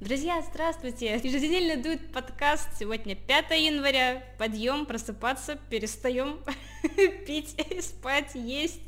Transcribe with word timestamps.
Друзья, 0.00 0.40
здравствуйте! 0.40 1.20
Еженедельно 1.22 1.76
дует 1.76 2.10
подкаст. 2.10 2.70
Сегодня 2.78 3.14
5 3.14 3.50
января. 3.50 4.24
Подъем, 4.38 4.86
просыпаться, 4.86 5.58
перестаем 5.68 6.40
пить, 7.26 7.54
спать, 7.82 8.30
есть. 8.34 8.80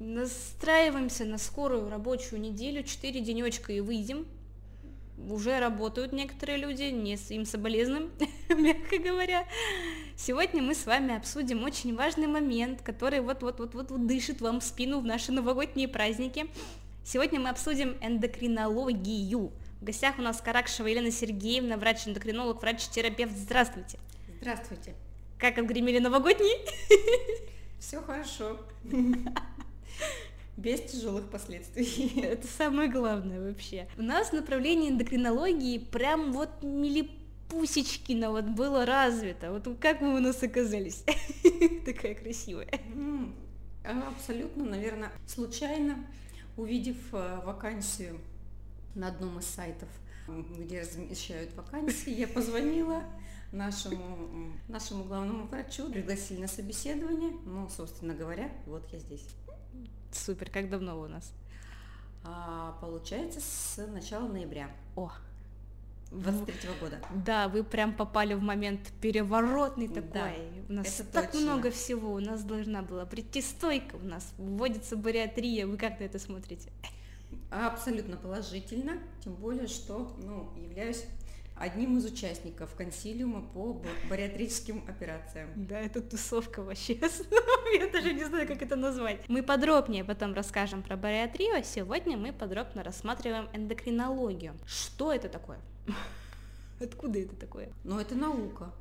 Настраиваемся 0.00 1.24
на 1.26 1.38
скорую 1.38 1.88
рабочую 1.88 2.40
неделю, 2.40 2.82
4 2.82 3.20
денечка 3.20 3.72
и 3.72 3.78
выйдем. 3.78 4.26
Уже 5.30 5.60
работают 5.60 6.12
некоторые 6.12 6.58
люди, 6.58 6.90
не 6.90 7.16
с 7.16 7.30
им 7.30 7.44
соболезным, 7.44 8.10
мягко 8.48 8.98
говоря. 8.98 9.46
Сегодня 10.16 10.60
мы 10.60 10.74
с 10.74 10.86
вами 10.86 11.16
обсудим 11.16 11.62
очень 11.62 11.94
важный 11.94 12.26
момент, 12.26 12.82
который 12.82 13.20
вот-вот-вот-вот 13.20 14.08
дышит 14.08 14.40
вам 14.40 14.58
в 14.58 14.64
спину 14.64 14.98
в 14.98 15.04
наши 15.04 15.30
новогодние 15.30 15.86
праздники. 15.86 16.48
Сегодня 17.04 17.38
мы 17.38 17.50
обсудим 17.50 17.96
эндокринологию. 18.00 19.52
В 19.80 19.84
гостях 19.84 20.18
у 20.18 20.22
нас 20.22 20.40
Каракшева 20.40 20.88
Елена 20.88 21.12
Сергеевна, 21.12 21.76
врач-эндокринолог, 21.76 22.60
врач-терапевт. 22.60 23.36
Здравствуйте. 23.36 23.98
Здравствуйте. 24.40 24.94
Как 25.38 25.56
отгремели 25.56 26.00
новогодние? 26.00 26.58
Все 27.78 28.02
хорошо. 28.02 28.58
Без 30.56 30.80
тяжелых 30.80 31.30
последствий. 31.30 32.20
Это 32.22 32.48
самое 32.48 32.90
главное 32.90 33.40
вообще. 33.40 33.86
У 33.96 34.02
нас 34.02 34.32
направление 34.32 34.90
эндокринологии 34.90 35.78
прям 35.78 36.32
вот 36.32 36.50
милипусечкино 36.62 38.32
вот 38.32 38.46
было 38.46 38.84
развито. 38.84 39.52
Вот 39.52 39.68
как 39.78 40.00
вы 40.00 40.16
у 40.16 40.18
нас 40.18 40.42
оказались? 40.42 41.04
Такая 41.86 42.16
красивая. 42.16 42.68
Абсолютно, 43.84 44.64
наверное, 44.64 45.12
случайно, 45.24 46.04
увидев 46.56 46.96
э, 47.12 47.40
вакансию 47.44 48.18
на 48.98 49.08
одном 49.08 49.38
из 49.38 49.46
сайтов, 49.46 49.88
где 50.26 50.80
размещают 50.80 51.54
вакансии, 51.54 52.10
я 52.10 52.28
позвонила 52.28 53.02
нашему, 53.52 54.52
нашему 54.68 55.04
главному 55.04 55.46
врачу, 55.46 55.90
пригласили 55.90 56.40
на 56.40 56.48
собеседование, 56.48 57.32
ну, 57.44 57.68
собственно 57.68 58.14
говоря, 58.14 58.50
вот 58.66 58.86
я 58.92 58.98
здесь. 58.98 59.24
Супер, 60.12 60.50
как 60.50 60.68
давно 60.68 61.00
у 61.00 61.06
нас? 61.06 61.32
А, 62.24 62.76
получается, 62.80 63.40
с 63.40 63.86
начала 63.86 64.26
ноября. 64.26 64.70
О, 64.96 65.12
23 66.10 66.54
-го 66.54 66.80
года. 66.80 66.98
Да, 67.24 67.48
вы 67.48 67.62
прям 67.62 67.94
попали 67.94 68.34
в 68.34 68.42
момент 68.42 68.80
переворотный 69.00 69.88
такой. 69.88 70.10
Да, 70.12 70.32
у 70.68 70.72
нас 70.72 71.00
это 71.00 71.12
так 71.12 71.32
точно. 71.32 71.46
много 71.46 71.70
всего. 71.70 72.12
У 72.12 72.20
нас 72.20 72.42
должна 72.42 72.82
была 72.82 73.06
прийти 73.06 73.42
стойка, 73.42 73.96
у 73.96 74.04
нас 74.04 74.32
вводится 74.38 74.96
бариатрия. 74.96 75.66
Вы 75.66 75.76
как 75.76 76.00
на 76.00 76.04
это 76.04 76.18
смотрите? 76.18 76.70
Абсолютно 77.50 78.16
положительно, 78.16 78.98
тем 79.24 79.34
более, 79.34 79.68
что 79.68 80.14
ну, 80.18 80.50
являюсь 80.56 81.04
одним 81.58 81.98
из 81.98 82.04
участников 82.04 82.74
консилиума 82.74 83.42
по 83.42 83.82
бариатрическим 84.08 84.84
операциям. 84.86 85.50
Да, 85.56 85.80
это 85.80 86.00
тусовка 86.00 86.62
вообще. 86.62 86.94
Я 87.78 87.88
даже 87.90 88.12
не 88.12 88.24
знаю, 88.24 88.46
как 88.46 88.62
это 88.62 88.76
назвать. 88.76 89.28
Мы 89.28 89.42
подробнее 89.42 90.04
потом 90.04 90.34
расскажем 90.34 90.82
про 90.82 90.96
бариатрию, 90.96 91.56
а 91.56 91.62
сегодня 91.62 92.16
мы 92.16 92.32
подробно 92.32 92.82
рассматриваем 92.82 93.48
эндокринологию. 93.52 94.54
Что 94.66 95.12
это 95.12 95.28
такое? 95.28 95.58
Откуда 96.80 97.18
это 97.18 97.34
такое? 97.34 97.72
Ну, 97.84 97.98
это 97.98 98.14
наука. 98.14 98.72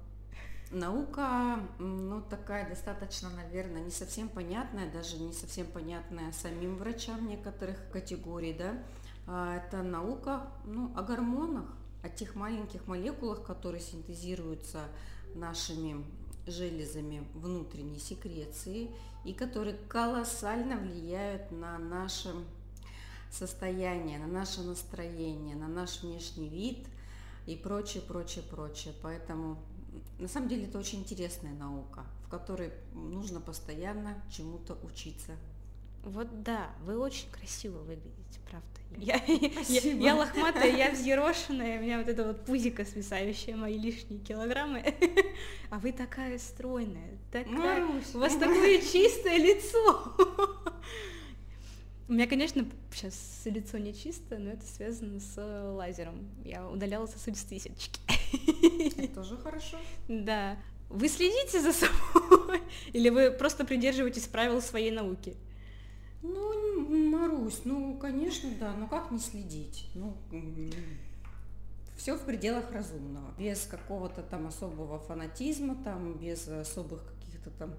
Наука, 0.71 1.59
ну, 1.79 2.21
такая 2.21 2.67
достаточно, 2.67 3.29
наверное, 3.29 3.81
не 3.81 3.91
совсем 3.91 4.27
понятная, 4.27 4.91
даже 4.91 5.17
не 5.17 5.31
совсем 5.31 5.65
понятная 5.67 6.33
самим 6.33 6.75
врачам 6.75 7.25
некоторых 7.25 7.77
категорий, 7.89 8.53
да. 8.53 8.73
А, 9.27 9.57
Это 9.57 9.81
наука, 9.81 10.47
ну, 10.65 10.91
о 10.97 11.03
гормонах, 11.03 11.65
о 12.03 12.09
тех 12.09 12.35
маленьких 12.35 12.85
молекулах, 12.85 13.43
которые 13.43 13.79
синтезируются 13.79 14.81
нашими 15.35 16.03
железами 16.45 17.25
внутренней 17.33 17.99
секреции 17.99 18.89
и 19.23 19.33
которые 19.33 19.77
колоссально 19.87 20.75
влияют 20.77 21.49
на 21.51 21.77
наше 21.77 22.33
состояние, 23.31 24.19
на 24.19 24.27
наше 24.27 24.61
настроение, 24.61 25.55
на 25.55 25.67
наш 25.67 26.01
внешний 26.01 26.49
вид 26.49 26.87
и 27.45 27.55
прочее, 27.55 28.03
прочее, 28.03 28.43
прочее. 28.49 28.93
Поэтому 29.01 29.57
на 30.19 30.27
самом 30.27 30.49
деле 30.49 30.65
это 30.65 30.77
очень 30.77 30.99
интересная 30.99 31.53
наука, 31.53 32.05
в 32.25 32.29
которой 32.29 32.71
нужно 32.93 33.39
постоянно 33.39 34.21
чему-то 34.31 34.77
учиться. 34.83 35.33
Вот 36.03 36.43
да, 36.43 36.69
вы 36.85 36.97
очень 36.97 37.29
красиво 37.31 37.79
выглядите, 37.79 38.39
правда. 38.49 38.67
Я, 38.95 39.15
я, 39.27 39.51
Спасибо. 39.51 40.01
я 40.01 40.15
лохматая, 40.15 40.75
я 40.75 40.91
взъерошенная, 40.91 41.79
у 41.79 41.83
меня 41.83 41.97
вот 41.97 42.07
это 42.07 42.25
вот 42.25 42.45
пузико 42.45 42.85
свисающее, 42.85 43.55
мои 43.55 43.77
лишние 43.77 44.19
килограммы. 44.19 44.95
А 45.69 45.79
вы 45.79 45.91
такая 45.91 46.39
стройная, 46.39 47.17
такая... 47.29 47.85
Марусь, 47.85 48.15
У 48.15 48.19
вас 48.19 48.33
такое 48.35 48.79
чистое 48.79 49.37
лицо. 49.37 50.13
У 52.07 52.13
меня, 52.13 52.25
конечно, 52.25 52.65
сейчас 52.93 53.41
лицо 53.43 53.77
не 53.77 53.93
чистое, 53.93 54.39
но 54.39 54.51
это 54.51 54.65
связано 54.65 55.19
с 55.19 55.35
лазером. 55.75 56.29
Я 56.45 56.65
удаляла 56.69 57.05
сосудистые 57.05 57.59
сеточки. 57.59 57.99
Это 58.31 59.07
тоже 59.15 59.37
хорошо. 59.37 59.77
Да. 60.07 60.57
Вы 60.89 61.09
следите 61.09 61.61
за 61.61 61.73
собой? 61.73 62.61
Или 62.93 63.09
вы 63.09 63.31
просто 63.31 63.65
придерживаетесь 63.65 64.27
правил 64.27 64.61
своей 64.61 64.91
науки? 64.91 65.35
Ну, 66.21 67.09
Марусь, 67.09 67.61
ну, 67.65 67.97
конечно, 67.97 68.49
да, 68.59 68.73
но 68.73 68.87
как 68.87 69.11
не 69.11 69.19
следить? 69.19 69.89
Ну, 69.93 70.17
все 71.97 72.15
в 72.15 72.21
пределах 72.21 72.71
разумного, 72.71 73.33
без 73.37 73.65
какого-то 73.65 74.21
там 74.21 74.47
особого 74.47 74.99
фанатизма, 74.99 75.75
там, 75.83 76.13
без 76.13 76.47
особых 76.47 77.01
каких-то 77.19 77.49
там 77.51 77.73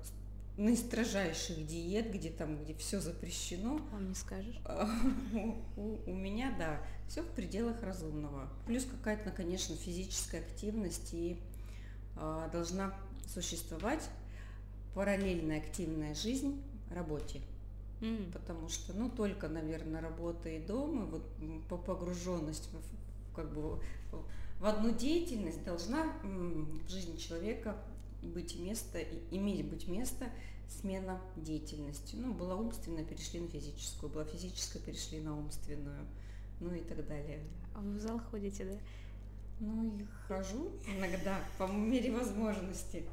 наистрожайших 0.59 1.67
диет, 1.67 2.13
где 2.13 2.31
там, 2.31 2.63
где 2.63 2.75
все 2.75 3.01
запрещено. 3.01 3.79
Вам 3.93 4.09
не 4.09 4.15
скажешь? 4.15 4.61
У, 5.77 5.99
у- 6.11 6.15
меня, 6.15 6.55
да, 6.59 6.83
все 7.09 7.23
в 7.23 7.29
пределах 7.31 7.81
разумного. 7.83 8.49
Плюс 8.67 8.85
какая-то, 8.85 9.31
конечно, 9.31 9.77
физическая 9.77 10.41
активность 10.43 11.15
и 11.15 11.39
а, 12.17 12.49
должна 12.49 12.93
существовать 13.27 14.09
параллельная 14.95 15.59
активная 15.59 16.15
жизнь 16.15 16.61
работе. 16.91 17.41
М. 18.01 18.31
Потому 18.33 18.69
что, 18.69 18.93
ну, 18.95 19.09
только, 19.11 19.49
наверное, 19.49 20.01
работа 20.01 20.49
и 20.49 20.59
дом, 20.59 21.05
и 21.05 21.11
вот 21.11 21.23
по 21.69 21.77
погруженность 21.77 22.69
как 23.35 23.53
бы 23.53 23.81
в- 24.59 24.65
одну 24.67 24.91
деятельность 24.91 25.63
должна 25.63 26.13
в 26.25 26.89
жизни 26.91 27.17
человека 27.17 27.77
быть 28.23 28.59
место, 28.59 29.01
иметь 29.31 29.65
быть 29.67 29.89
место 29.89 30.31
смена 30.69 31.21
деятельности. 31.37 32.17
Ну, 32.17 32.35
была 32.35 32.57
умственная, 32.57 33.05
перешли 33.05 33.41
на 33.41 33.49
физическую, 33.49 34.11
была 34.11 34.25
физическая, 34.25 34.83
перешли 34.83 35.21
на 35.21 35.37
умственную, 35.37 36.07
ну 36.61 36.75
и 36.75 36.81
так 36.81 37.07
далее. 37.07 37.41
А 37.75 37.81
вы 37.81 37.99
в 37.99 38.01
зал 38.01 38.21
ходите, 38.31 38.65
да? 38.65 38.79
Ну 39.61 39.99
и 39.99 40.05
хожу 40.27 40.71
иногда 40.87 41.41
по 41.59 41.67
мере 41.67 42.13
возможности. 42.13 43.05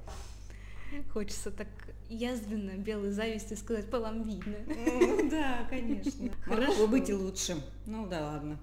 Хочется 1.11 1.49
так 1.51 1.67
язвенно, 2.09 2.77
белой 2.77 3.11
завистью 3.11 3.57
сказать, 3.57 3.89
по 3.89 3.99
вам 3.99 4.23
видно. 4.23 4.55
Ну 4.67 5.29
да, 5.29 5.65
конечно. 5.69 6.29
Хорошо. 6.43 6.71
Могло 6.71 6.85
бы 6.85 6.91
быть 6.91 7.09
и 7.09 7.13
лучше. 7.13 7.63
Ну 7.85 8.07
да, 8.07 8.21
ладно. 8.21 8.59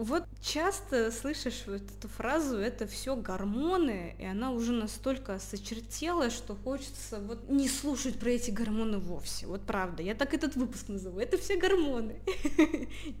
Вот 0.00 0.24
часто 0.40 1.12
слышишь 1.12 1.64
вот 1.66 1.82
эту 1.82 2.08
фразу, 2.08 2.56
это 2.56 2.86
все 2.86 3.16
гормоны, 3.16 4.16
и 4.18 4.24
она 4.24 4.50
уже 4.50 4.72
настолько 4.72 5.38
сочертела, 5.38 6.30
что 6.30 6.54
хочется 6.54 7.20
вот 7.20 7.50
не 7.50 7.68
слушать 7.68 8.18
про 8.18 8.30
эти 8.30 8.50
гормоны 8.50 8.96
вовсе. 8.96 9.46
Вот 9.46 9.66
правда, 9.66 10.02
я 10.02 10.14
так 10.14 10.32
этот 10.32 10.56
выпуск 10.56 10.88
назову. 10.88 11.20
Это 11.20 11.36
все 11.36 11.58
гормоны. 11.58 12.16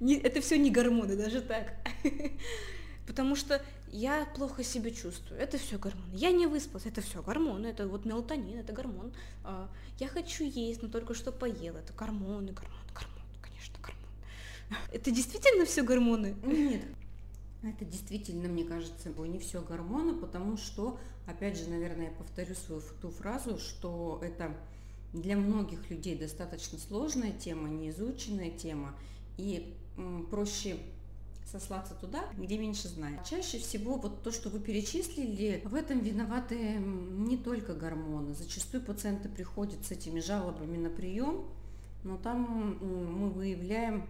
Это 0.00 0.40
все 0.40 0.56
не 0.56 0.70
гормоны, 0.70 1.16
даже 1.16 1.42
так. 1.42 1.74
Потому 3.06 3.36
что 3.36 3.60
я 3.92 4.24
плохо 4.34 4.64
себя 4.64 4.90
чувствую, 4.90 5.38
это 5.38 5.58
все 5.58 5.76
гормоны. 5.76 6.14
Я 6.14 6.30
не 6.30 6.46
выспалась, 6.46 6.86
это 6.86 7.02
все 7.02 7.22
гормоны, 7.22 7.66
это 7.66 7.88
вот 7.88 8.06
мелатонин, 8.06 8.58
это 8.58 8.72
гормон. 8.72 9.12
А, 9.44 9.68
Я 9.98 10.08
хочу 10.08 10.44
есть, 10.44 10.80
но 10.82 10.88
только 10.88 11.12
что 11.12 11.30
поела, 11.30 11.76
это 11.78 11.92
гормоны, 11.92 12.52
гормоны, 12.52 12.90
гормоны. 12.94 13.19
Это 14.92 15.10
действительно 15.10 15.64
все 15.64 15.82
гормоны? 15.82 16.34
Нет, 16.42 16.82
это 17.62 17.84
действительно, 17.84 18.48
мне 18.48 18.64
кажется, 18.64 19.10
не 19.10 19.38
все 19.38 19.60
гормоны, 19.60 20.14
потому 20.14 20.56
что, 20.56 20.98
опять 21.26 21.58
же, 21.58 21.68
наверное, 21.68 22.06
я 22.06 22.12
повторю 22.12 22.54
свою 22.54 22.82
ту 23.02 23.10
фразу, 23.10 23.58
что 23.58 24.18
это 24.22 24.56
для 25.12 25.36
многих 25.36 25.90
людей 25.90 26.16
достаточно 26.16 26.78
сложная 26.78 27.32
тема, 27.32 27.68
неизученная 27.68 28.50
тема, 28.50 28.94
и 29.36 29.76
проще 30.30 30.78
сослаться 31.44 31.94
туда, 31.94 32.24
где 32.38 32.56
меньше 32.56 32.88
знают. 32.88 33.24
Чаще 33.24 33.58
всего 33.58 33.96
вот 33.96 34.22
то, 34.22 34.30
что 34.30 34.48
вы 34.50 34.60
перечислили, 34.60 35.62
в 35.64 35.74
этом 35.74 35.98
виноваты 35.98 36.76
не 36.78 37.36
только 37.36 37.74
гормоны. 37.74 38.34
Зачастую 38.34 38.84
пациенты 38.84 39.28
приходят 39.28 39.84
с 39.84 39.90
этими 39.90 40.20
жалобами 40.20 40.76
на 40.76 40.90
прием, 40.90 41.44
но 42.04 42.16
там 42.16 42.78
мы 42.80 43.30
выявляем 43.30 44.06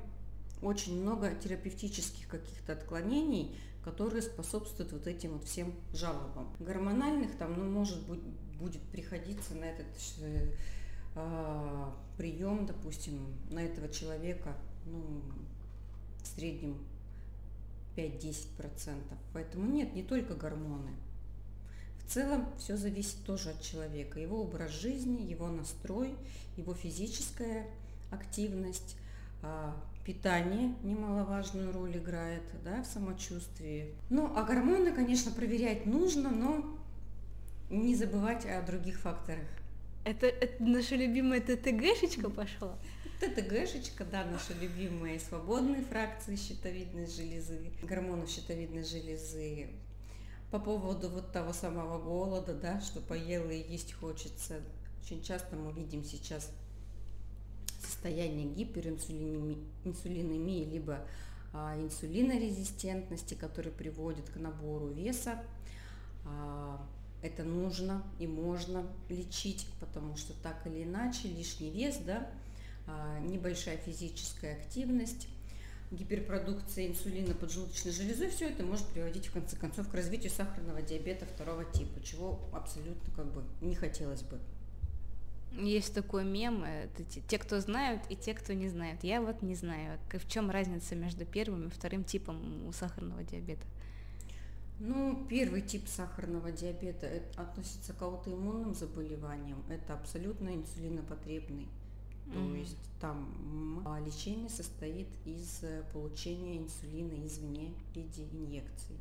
очень 0.63 1.01
много 1.01 1.35
терапевтических 1.35 2.29
каких-то 2.29 2.73
отклонений, 2.73 3.57
которые 3.85 4.23
способствуют 4.23 4.93
вот 4.93 5.07
этим 5.07 5.35
вот 5.35 5.45
всем 5.45 5.73
жалобам. 5.93 6.55
Гормональных 6.59 7.37
там, 7.37 7.59
ну, 7.59 7.71
может 7.71 8.07
быть, 8.07 8.21
будет 8.59 8.83
приходиться 8.83 9.55
на 9.55 9.65
этот 9.65 9.87
э, 11.15 11.91
прием, 12.17 12.67
допустим, 12.67 13.35
на 13.51 13.61
этого 13.61 13.89
человека, 13.89 14.55
ну, 14.87 15.23
в 16.23 16.27
среднем 16.27 16.77
5-10%. 17.97 18.99
Поэтому 19.33 19.71
нет, 19.71 19.95
не 19.95 20.03
только 20.03 20.35
гормоны. 20.35 20.91
В 22.05 22.13
целом 22.13 22.47
все 22.59 22.77
зависит 22.77 23.25
тоже 23.25 23.51
от 23.51 23.63
человека, 23.63 24.19
его 24.19 24.43
образ 24.43 24.73
жизни, 24.73 25.23
его 25.23 25.49
настрой, 25.49 26.17
его 26.57 26.75
физическая 26.75 27.67
активность, 28.11 28.97
а, 29.43 29.77
питание 30.13 30.75
немаловажную 30.83 31.73
роль 31.73 31.97
играет 31.97 32.43
да, 32.65 32.83
в 32.83 32.87
самочувствии. 32.87 33.95
Ну, 34.09 34.33
а 34.35 34.43
гормоны, 34.43 34.91
конечно, 34.91 35.31
проверять 35.31 35.87
нужно, 35.87 36.31
но 36.31 36.65
не 37.71 37.95
забывать 37.95 38.45
о 38.45 38.61
других 38.63 38.99
факторах. 38.99 39.47
Это, 40.05 40.27
это 40.27 40.61
наша 40.65 40.97
любимая 40.97 41.41
ТТГшечка 41.41 42.29
пошла? 42.29 42.77
ТТГшечка, 43.21 44.05
да, 44.05 44.25
наши 44.25 44.53
любимые 44.55 45.21
свободные 45.21 45.83
фракции 45.83 46.35
щитовидной 46.35 47.07
железы, 47.07 47.71
гормонов 47.85 48.29
щитовидной 48.31 48.83
железы. 48.83 49.69
По 50.51 50.59
поводу 50.59 51.09
вот 51.09 51.31
того 51.31 51.53
самого 51.53 52.03
голода, 52.03 52.53
да, 52.53 52.81
что 52.81 52.99
поела 53.01 53.51
и 53.51 53.71
есть 53.71 53.93
хочется. 53.93 54.61
Очень 55.05 55.23
часто 55.23 55.55
мы 55.55 55.71
видим 55.73 56.03
сейчас 56.03 56.51
состояние 57.91 58.47
гиперинсулинемии, 58.47 60.65
либо 60.65 61.05
а, 61.53 61.77
инсулинорезистентности, 61.77 63.35
который 63.35 63.73
приводит 63.73 64.31
к 64.31 64.37
набору 64.37 64.89
веса. 64.89 65.43
А, 66.25 66.81
это 67.23 67.43
нужно 67.43 68.03
и 68.19 68.27
можно 68.27 68.87
лечить, 69.09 69.67
потому 69.81 70.17
что 70.17 70.33
так 70.43 70.67
или 70.67 70.85
иначе 70.85 71.29
лишний 71.29 71.71
вес, 71.71 71.99
да, 72.07 72.31
а, 72.87 73.19
небольшая 73.21 73.77
физическая 73.79 74.55
активность, 74.55 75.29
гиперпродукция 75.91 76.87
инсулина 76.87 77.35
поджелудочной 77.35 77.93
железой, 77.93 78.31
все 78.31 78.49
это 78.49 78.63
может 78.63 78.87
приводить 78.87 79.27
в 79.27 79.33
конце 79.33 79.57
концов 79.57 79.89
к 79.89 79.95
развитию 79.95 80.31
сахарного 80.31 80.83
диабета 80.83 81.27
второго 81.27 81.65
типа, 81.65 82.01
чего 82.03 82.41
абсолютно 82.53 83.13
как 83.15 83.27
бы 83.33 83.43
не 83.61 83.75
хотелось 83.75 84.23
бы. 84.23 84.39
Есть 85.53 85.95
такой 85.95 86.25
мем, 86.25 86.63
это 86.65 87.05
те, 87.05 87.39
кто 87.39 87.61
знают 87.61 88.03
и 88.09 88.17
те, 88.17 88.35
кто 88.35 88.53
не 88.53 88.69
знают. 88.69 89.03
Я 89.03 89.21
вот 89.21 89.43
не 89.43 89.55
знаю, 89.55 89.99
в 90.13 90.29
чем 90.29 90.51
разница 90.51 90.95
между 90.95 91.25
первым 91.25 91.67
и 91.67 91.71
вторым 91.71 92.05
типом 92.05 92.67
у 92.67 92.73
сахарного 92.73 93.25
диабета. 93.25 93.67
Ну, 94.79 95.27
первый 95.29 95.61
тип 95.61 95.87
сахарного 95.89 96.53
диабета 96.53 97.23
относится 97.37 97.93
к 97.93 98.01
аутоиммунным 98.01 98.75
заболеваниям. 98.75 99.63
Это 99.69 99.95
абсолютно 99.95 100.55
инсулинопотребный 100.55 101.69
то 102.33 102.39
mm-hmm. 102.39 102.59
есть 102.59 102.77
там 103.01 103.83
а, 103.85 104.01
лечение 104.01 104.49
состоит 104.49 105.09
из 105.25 105.63
э, 105.63 105.83
получения 105.93 106.59
инсулина 106.59 107.27
извне 107.27 107.73
в 107.93 107.97
виде 107.97 108.25
инъекций. 108.33 108.97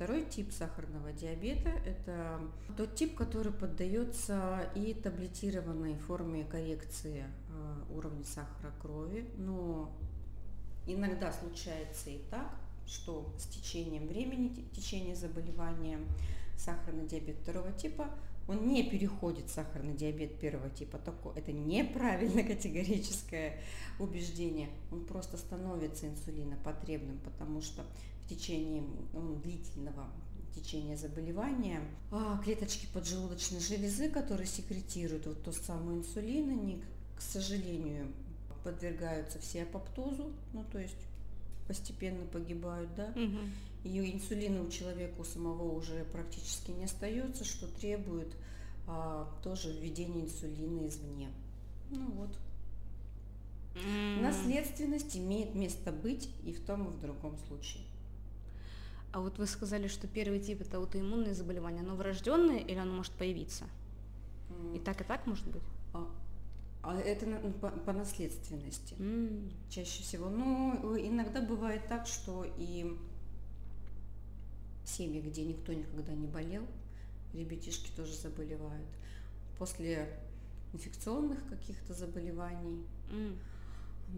Второй 0.00 0.24
тип 0.24 0.50
сахарного 0.50 1.12
диабета– 1.12 1.68
это 1.84 2.40
тот 2.74 2.94
тип, 2.94 3.14
который 3.14 3.52
поддается 3.52 4.66
и 4.74 4.94
таблетированной 4.94 5.98
форме 5.98 6.44
коррекции 6.44 7.26
а, 7.50 7.84
уровня 7.92 8.24
сахара 8.24 8.72
крови, 8.80 9.28
но 9.36 9.92
иногда 10.86 11.30
случается 11.30 12.08
и 12.08 12.18
так, 12.30 12.50
что 12.86 13.30
с 13.38 13.44
течением 13.44 14.08
времени, 14.08 14.64
течение 14.72 15.14
заболевания 15.14 15.98
сахарный 16.56 17.06
диабет 17.06 17.36
второго 17.36 17.70
типа– 17.70 18.08
он 18.50 18.66
не 18.66 18.82
переходит 18.82 19.46
в 19.46 19.52
сахарный 19.52 19.94
диабет 19.94 20.40
первого 20.40 20.70
типа. 20.70 20.98
Это 21.36 21.52
неправильное 21.52 22.42
категорическое 22.56 23.60
убеждение. 24.00 24.70
Он 24.90 25.04
просто 25.04 25.36
становится 25.36 26.08
инсулинопотребным, 26.08 27.20
потому 27.20 27.62
что 27.62 27.84
течение 28.34 28.82
ну, 29.12 29.36
длительного 29.36 30.08
течения 30.54 30.96
заболевания 30.96 31.80
а, 32.10 32.40
клеточки 32.42 32.86
поджелудочной 32.92 33.60
железы, 33.60 34.08
которые 34.08 34.46
секретируют 34.46 35.26
вот 35.26 35.44
тот 35.44 35.54
самый 35.54 35.98
инсулин, 35.98 36.50
они, 36.50 36.82
к 37.16 37.20
сожалению, 37.20 38.12
подвергаются 38.64 39.38
все 39.38 39.62
апоптозу, 39.62 40.32
ну 40.52 40.64
то 40.72 40.78
есть 40.78 40.96
постепенно 41.68 42.26
погибают, 42.26 42.94
да, 42.96 43.12
угу 43.14 43.38
и 43.84 44.12
инсулина 44.12 44.62
у 44.62 44.68
человека 44.68 45.20
у 45.20 45.24
самого 45.24 45.72
уже 45.72 46.04
практически 46.12 46.70
не 46.70 46.84
остается, 46.84 47.44
что 47.44 47.66
требует 47.66 48.34
а, 48.86 49.28
тоже 49.42 49.72
введения 49.72 50.22
инсулина 50.22 50.86
извне. 50.86 51.30
Ну 51.90 52.10
вот. 52.12 52.30
Mm. 53.74 54.20
Наследственность 54.20 55.16
имеет 55.16 55.54
место 55.54 55.92
быть 55.92 56.28
и 56.44 56.52
в 56.52 56.60
том, 56.64 56.88
и 56.88 56.90
в 56.90 57.00
другом 57.00 57.38
случае. 57.46 57.84
А 59.12 59.20
вот 59.20 59.38
вы 59.38 59.46
сказали, 59.46 59.88
что 59.88 60.06
первый 60.06 60.38
тип 60.38 60.60
это 60.60 60.76
аутоиммунное 60.76 61.34
заболевание. 61.34 61.82
Оно 61.82 61.96
врожденное 61.96 62.58
или 62.58 62.76
оно 62.76 62.94
может 62.94 63.12
появиться? 63.12 63.64
Mm. 64.50 64.76
И 64.76 64.78
так, 64.80 65.00
и 65.00 65.04
так 65.04 65.26
может 65.26 65.46
быть? 65.48 65.62
А, 65.92 66.08
а 66.82 66.96
это 66.96 67.26
на, 67.26 67.40
по, 67.52 67.70
по 67.70 67.92
наследственности. 67.92 68.94
Mm. 68.94 69.52
Чаще 69.68 70.02
всего. 70.02 70.28
Ну, 70.28 70.96
иногда 70.96 71.40
бывает 71.40 71.88
так, 71.88 72.06
что 72.06 72.46
и 72.56 72.96
семьи, 74.84 75.20
где 75.20 75.44
никто 75.44 75.72
никогда 75.72 76.12
не 76.12 76.28
болел, 76.28 76.64
ребятишки 77.32 77.90
тоже 77.96 78.14
заболевают. 78.14 78.88
После 79.58 80.08
инфекционных 80.72 81.46
каких-то 81.48 81.94
заболеваний, 81.94 82.84
mm. 83.10 83.36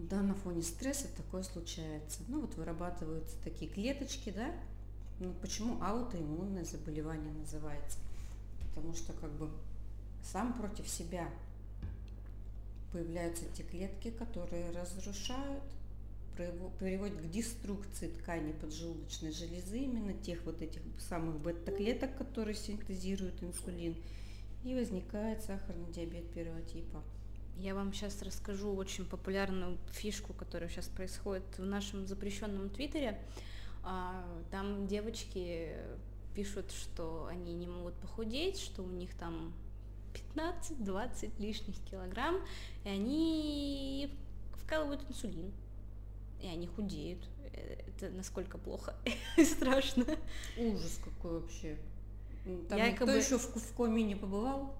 да, 0.09 0.21
на 0.21 0.35
фоне 0.35 0.61
стресса 0.61 1.07
такое 1.17 1.41
случается. 1.41 2.21
Ну 2.27 2.41
вот 2.41 2.55
вырабатываются 2.55 3.35
такие 3.43 3.71
клеточки, 3.71 4.31
да, 4.31 4.53
ну, 5.19 5.33
почему 5.41 5.81
аутоиммунное 5.81 6.65
заболевание 6.65 7.33
называется? 7.33 7.97
Потому 8.69 8.93
что 8.95 9.13
как 9.13 9.31
бы 9.31 9.49
сам 10.23 10.53
против 10.53 10.87
себя 10.87 11.29
появляются 12.91 13.45
те 13.55 13.63
клетки, 13.63 14.11
которые 14.11 14.71
разрушают 14.71 15.63
приводит 16.79 17.21
к 17.21 17.29
деструкции 17.29 18.07
ткани 18.07 18.53
поджелудочной 18.53 19.31
железы, 19.31 19.79
именно 19.79 20.13
тех 20.13 20.43
вот 20.45 20.61
этих 20.61 20.81
самых 20.97 21.39
бета-клеток, 21.39 22.17
которые 22.17 22.55
синтезируют 22.55 23.41
инсулин, 23.43 23.95
и 24.63 24.73
возникает 24.73 25.43
сахарный 25.43 25.91
диабет 25.91 26.29
первого 26.31 26.61
типа. 26.61 27.03
Я 27.57 27.75
вам 27.75 27.93
сейчас 27.93 28.21
расскажу 28.23 28.73
очень 28.73 29.05
популярную 29.05 29.77
фишку, 29.91 30.33
которая 30.33 30.69
сейчас 30.69 30.87
происходит 30.87 31.43
в 31.57 31.65
нашем 31.65 32.07
запрещенном 32.07 32.69
твиттере. 32.69 33.19
А, 33.83 34.25
там 34.51 34.87
девочки 34.87 35.75
пишут, 36.33 36.71
что 36.71 37.27
они 37.29 37.53
не 37.53 37.67
могут 37.67 37.93
похудеть, 37.95 38.59
что 38.59 38.81
у 38.81 38.89
них 38.89 39.13
там 39.15 39.53
15-20 40.35 41.31
лишних 41.39 41.75
килограмм, 41.89 42.37
и 42.83 42.89
они 42.89 44.09
вкалывают 44.55 45.01
инсулин 45.09 45.51
и 46.43 46.47
они 46.47 46.67
худеют. 46.67 47.19
Это 47.53 48.09
насколько 48.09 48.57
плохо 48.57 48.95
и 49.37 49.45
страшно. 49.45 50.05
Ужас 50.57 50.99
какой 51.03 51.39
вообще. 51.39 51.77
Там 52.67 52.77
я 52.77 52.91
никто 52.91 53.05
бы... 53.05 53.13
еще 53.13 53.37
в, 53.37 53.55
в 53.55 53.73
коме 53.73 54.03
не 54.03 54.15
побывал? 54.15 54.75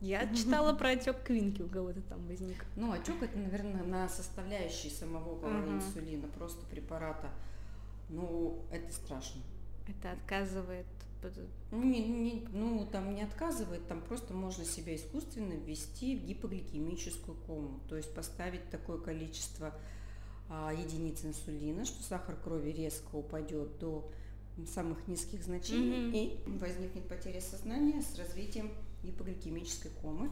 Я 0.00 0.32
читала 0.32 0.74
про 0.74 0.90
отек 0.90 1.22
квинки 1.22 1.62
у 1.62 1.68
кого-то 1.68 2.00
там 2.02 2.24
возник. 2.26 2.64
Ну, 2.76 2.92
отек 2.92 3.20
это, 3.22 3.36
наверное, 3.36 3.82
на 3.82 4.08
составляющие 4.08 4.92
самого 4.92 5.44
uh-huh. 5.44 5.76
инсулина, 5.76 6.28
просто 6.28 6.64
препарата. 6.66 7.30
Ну, 8.08 8.64
это 8.70 8.92
страшно. 8.92 9.42
Это 9.88 10.12
отказывает 10.12 10.86
ну, 11.70 11.82
не, 11.82 12.06
не, 12.06 12.46
ну, 12.52 12.86
там 12.90 13.14
не 13.14 13.22
отказывает, 13.22 13.86
там 13.88 14.00
просто 14.00 14.34
можно 14.34 14.64
себя 14.64 14.94
искусственно 14.94 15.54
ввести 15.54 16.16
в 16.16 16.24
гипогликемическую 16.24 17.36
кому. 17.46 17.80
То 17.88 17.96
есть 17.96 18.14
поставить 18.14 18.70
такое 18.70 18.98
количество 18.98 19.74
а, 20.48 20.72
единиц 20.72 21.24
инсулина, 21.24 21.84
что 21.84 22.02
сахар 22.02 22.36
крови 22.36 22.70
резко 22.70 23.16
упадет 23.16 23.78
до 23.78 24.08
самых 24.66 25.06
низких 25.06 25.42
значений 25.42 26.10
mm-hmm. 26.10 26.56
и 26.56 26.58
возникнет 26.58 27.08
потеря 27.08 27.40
сознания 27.40 28.02
с 28.02 28.18
развитием 28.18 28.70
гипогликемической 29.02 29.90
комы, 30.02 30.30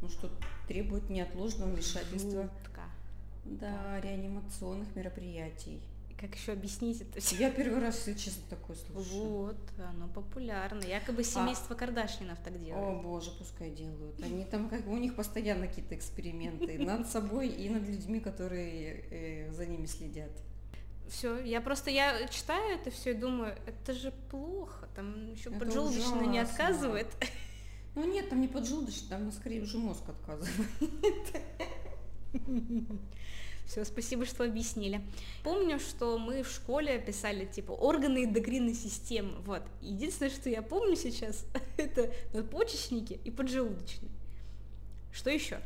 ну, 0.00 0.08
что 0.08 0.30
требует 0.68 1.10
неотложного 1.10 1.70
вмешательства 1.70 2.50
да, 3.44 4.00
реанимационных 4.00 4.94
мероприятий. 4.94 5.80
Как 6.18 6.34
еще 6.34 6.52
объяснить 6.52 7.02
это 7.02 7.20
все? 7.20 7.36
Я 7.36 7.50
первый 7.50 7.78
раз, 7.78 8.06
если 8.06 8.18
честно, 8.18 8.42
такое 8.48 8.74
слушаю. 8.74 9.22
Вот, 9.22 9.58
оно 9.78 10.08
популярно. 10.08 10.82
Якобы 10.82 11.22
семейство 11.22 11.74
Кардашьянов 11.74 12.38
так 12.38 12.54
О 12.54 12.58
делает. 12.58 13.02
боже, 13.02 13.30
пускай 13.38 13.70
делают. 13.70 14.18
Они 14.22 14.44
там 14.44 14.70
как 14.70 14.86
у 14.86 14.96
них 14.96 15.14
постоянно 15.14 15.66
какие-то 15.66 15.94
эксперименты 15.94 16.78
над 16.78 17.06
собой 17.06 17.48
и 17.48 17.68
над 17.68 17.86
людьми, 17.86 18.20
которые 18.20 19.04
э, 19.10 19.52
за 19.52 19.66
ними 19.66 19.84
следят. 19.84 20.30
Все, 21.08 21.38
я 21.40 21.60
просто 21.60 21.90
я 21.90 22.26
читаю 22.28 22.78
это 22.78 22.90
все 22.90 23.12
и 23.12 23.14
думаю, 23.14 23.56
это 23.66 23.92
же 23.94 24.12
плохо, 24.30 24.88
там 24.94 25.32
еще 25.32 25.50
Это 25.50 25.60
поджелудочный 25.60 26.26
не 26.26 26.38
отказывает. 26.40 27.06
Ну 27.94 28.04
нет, 28.04 28.28
там 28.28 28.40
не 28.40 28.48
поджелудочный, 28.48 29.08
там 29.08 29.32
скорее 29.32 29.62
уже 29.62 29.78
мозг 29.78 30.02
отказывает. 30.08 30.52
Все, 33.66 33.84
спасибо, 33.84 34.24
что 34.26 34.44
объяснили. 34.44 35.00
Помню, 35.42 35.80
что 35.80 36.18
мы 36.18 36.42
в 36.44 36.48
школе 36.50 37.00
писали 37.00 37.46
типа 37.46 37.72
органы 37.72 38.24
эндокринной 38.24 38.74
системы. 38.74 39.40
Вот. 39.40 39.62
Единственное, 39.80 40.30
что 40.30 40.48
я 40.48 40.62
помню 40.62 40.94
сейчас, 40.94 41.44
это 41.76 42.12
надпочечники 42.32 43.18
и 43.24 43.30
поджелудочный. 43.30 44.10
Что 45.12 45.30
еще? 45.30 45.60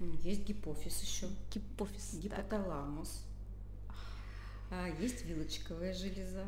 М, 0.00 0.18
Есть 0.22 0.40
гипофиз 0.44 1.02
еще, 1.02 1.28
Гипофиз. 1.52 2.14
Гипоталамус. 2.14 3.23
А, 4.76 4.88
есть 5.00 5.24
вилочковая 5.24 5.94
железа. 5.94 6.44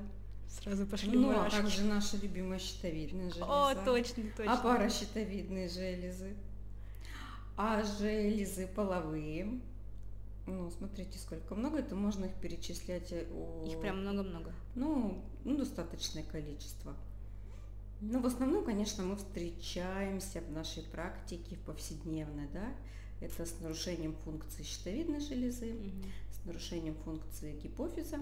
сразу 0.49 0.85
пошли 0.87 1.11
Ну, 1.16 1.30
а 1.30 1.35
мурашки. 1.37 1.56
также 1.59 1.85
наша 1.85 2.16
любимая 2.16 2.59
щитовидная 2.59 3.30
железа. 3.30 3.45
О, 3.71 3.75
точно, 3.85 4.25
точно. 4.37 4.52
А 4.52 4.56
паращитовидные 4.56 5.68
железы. 5.68 6.35
А 7.56 7.83
железы 7.85 8.66
половые. 8.66 9.61
Ну, 10.47 10.71
смотрите, 10.71 11.18
сколько 11.18 11.54
много. 11.54 11.78
Это 11.78 11.95
можно 11.95 12.25
их 12.26 12.35
перечислять. 12.35 13.12
э, 13.12 13.26
у- 13.33 13.66
Их 13.66 13.80
прям 13.80 14.00
много-много. 14.02 14.52
Ну, 14.75 15.23
ну, 15.45 15.56
достаточное 15.56 16.23
количество. 16.25 16.95
Но 18.00 18.21
в 18.21 18.26
основном, 18.26 18.64
конечно, 18.64 19.04
мы 19.04 19.16
встречаемся 19.16 20.40
в 20.40 20.50
нашей 20.52 20.83
практике, 20.85 21.56
в 21.56 21.61
повседневной, 21.61 22.47
да, 22.52 22.68
это 23.21 23.47
с 23.47 23.59
нарушением 23.61 24.14
функции 24.25 24.62
щитовидной 24.62 25.21
железы, 25.21 25.73
Мгм. 25.73 26.02
Нарушением 26.47 26.95
функции 27.05 27.59
гипофиза 27.62 28.19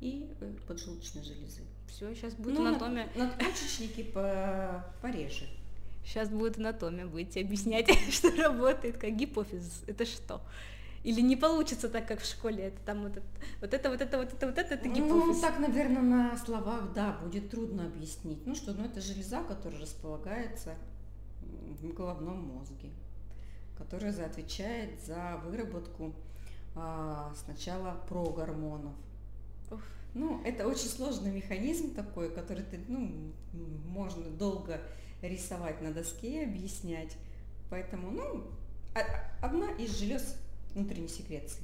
и 0.00 0.30
э, 0.40 0.52
поджелудочной 0.66 1.22
железы. 1.22 1.62
Все, 1.88 2.14
сейчас 2.14 2.34
будет 2.34 2.58
Ну, 2.58 2.66
анатомия. 2.66 3.06
над- 3.14 3.38
Надпочечники 3.38 4.02
по, 4.02 4.84
пореже. 5.02 5.46
Сейчас 6.04 6.28
будет 6.28 6.58
анатомия, 6.58 7.06
будете 7.06 7.40
объяснять, 7.40 7.88
что 8.10 8.30
работает 8.36 8.98
как 8.98 9.16
гипофиз. 9.16 9.82
Это 9.86 10.04
что? 10.04 10.40
Или 11.02 11.20
не 11.20 11.36
получится 11.36 11.88
так, 11.90 12.08
как 12.08 12.20
в 12.20 12.26
школе? 12.26 12.64
Это 12.64 12.78
там 12.86 13.02
вот 13.02 13.16
это, 13.16 13.26
вот 13.60 13.74
это, 13.74 13.90
вот 13.90 14.00
это, 14.00 14.16
вот 14.18 14.32
это, 14.32 14.46
вот 14.46 14.58
это, 14.58 14.74
это 14.74 14.88
Ну, 14.88 14.94
гипофиз. 14.94 15.40
так, 15.40 15.58
наверное, 15.58 16.02
на 16.02 16.36
словах, 16.38 16.92
да, 16.94 17.12
будет 17.22 17.50
трудно 17.50 17.86
объяснить. 17.86 18.46
Ну 18.46 18.54
что, 18.54 18.72
ну 18.72 18.84
это 18.84 19.00
железа, 19.00 19.42
которая 19.44 19.80
располагается 19.82 20.74
в 21.42 21.92
головном 21.92 22.38
мозге, 22.56 22.88
которая 23.76 24.12
отвечает 24.26 24.98
за 25.04 25.40
выработку 25.44 26.14
а, 26.74 27.32
сначала 27.44 28.00
прогормонов. 28.08 28.94
Уф. 29.70 29.80
Ну, 30.14 30.42
это 30.44 30.66
очень 30.66 30.88
сложный 30.88 31.32
механизм 31.32 31.94
такой, 31.94 32.30
который 32.30 32.64
ты, 32.64 32.80
ну, 32.88 33.32
можно 33.86 34.30
долго 34.30 34.80
рисовать 35.22 35.80
на 35.82 35.92
доске 35.92 36.42
и 36.42 36.44
объяснять. 36.44 37.16
Поэтому, 37.70 38.10
ну, 38.10 38.44
а- 38.94 39.44
одна 39.46 39.70
из 39.72 39.98
желез 39.98 40.36
внутренней 40.74 41.08
секреции, 41.08 41.62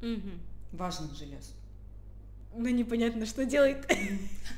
Мгм. 0.00 0.40
важных 0.72 1.14
желез. 1.14 1.52
Ну, 2.54 2.68
непонятно, 2.68 3.26
что 3.26 3.44
делает. 3.44 3.86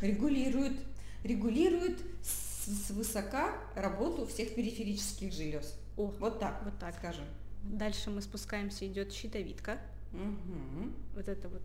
регулирует, 0.00 0.78
регулирует 1.24 1.98
с, 2.22 2.90
высока 2.90 3.54
работу 3.74 4.26
всех 4.26 4.54
периферических 4.54 5.32
желез. 5.32 5.76
О, 5.96 6.06
Вот 6.18 6.38
так, 6.38 6.62
Вот 6.64 6.78
так. 6.78 6.94
скажем. 6.96 7.24
Дальше 7.64 8.10
мы 8.10 8.22
спускаемся, 8.22 8.86
идет 8.86 9.12
щитовидка. 9.12 9.78
Мгм. 10.12 10.94
Вот 11.14 11.28
это 11.28 11.48
вот 11.48 11.62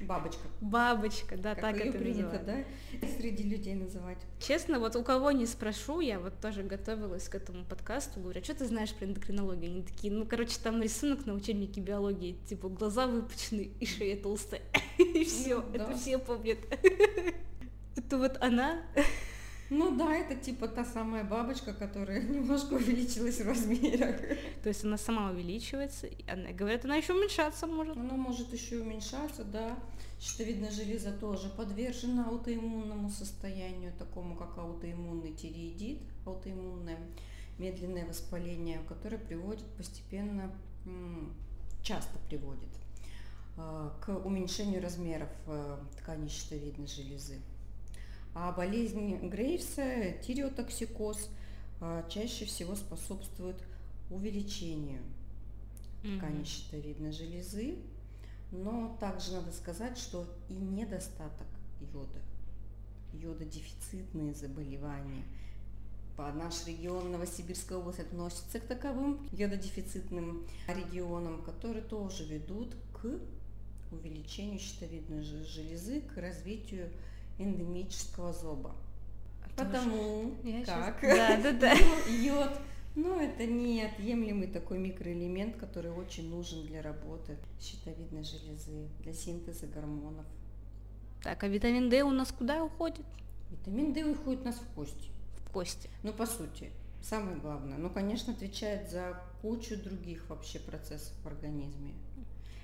Бабочка. 0.00 0.42
бабочка, 0.60 1.36
да, 1.38 1.54
как 1.54 1.62
так 1.62 1.76
ее 1.78 1.88
это 1.90 1.98
принято, 1.98 2.38
называют. 2.38 2.66
да, 3.00 3.08
среди 3.16 3.44
людей 3.44 3.74
называть. 3.74 4.18
Честно, 4.40 4.78
вот 4.78 4.94
у 4.96 5.02
кого 5.02 5.30
не 5.30 5.46
спрошу, 5.46 6.00
я 6.00 6.18
вот 6.20 6.38
тоже 6.40 6.62
готовилась 6.62 7.28
к 7.30 7.34
этому 7.34 7.64
подкасту, 7.64 8.20
говорю, 8.20 8.40
а 8.40 8.44
что 8.44 8.54
ты 8.54 8.66
знаешь 8.66 8.92
про 8.92 9.06
эндокринологию? 9.06 9.70
Они 9.70 9.82
такие, 9.82 10.12
ну, 10.12 10.26
короче, 10.26 10.58
там 10.62 10.82
рисунок 10.82 11.24
на 11.24 11.32
учебнике 11.34 11.80
биологии, 11.80 12.36
типа, 12.46 12.68
глаза 12.68 13.06
выпучены 13.06 13.70
и 13.80 13.86
шея 13.86 14.20
толстая. 14.20 14.60
И 14.98 15.24
все, 15.24 15.60
Ну, 15.62 15.72
да. 15.72 15.84
это 15.84 15.96
все 15.96 16.18
помнят. 16.18 16.58
Это 17.96 18.18
вот 18.18 18.36
она. 18.42 18.82
Ну 19.68 19.96
да, 19.96 20.14
это 20.14 20.36
типа 20.36 20.68
та 20.68 20.84
самая 20.84 21.24
бабочка, 21.24 21.72
которая 21.72 22.22
немножко 22.28 22.74
увеличилась 22.74 23.40
в 23.40 23.46
размерах. 23.48 24.16
То 24.62 24.68
есть 24.68 24.84
она 24.84 24.96
сама 24.96 25.30
увеличивается, 25.30 26.06
и 26.06 26.24
она, 26.28 26.52
говорят, 26.52 26.84
она 26.84 26.96
еще 26.96 27.14
уменьшаться 27.14 27.66
может. 27.66 27.96
Она 27.96 28.14
может 28.14 28.52
еще 28.52 28.80
уменьшаться, 28.80 29.44
да. 29.44 29.76
Щитовидная 30.20 30.70
железа 30.70 31.12
тоже 31.12 31.48
подвержена 31.50 32.26
аутоиммунному 32.28 33.10
состоянию, 33.10 33.92
такому 33.98 34.36
как 34.36 34.56
аутоиммунный 34.56 35.32
тиреидит, 35.32 36.00
аутоиммунное 36.24 36.98
медленное 37.58 38.06
воспаление, 38.06 38.80
которое 38.88 39.18
приводит 39.18 39.64
постепенно, 39.76 40.52
часто 41.82 42.18
приводит 42.28 42.68
а, 43.56 43.96
к 44.00 44.10
уменьшению 44.10 44.82
размеров 44.82 45.30
э, 45.46 45.78
ткани 45.98 46.28
щитовидной 46.28 46.86
железы. 46.86 47.40
А 48.38 48.52
болезнь 48.52 49.16
Грейвса, 49.28 50.12
тиреотоксикоз, 50.22 51.30
а, 51.80 52.06
чаще 52.10 52.44
всего 52.44 52.74
способствует 52.76 53.56
увеличению 54.10 55.00
ткани 56.02 56.36
Мгм. 56.36 56.44
щитовидной 56.44 57.12
железы, 57.12 57.76
но 58.52 58.94
также 59.00 59.32
надо 59.32 59.50
сказать, 59.52 59.96
что 59.96 60.26
и 60.50 60.52
недостаток 60.52 61.46
йода, 61.94 62.20
йододефицитные 63.14 64.34
заболевания. 64.34 65.22
По 66.18 66.30
наш 66.30 66.66
регион 66.66 67.12
Новосибирская 67.12 67.78
область 67.78 68.00
относится 68.00 68.60
к 68.60 68.66
таковым 68.66 69.26
йододефицитным 69.32 70.46
регионам, 70.68 71.42
которые 71.42 71.82
тоже 71.82 72.26
ведут 72.26 72.74
к 72.92 73.18
увеличению 73.92 74.58
щитовидной 74.58 75.22
же- 75.22 75.42
железы, 75.46 76.02
к 76.02 76.18
развитию 76.18 76.90
эндемического 77.38 78.32
зоба. 78.32 78.74
А 79.44 79.48
тоже- 79.64 79.70
Потому 79.70 80.34
щас- 80.64 80.68
как 80.68 81.00
Да, 81.02 81.36
да, 81.42 81.52
да. 81.52 81.72
йод, 82.10 82.58
ну 82.94 83.20
это 83.20 83.46
неотъемлемый 83.46 84.48
такой 84.48 84.78
микроэлемент, 84.78 85.56
который 85.56 85.90
очень 85.90 86.28
нужен 86.30 86.66
для 86.66 86.82
работы 86.82 87.36
щитовидной 87.60 88.22
железы, 88.24 88.88
для 89.00 89.12
синтеза 89.12 89.66
гормонов. 89.66 90.26
Так, 91.22 91.42
а 91.44 91.48
витамин 91.48 91.88
D 91.90 92.02
у 92.02 92.10
нас 92.10 92.32
куда 92.32 92.62
уходит? 92.62 93.04
Витамин 93.50 93.92
D 93.92 94.04
уходит 94.04 94.42
у 94.42 94.44
нас 94.46 94.56
в 94.56 94.74
кости. 94.74 95.08
В 95.46 95.50
кости. 95.50 95.88
Ну, 96.02 96.12
по 96.12 96.26
сути, 96.26 96.70
самое 97.02 97.36
главное. 97.38 97.78
Ну, 97.78 97.90
конечно, 97.90 98.32
отвечает 98.32 98.90
за 98.90 99.20
кучу 99.42 99.76
других 99.82 100.28
вообще 100.28 100.58
процессов 100.58 101.12
в 101.22 101.26
организме. 101.26 101.92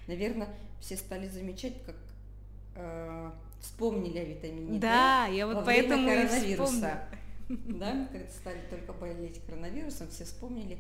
Наверное, 0.09 0.49
все 0.81 0.97
стали 0.97 1.29
замечать, 1.29 1.83
как 1.85 1.97
э, 2.75 3.31
вспомнили 3.63 4.19
о 4.19 4.25
витамине 4.25 4.79
Да, 4.79 5.27
я 5.27 5.47
во 5.47 5.55
вот 5.55 5.65
время 5.65 5.89
поэтому 5.89 6.11
и 6.11 6.15
коронавируса. 6.15 7.09
Да, 7.49 8.09
когда 8.11 8.29
стали 8.29 8.61
только 8.71 8.93
болеть 8.93 9.41
коронавирусом, 9.47 10.09
все 10.09 10.25
вспомнили 10.25 10.79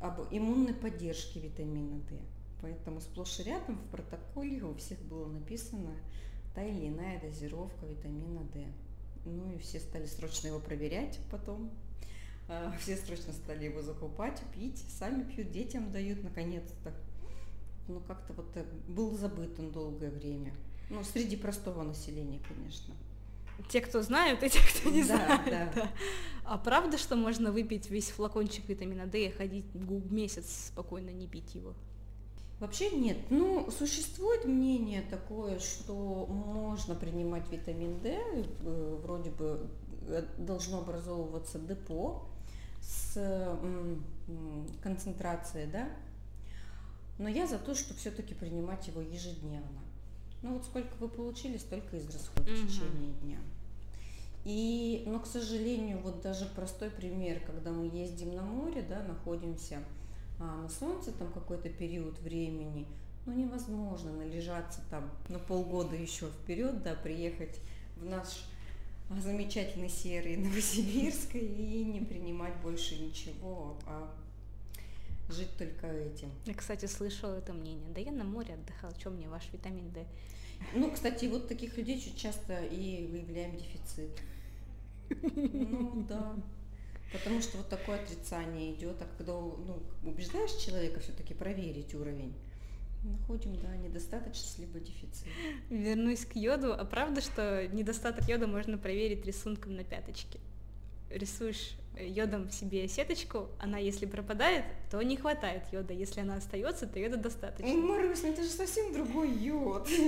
об 0.00 0.20
иммунной 0.30 0.74
поддержке 0.74 1.40
витамина 1.40 2.00
D. 2.08 2.16
Поэтому 2.60 3.00
сплошь 3.00 3.40
и 3.40 3.44
рядом 3.44 3.76
в 3.76 3.90
протоколе 3.90 4.62
у 4.62 4.74
всех 4.74 5.00
было 5.02 5.26
написано 5.26 5.94
та 6.54 6.62
или 6.64 6.88
иная 6.88 7.20
дозировка 7.20 7.86
витамина 7.86 8.42
D. 8.54 8.66
Ну 9.24 9.52
и 9.52 9.58
все 9.58 9.80
стали 9.80 10.06
срочно 10.06 10.48
его 10.48 10.60
проверять 10.60 11.18
потом. 11.30 11.70
А, 12.48 12.74
Все 12.80 12.96
срочно 12.96 13.32
стали 13.32 13.64
его 13.64 13.82
закупать, 13.82 14.42
пить, 14.54 14.84
сами 14.98 15.22
пьют, 15.22 15.50
детям 15.52 15.92
дают 15.92 16.22
наконец-то. 16.22 16.92
Ну 17.88 18.00
как-то 18.00 18.32
вот 18.32 18.56
э, 18.56 18.64
был 18.88 19.16
забыт 19.16 19.58
он 19.58 19.70
долгое 19.70 20.10
время. 20.10 20.52
Ну, 20.92 21.02
среди 21.04 21.36
простого 21.36 21.82
населения, 21.82 22.38
конечно. 22.46 22.94
Те, 23.70 23.80
кто 23.80 24.02
знают, 24.02 24.42
и 24.42 24.50
те, 24.50 24.58
кто 24.60 24.90
не 24.90 25.02
Да, 25.04 25.16
знает. 25.16 25.44
да. 25.46 25.72
да. 25.74 25.90
А 26.44 26.58
правда, 26.58 26.98
что 26.98 27.16
можно 27.16 27.50
выпить 27.50 27.88
весь 27.88 28.10
флакончик 28.10 28.68
витамина 28.68 29.06
D 29.06 29.26
и 29.26 29.30
ходить 29.30 29.64
месяц 30.10 30.66
спокойно 30.68 31.10
не 31.10 31.26
пить 31.26 31.54
его? 31.54 31.72
Вообще 32.60 32.90
нет. 32.90 33.16
Ну, 33.30 33.70
существует 33.70 34.44
мнение 34.44 35.02
такое, 35.02 35.58
что 35.60 36.26
можно 36.26 36.94
принимать 36.94 37.50
витамин 37.50 37.98
D, 38.00 38.18
э, 38.20 38.98
вроде 39.02 39.30
бы 39.30 39.70
э, 40.08 40.26
должно 40.36 40.80
образовываться 40.80 41.58
депо 41.58 42.28
с 42.82 43.58
концентрацией, 44.82 45.66
да. 45.68 45.88
Но 47.18 47.28
я 47.28 47.46
за 47.46 47.58
то, 47.58 47.74
чтобы 47.74 47.98
все-таки 47.98 48.34
принимать 48.34 48.86
его 48.88 49.00
ежедневно. 49.00 49.81
Ну 50.42 50.54
вот 50.54 50.64
сколько 50.64 50.94
вы 50.98 51.08
получили, 51.08 51.56
столько 51.56 51.98
израсходите 51.98 52.52
Мгм. 52.52 52.66
в 52.66 52.70
течение 52.70 53.12
дня. 53.22 53.38
И, 54.44 55.04
но, 55.06 55.20
к 55.20 55.26
сожалению, 55.26 56.00
вот 56.00 56.20
даже 56.20 56.46
простой 56.46 56.90
пример, 56.90 57.40
когда 57.46 57.70
мы 57.70 57.86
ездим 57.86 58.34
на 58.34 58.42
море, 58.42 58.84
да, 58.88 59.02
находимся 59.04 59.84
а, 60.40 60.62
на 60.62 60.68
солнце 60.68 61.12
там 61.12 61.32
какой-то 61.32 61.68
период 61.68 62.18
времени, 62.20 62.86
ну 63.24 63.32
невозможно 63.34 64.10
належаться 64.12 64.80
там 64.90 65.08
на 65.28 65.38
полгода 65.38 65.94
еще 65.94 66.26
вперед, 66.26 66.82
да, 66.82 66.96
приехать 66.96 67.60
в 67.96 68.04
наш 68.04 68.44
а, 69.10 69.20
замечательный 69.20 69.88
серый 69.88 70.36
Новосибирск 70.38 71.36
и 71.36 71.84
не 71.84 72.00
принимать 72.00 72.56
больше 72.62 72.96
ничего, 72.96 73.76
а 73.86 74.12
жить 75.28 75.56
только 75.56 75.86
этим. 75.86 76.30
Я, 76.46 76.54
кстати, 76.54 76.86
слышала 76.86 77.36
это 77.36 77.52
мнение. 77.52 77.88
Да 77.94 78.00
я 78.00 78.10
на 78.10 78.24
море 78.24 78.54
отдыхал, 78.54 78.90
что 78.98 79.10
мне 79.10 79.28
ваш 79.28 79.48
витамин 79.52 79.88
D? 79.92 80.04
Ну, 80.74 80.90
кстати, 80.90 81.26
вот 81.26 81.48
таких 81.48 81.76
людей 81.76 81.96
очень 81.96 82.16
часто 82.16 82.64
и 82.64 83.06
выявляем 83.06 83.56
дефицит. 83.56 84.10
Ну 85.22 86.04
да. 86.08 86.34
Потому 87.12 87.42
что 87.42 87.58
вот 87.58 87.68
такое 87.68 88.00
отрицание 88.02 88.72
идет, 88.74 88.96
а 89.02 89.06
когда 89.16 89.34
ну, 89.34 89.82
убеждаешь 90.02 90.52
человека 90.52 91.00
все-таки 91.00 91.34
проверить 91.34 91.94
уровень, 91.94 92.34
находим, 93.04 93.54
да, 93.56 93.76
недостаточность 93.76 94.58
либо 94.58 94.80
дефицит. 94.80 95.26
Вернусь 95.68 96.24
к 96.24 96.36
йоду. 96.36 96.72
А 96.72 96.84
правда, 96.84 97.20
что 97.20 97.68
недостаток 97.68 98.28
йода 98.28 98.46
можно 98.46 98.78
проверить 98.78 99.26
рисунком 99.26 99.76
на 99.76 99.84
пяточке? 99.84 100.38
Рисуешь 101.10 101.72
э, 101.96 102.06
йодом 102.06 102.50
себе 102.50 102.88
сеточку, 102.88 103.48
она 103.58 103.78
если 103.78 104.06
пропадает, 104.06 104.64
то 104.90 105.00
не 105.02 105.16
хватает 105.16 105.64
йода. 105.72 105.92
Если 105.92 106.20
она 106.20 106.36
остается, 106.36 106.86
то 106.86 106.98
йода 106.98 107.16
достаточно. 107.16 107.72
Марусь, 107.74 108.22
ну 108.22 108.30
это 108.30 108.42
же 108.42 108.48
совсем 108.48 108.92
другой 108.92 109.30
йод. 109.30 109.88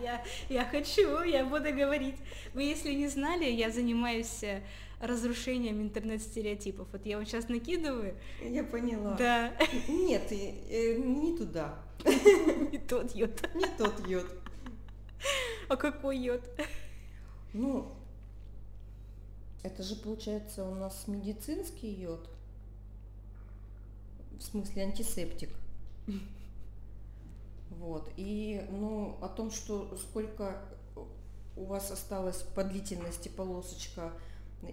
Я, 0.00 0.22
я 0.48 0.64
хочу, 0.64 1.22
я 1.22 1.44
буду 1.44 1.74
говорить. 1.74 2.14
Вы, 2.54 2.62
если 2.64 2.92
не 2.92 3.08
знали, 3.08 3.46
я 3.46 3.70
занимаюсь 3.70 4.42
э, 4.44 4.62
разрушением 5.00 5.80
интернет-стереотипов. 5.82 6.88
Вот 6.92 7.04
я 7.06 7.18
вот 7.18 7.26
сейчас 7.26 7.48
накидываю. 7.48 8.14
Я 8.42 8.64
поняла. 8.64 9.14
Да, 9.16 9.52
Нет, 9.88 10.30
э, 10.30 10.96
не 10.98 11.36
туда. 11.36 11.78
и 12.72 12.78
тот 12.78 13.14
йод. 13.14 13.48
Не 13.54 13.66
тот 13.76 14.06
йод. 14.06 14.26
А 15.68 15.76
какой 15.76 16.18
йод? 16.18 16.48
Ну, 17.52 17.92
это 19.62 19.82
же 19.82 19.96
получается 19.96 20.64
у 20.64 20.74
нас 20.74 21.04
медицинский 21.06 21.90
йод. 21.90 22.28
В 24.38 24.42
смысле 24.42 24.84
антисептик. 24.84 25.50
Вот. 27.70 28.10
И, 28.16 28.64
ну, 28.70 29.16
о 29.20 29.28
том, 29.28 29.50
что 29.50 29.96
сколько 29.96 30.62
у 31.56 31.64
вас 31.64 31.90
осталось 31.90 32.42
по 32.54 32.64
длительности 32.64 33.28
полосочка 33.28 34.12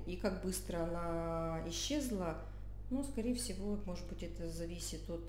и 0.06 0.16
как 0.16 0.44
быстро 0.44 0.84
она 0.84 1.62
исчезла, 1.68 2.38
ну, 2.90 3.04
скорее 3.04 3.36
всего, 3.36 3.78
может 3.86 4.08
быть, 4.08 4.24
это 4.24 4.50
зависит 4.50 5.10
от 5.10 5.22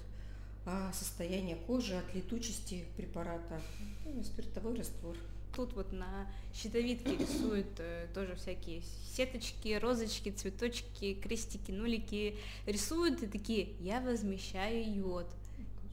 а, 0.67 0.93
состояния 0.93 1.57
кожи, 1.57 1.97
от 1.97 2.15
летучести 2.15 2.85
препарата. 2.97 3.61
Ну, 4.05 4.23
спиртовой 4.23 4.77
раствор. 4.77 5.17
Тут 5.57 5.73
вот 5.73 5.91
на 5.91 6.27
щитовидке 6.55 7.17
рисуют 7.17 7.67
э, 7.79 8.09
тоже 8.13 8.35
всякие 8.37 8.83
сеточки, 9.15 9.79
розочки, 9.79 10.29
цветочки, 10.29 11.15
крестики, 11.15 11.71
нулики. 11.71 12.37
Рисуют 12.67 13.23
и 13.23 13.27
такие, 13.27 13.71
я 13.81 14.03
возмещаю 14.03 14.95
йод 14.95 15.27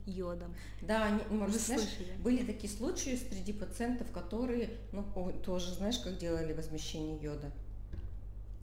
йодом. 0.05 0.53
Да, 0.81 1.05
они, 1.05 1.21
Вы 1.29 1.37
может, 1.37 1.61
знаешь, 1.61 1.87
были 2.19 2.43
такие 2.43 2.71
случаи 2.71 3.15
среди 3.15 3.53
пациентов, 3.53 4.11
которые, 4.11 4.69
ну, 4.91 5.05
тоже, 5.45 5.73
знаешь, 5.73 5.97
как 5.99 6.17
делали 6.17 6.51
возмещение 6.51 7.17
йода? 7.21 7.49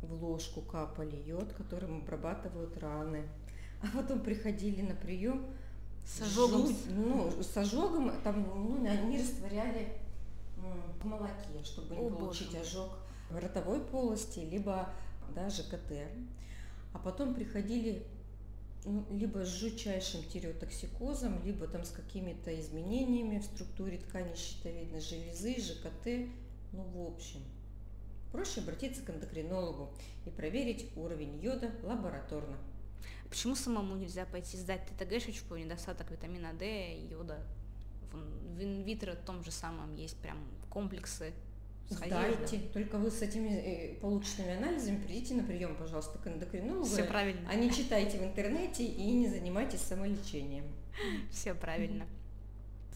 В 0.03 0.23
ложку 0.23 0.61
капали 0.61 1.17
йод, 1.27 1.51
которым 1.55 2.03
обрабатывают 2.03 2.77
раны. 2.77 3.23
А 3.83 3.87
потом 3.97 4.21
приходили 4.21 4.83
на 4.83 4.95
прием 4.95 5.47
С 6.07 6.21
ожогом. 6.21 6.67
жуть, 6.67 6.77
ну, 6.91 7.33
с 7.41 7.57
ожогом, 7.57 8.13
там, 8.23 8.43
ну, 8.43 8.87
они 8.87 9.19
растворяли 9.19 9.89
в 11.01 11.05
молоке, 11.05 11.65
чтобы 11.65 11.97
не 11.97 12.07
О, 12.07 12.11
получить 12.11 12.49
боже 12.49 12.61
ожог 12.61 12.91
в 13.31 13.39
ротовой 13.39 13.81
полости, 13.81 14.41
либо 14.41 14.89
да, 15.35 15.49
ЖКТ. 15.49 15.93
А 16.93 16.99
потом 16.99 17.35
приходили 17.35 18.05
ну, 18.85 19.05
либо 19.11 19.45
с 19.45 19.49
жутчайшим 19.49 20.23
тиреотоксикозом, 20.25 21.43
либо 21.45 21.67
там 21.67 21.85
с 21.85 21.91
какими-то 21.91 22.59
изменениями 22.59 23.39
в 23.39 23.45
структуре 23.45 23.99
ткани 23.99 24.35
щитовидной 24.35 25.01
железы, 25.01 25.61
ЖКТ. 25.61 26.31
Ну, 26.73 26.83
в 26.83 27.13
общем, 27.13 27.41
проще 28.33 28.61
обратиться 28.61 29.03
к 29.03 29.11
эндокринологу 29.11 29.91
и 30.25 30.31
проверить 30.31 30.87
уровень 30.97 31.39
йода 31.41 31.71
лабораторно. 31.83 32.57
Почему 33.29 33.55
самому 33.55 33.97
нельзя 33.97 34.25
пойти 34.27 34.57
сдать 34.57 34.87
ТТГшечку, 34.87 35.57
недостаток 35.57 36.11
витамина 36.11 36.53
D, 36.53 37.07
йода? 37.11 37.41
В 38.13 38.63
инвитро 38.63 39.15
том 39.15 39.43
же 39.45 39.51
самом 39.51 39.95
есть 39.95 40.17
прям 40.17 40.39
комплексы. 40.69 41.33
Сходили, 41.91 42.35
Сдайте. 42.35 42.59
Только 42.73 42.99
вы 42.99 43.11
с 43.11 43.21
этими 43.21 43.49
э, 43.49 43.95
полученными 44.01 44.57
анализами 44.57 45.03
придите 45.03 45.35
на 45.35 45.43
прием, 45.43 45.75
пожалуйста, 45.75 46.19
к 46.19 46.27
эндокринологу, 46.27 46.87
Все 46.87 47.03
правильно. 47.03 47.49
а 47.51 47.57
не 47.57 47.73
читайте 47.73 48.19
в 48.19 48.23
интернете 48.23 48.85
и 48.85 49.11
не 49.11 49.29
занимайтесь 49.29 49.81
самолечением. 49.81 50.67
Все 51.33 51.53
правильно. 51.53 52.07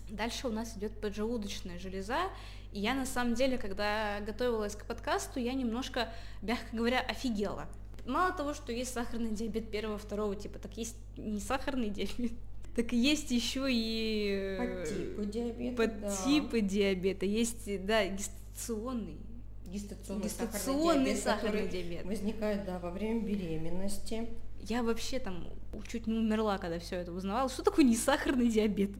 Дальше 0.08 0.46
у 0.46 0.50
нас 0.50 0.76
идет 0.76 1.00
поджелудочная 1.00 1.78
железа. 1.78 2.30
И 2.72 2.80
я 2.80 2.94
на 2.94 3.06
самом 3.06 3.34
деле, 3.34 3.58
когда 3.58 4.20
готовилась 4.20 4.76
к 4.76 4.84
подкасту, 4.84 5.40
я 5.40 5.54
немножко, 5.54 6.12
мягко 6.42 6.76
говоря, 6.76 7.00
офигела. 7.00 7.68
Мало 8.06 8.32
того, 8.32 8.52
что 8.52 8.70
есть 8.72 8.92
сахарный 8.92 9.30
диабет 9.30 9.70
первого, 9.70 9.96
второго 9.96 10.36
типа, 10.36 10.58
так 10.58 10.76
есть 10.76 10.96
не 11.16 11.40
сахарный 11.40 11.88
диабет, 11.88 12.32
так 12.74 12.92
и 12.92 12.96
есть 12.96 13.30
еще 13.30 13.66
и 13.70 14.56
э, 14.58 14.84
Подтипы 14.84 15.24
диабета, 15.26 15.76
подтипы 15.76 16.60
диабета. 16.60 17.26
Есть, 17.26 17.84
да, 17.86 18.06
гестационный, 18.06 19.16
да. 19.64 19.70
Гестационный, 19.72 20.24
гестационный 20.24 21.14
сахарный, 21.14 21.16
сахарный 21.16 21.68
диабет, 21.68 21.72
диабет. 21.72 21.98
который 21.98 22.16
возникает 22.16 22.64
да, 22.66 22.78
во 22.78 22.90
время 22.90 23.20
беременности. 23.22 24.28
Я 24.60 24.82
вообще 24.82 25.18
там 25.18 25.46
чуть 25.88 26.06
не 26.06 26.18
умерла, 26.18 26.58
когда 26.58 26.78
все 26.78 26.96
это 26.96 27.12
узнавала. 27.12 27.48
Что 27.48 27.62
такое 27.62 27.84
несахарный 27.84 28.48
диабет? 28.48 28.90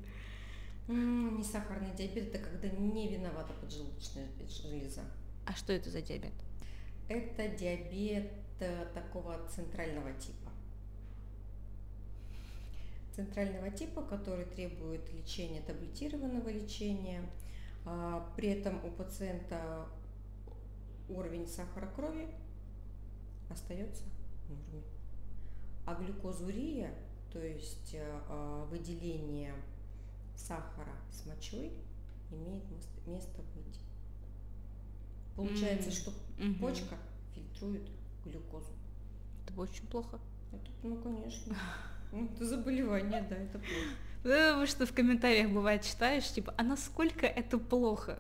М, 0.89 1.39
Не 1.39 1.45
сахарный 1.45 1.95
диабет, 1.97 2.35
это 2.35 2.39
когда 2.39 2.69
не 2.69 3.09
виновата 3.09 3.53
поджелудочная 3.61 4.27
железа. 4.49 5.01
А 5.47 5.55
что 5.55 5.73
это 5.73 5.91
за 5.91 6.03
диабет? 6.03 6.33
Это 7.09 7.49
диабет 7.49 8.31
э, 8.61 8.87
такого 8.95 9.39
центрального 9.55 10.13
типа. 10.15 10.44
Центрального 13.15 13.71
типа, 13.71 14.03
который 14.03 14.45
требует 14.45 15.13
лечения, 15.13 15.61
таблетированного 15.63 16.49
лечения. 16.49 17.23
А, 17.85 18.33
При 18.37 18.49
этом 18.49 18.85
у 18.85 18.91
пациента 18.91 19.87
уровень 21.09 21.47
сахара 21.47 21.87
крови 21.87 22.29
остается 23.51 24.03
в 24.47 24.51
норме. 24.51 24.83
А 25.87 25.95
глюкозурия, 25.95 26.95
то 27.31 27.39
есть 27.39 27.95
э, 27.95 28.21
а, 28.29 28.65
выделение 28.67 29.55
сахара 30.35 30.95
с 31.13 31.27
мочой, 31.27 31.73
имеет 32.31 32.65
мес- 32.71 33.07
место 33.07 33.43
быть. 33.55 33.81
Получается, 35.37 35.91
М, 35.91 35.95
что 35.95 36.13
мгм. 36.39 36.59
почка 36.59 36.97
фильтрует 37.35 37.89
глюкозу. 38.25 38.73
Это 39.47 39.61
очень 39.61 39.87
плохо. 39.89 40.19
Это, 40.53 40.71
ну, 40.83 40.97
конечно. 41.03 41.55
Ну, 42.15 42.31
это 42.33 42.45
заболевание, 42.45 43.27
да, 43.29 43.37
это 43.37 43.59
плохо. 43.59 44.57
Вы 44.57 44.67
что 44.67 44.87
в 44.87 44.93
комментариях 44.93 45.51
бывает 45.51 45.83
читаешь, 45.83 46.31
типа, 46.31 46.55
а 46.57 46.63
насколько 46.63 47.27
это 47.27 47.59
плохо? 47.59 48.19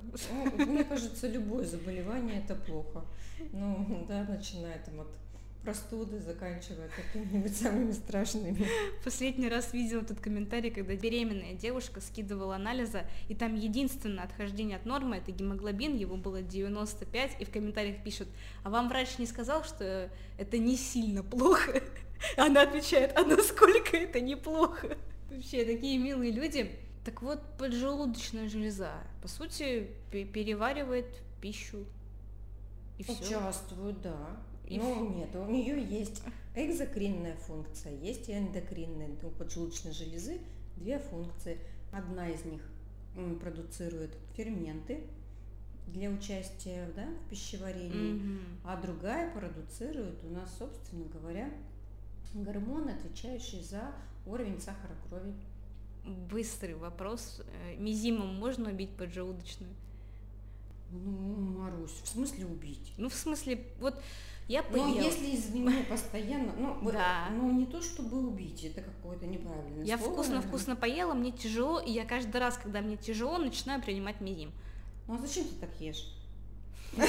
Ну, 0.59 0.67
мне 0.67 0.85
кажется, 0.85 1.29
любое 1.29 1.65
заболевание 1.65 2.43
это 2.43 2.57
плохо. 2.57 3.05
Ну, 3.53 4.05
да, 4.09 4.25
начиная 4.29 4.79
там 4.85 5.01
от 5.01 5.09
простуды, 5.65 6.21
заканчивая 6.21 6.89
какими-нибудь 6.95 7.57
самыми 7.57 7.93
страшными. 7.93 8.67
Последний 9.03 9.49
раз 9.49 9.73
видела 9.73 10.03
этот 10.03 10.21
комментарий, 10.21 10.71
когда 10.71 10.95
беременная 10.95 11.55
девушка 11.55 12.01
скидывала 12.01 12.57
анализа, 12.57 13.05
и 13.29 13.35
там 13.35 13.55
единственное 13.55 14.25
отхождение 14.25 14.77
от 14.77 14.85
нормы 14.85 15.17
это 15.17 15.33
гемоглобин, 15.33 15.97
его 15.97 16.17
было 16.17 16.43
95, 16.43 17.37
и 17.41 17.45
в 17.45 17.51
комментариях 17.51 18.03
пишут, 18.05 18.29
а 18.63 18.71
вам 18.71 18.89
врач 18.89 19.19
не 19.19 19.27
сказал, 19.27 19.65
что 19.65 20.11
это 20.39 20.59
не 20.59 20.77
сильно 20.77 21.23
плохо? 21.23 21.83
Она 22.37 22.63
отвечает, 22.63 23.17
а 23.17 23.23
насколько 23.25 23.97
это 23.97 24.21
неплохо? 24.21 24.97
Вообще, 25.31 25.65
такие 25.65 25.99
милые 25.99 26.31
люди. 26.31 26.71
Так 27.05 27.21
вот, 27.23 27.41
поджелудочная 27.59 28.49
железа, 28.49 28.93
по 29.21 29.29
сути, 29.29 29.89
пе- 30.11 30.25
переваривает 30.25 31.07
пищу. 31.41 31.85
И 32.97 33.03
все. 33.03 33.13
Участвуют, 33.13 34.01
да. 34.01 34.37
И 34.67 34.79
ну, 34.79 35.15
нет, 35.15 35.35
у 35.37 35.47
нее 35.47 35.83
есть 35.83 36.23
экзокринная 36.55 37.37
функция, 37.37 37.93
есть 37.93 38.29
и 38.29 38.33
эндокринная. 38.33 39.11
У 39.23 39.31
поджелудочной 39.31 39.93
железы 39.93 40.41
две 40.77 40.99
функции. 40.99 41.59
Одна 41.93 42.29
из 42.31 42.45
них 42.45 42.63
продуцирует 43.41 44.17
ферменты 44.37 45.05
для 45.87 46.11
участия 46.11 46.91
да, 46.97 47.07
в 47.07 47.31
пищеварении, 47.31 48.15
mm-hmm. 48.15 48.41
а 48.65 48.81
другая 48.81 49.31
продуцирует 49.33 50.25
у 50.25 50.31
нас, 50.31 50.57
собственно 50.59 51.05
говоря, 51.07 51.51
гормоны, 52.33 52.91
отвечающие 52.91 53.63
за 53.63 53.93
уровень 54.27 54.61
сахара 54.61 54.97
крови. 55.09 55.35
Быстрый 56.31 56.75
вопрос. 56.75 57.43
Э, 57.47 57.77
мизимом 57.77 58.35
можно 58.35 58.71
убить 58.71 58.91
поджелудочную? 58.97 59.73
Ну, 60.91 61.37
Марусь, 61.59 62.01
в 62.03 62.09
смысле 62.09 62.47
убить? 62.47 62.93
Ну, 62.99 63.09
в 63.09 63.15
смысле, 63.15 63.67
вот 63.79 64.03
я 64.49 64.63
поела. 64.63 64.87
Но 64.87 65.01
если, 65.01 65.35
извини, 65.35 65.83
постоянно, 65.89 66.53
ну, 66.59 66.91
да. 66.91 67.29
ну 67.31 67.51
не 67.53 67.67
то 67.67 67.81
чтобы 67.81 68.27
убить, 68.27 68.65
это 68.65 68.83
какое-то 68.83 69.27
неправильное 69.27 69.85
Я 69.85 69.97
вкусно-вкусно 69.97 70.77
поела, 70.77 71.15
мне 71.15 71.33
тяжело, 71.33 71.81
и 71.81 71.91
я 71.91 72.05
каждый 72.05 72.39
раз, 72.41 72.59
когда 72.59 72.81
мне 72.81 72.97
тяжело, 72.97 73.39
начинаю 73.39 73.83
принимать 73.83 74.21
мизим. 74.21 74.53
Ну 75.07 75.15
а 75.15 75.19
зачем 75.19 75.45
ты 75.45 75.55
так 75.61 75.71
ешь? 75.81 76.11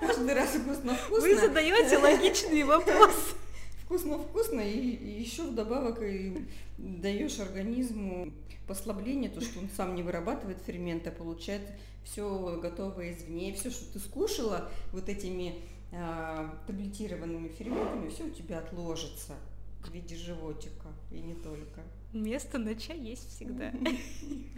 Каждый 0.00 0.34
раз 0.34 0.50
вкусно-вкусно. 0.50 1.20
Вы 1.20 1.36
задаете 1.36 1.98
логичные 1.98 2.64
вопросы. 2.64 3.34
Вкусно-вкусно, 3.84 4.60
и, 4.60 4.90
и 4.90 5.22
еще 5.22 5.44
вдобавок 5.44 6.02
и 6.02 6.46
даешь 6.76 7.38
организму 7.38 8.32
послабление, 8.66 9.30
то, 9.30 9.40
что 9.40 9.60
он 9.60 9.68
сам 9.76 9.94
не 9.94 10.02
вырабатывает 10.02 10.58
ферменты, 10.66 11.10
а 11.10 11.12
получает 11.12 11.62
все 12.04 12.58
готовое 12.60 13.12
извне, 13.12 13.54
все, 13.54 13.70
что 13.70 13.92
ты 13.92 13.98
скушала 13.98 14.70
вот 14.92 15.08
этими 15.08 15.54
таблетированными 15.90 17.48
ферментами, 17.48 18.08
все 18.08 18.24
у 18.24 18.30
тебя 18.30 18.58
отложится 18.58 19.34
в 19.82 19.90
виде 19.92 20.16
животика 20.16 20.88
и 21.10 21.20
не 21.20 21.34
только. 21.34 21.82
Место 22.12 22.58
на 22.58 22.74
чай 22.74 22.98
есть 22.98 23.28
всегда. 23.28 23.72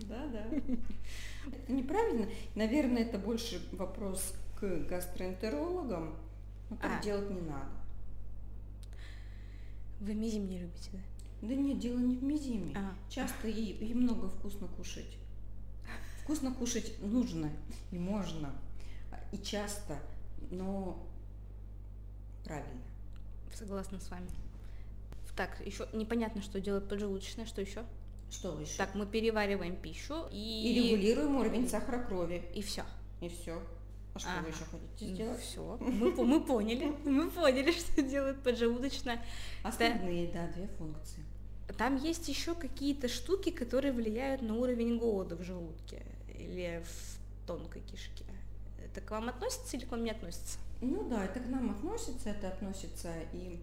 Да, 0.09 0.27
да. 0.29 0.47
Это 1.47 1.73
неправильно. 1.73 2.29
Наверное, 2.55 3.03
это 3.03 3.19
больше 3.19 3.61
вопрос 3.73 4.35
к 4.59 4.67
гастроэнтерологам. 4.89 6.17
Но 6.71 6.77
так 6.77 7.01
а. 7.01 7.03
делать 7.03 7.31
не 7.31 7.41
надо. 7.41 7.71
Вы 10.01 10.15
мизим 10.15 10.49
не 10.49 10.61
любите, 10.61 10.91
да? 10.93 10.99
Да 11.43 11.55
нет, 11.55 11.79
дело 11.79 11.99
не 11.99 12.17
в 12.17 12.23
мизиме. 12.23 12.75
А. 12.77 12.95
Часто 13.11 13.49
и, 13.49 13.73
и 13.73 13.95
много 13.95 14.29
вкусно 14.29 14.67
кушать. 14.69 15.19
Вкусно 16.23 16.53
кушать 16.53 16.93
нужно 17.01 17.51
и 17.91 17.99
можно, 17.99 18.53
и 19.33 19.39
часто, 19.39 19.99
но 20.51 21.08
правильно. 22.49 22.83
Согласна 23.55 24.01
с 24.01 24.11
вами. 24.11 24.29
Так, 25.39 25.65
еще 25.65 25.87
непонятно, 25.93 26.43
что 26.43 26.61
делать 26.61 26.89
поджелудочная, 26.89 27.47
что 27.47 27.61
еще? 27.61 27.85
Что 28.29 28.61
еще? 28.61 28.77
Так, 28.77 28.97
мы 28.97 29.07
перевариваем 29.07 29.77
пищу 29.77 30.27
и... 30.33 30.73
И 30.73 30.91
регулируем 30.91 31.37
уровень 31.37 31.69
сахара 31.69 32.03
крови. 32.03 32.43
И 32.55 32.61
все. 32.61 32.85
И 33.21 33.29
все. 33.29 33.63
А 34.15 34.19
что 34.19 34.31
ага. 34.31 34.43
вы 34.43 34.49
еще 34.49 34.65
хотите 34.65 35.15
сделать? 35.15 35.41
Все. 35.41 35.79
Мы, 35.81 36.11
мы 36.25 36.45
поняли. 36.45 36.93
Мы 37.05 37.31
поняли, 37.31 37.71
что 37.79 38.03
делает 38.03 38.43
поджелудочная. 38.43 39.25
Остальные, 39.63 40.33
да, 40.33 40.49
две 40.49 40.67
функции. 40.67 41.23
Там 41.77 41.97
есть 41.97 42.29
еще 42.29 42.57
какие-то 42.57 43.07
штуки, 43.07 43.51
которые 43.51 43.93
влияют 43.93 44.43
на 44.43 44.57
уровень 44.57 44.99
голода 44.99 45.37
в 45.37 45.45
желудке 45.45 46.03
или 46.37 46.83
в 46.85 47.47
тонкой 47.47 47.83
кишке. 47.83 48.25
Это 48.85 49.01
к 49.01 49.11
вам 49.13 49.29
относится 49.29 49.77
или 49.77 49.85
к 49.85 49.91
вам 49.93 50.03
не 50.03 50.11
относится? 50.11 50.59
Ну 50.81 51.09
да, 51.09 51.25
это 51.25 51.41
к 51.41 51.49
нам 51.49 51.71
относится, 51.71 52.31
это 52.31 52.49
относится 52.49 53.13
и 53.33 53.61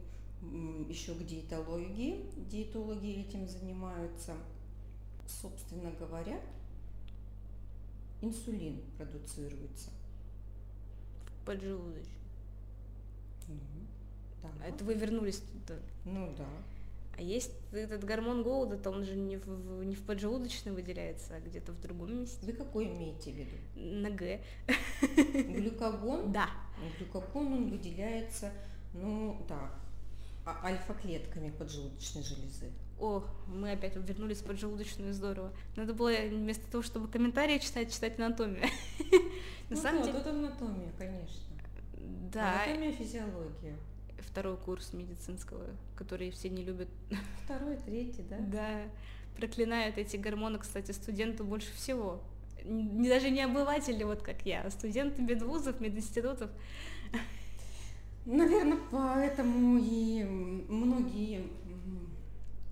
еще 0.90 1.14
к 1.14 1.26
диетологии. 1.26 2.30
Диетологи 2.50 3.22
этим 3.22 3.48
занимаются. 3.48 4.34
Собственно 5.28 5.92
говоря, 5.92 6.40
инсулин 8.22 8.82
продуцируется. 8.98 9.90
В 11.26 11.46
поджелудочной. 11.46 12.12
Ну, 13.48 13.56
да. 14.44 14.66
Это 14.66 14.84
вы 14.84 14.94
вернулись 14.94 15.42
туда? 15.68 15.80
Ну 16.04 16.34
да. 16.38 16.48
А 17.18 17.22
есть 17.22 17.52
этот 17.72 18.04
гормон 18.04 18.44
голода-то 18.44 18.90
он 18.90 19.06
же 19.06 19.16
не 19.16 19.38
в, 19.38 19.84
не 19.86 19.96
в 19.96 20.04
поджелудочной 20.04 20.74
выделяется, 20.74 21.36
а 21.36 21.40
где-то 21.40 21.72
в 21.72 21.80
другом 21.80 22.20
месте. 22.20 22.46
Вы 22.46 22.52
какой 22.52 22.88
имеете 22.88 23.32
в 23.32 23.36
виду? 23.36 23.56
На 23.76 24.10
Г. 24.10 24.42
Глюкогон? 25.34 26.34
Да. 26.34 26.50
Глюкогон 26.98 27.54
он 27.54 27.70
выделяется, 27.70 28.52
ну 28.94 29.46
да, 29.48 29.72
а 30.46 30.66
альфа-клетками 30.66 31.52
поджелудочной 31.52 32.24
железы. 32.24 32.70
О, 33.00 33.24
мы 33.48 33.72
опять 33.72 33.96
вернулись 33.96 34.40
в 34.40 34.46
поджелудочную, 34.46 35.14
здорово. 35.14 35.54
Надо 35.78 35.94
было 35.94 36.12
вместо 36.12 36.70
того, 36.70 36.84
чтобы 36.84 37.08
комментарии 37.08 37.60
читать, 37.60 37.94
читать 37.94 38.20
анатомию. 38.20 38.64
На 39.70 39.76
ну 39.76 39.82
самом 39.82 40.04
деле... 40.04 40.18
тут 40.18 40.28
анатомия, 40.28 40.92
конечно. 40.98 41.42
Да. 42.32 42.64
Анатомия, 42.64 42.92
физиология 42.92 43.76
второй 44.20 44.58
курс 44.58 44.94
медицинского, 44.94 45.66
который 45.96 46.32
все 46.32 46.50
не 46.50 46.64
любят. 46.64 46.88
Второй, 47.44 47.78
третий, 47.78 48.24
да? 48.30 48.38
Да. 48.40 48.82
Проклинают 49.38 49.98
эти 49.98 50.18
гормоны, 50.18 50.60
кстати, 50.60 50.92
студенты 50.92 51.44
больше 51.44 51.74
всего. 51.74 52.22
Не, 52.64 53.10
даже 53.10 53.30
не 53.30 53.42
обыватели, 53.42 54.04
вот 54.04 54.22
как 54.22 54.46
я, 54.46 54.62
а 54.62 54.72
студенты 54.72 55.22
медвузов, 55.22 55.80
мединститутов. 55.80 56.50
Наверное, 58.26 58.80
поэтому 58.90 59.78
и 59.80 60.24
многие 60.24 61.44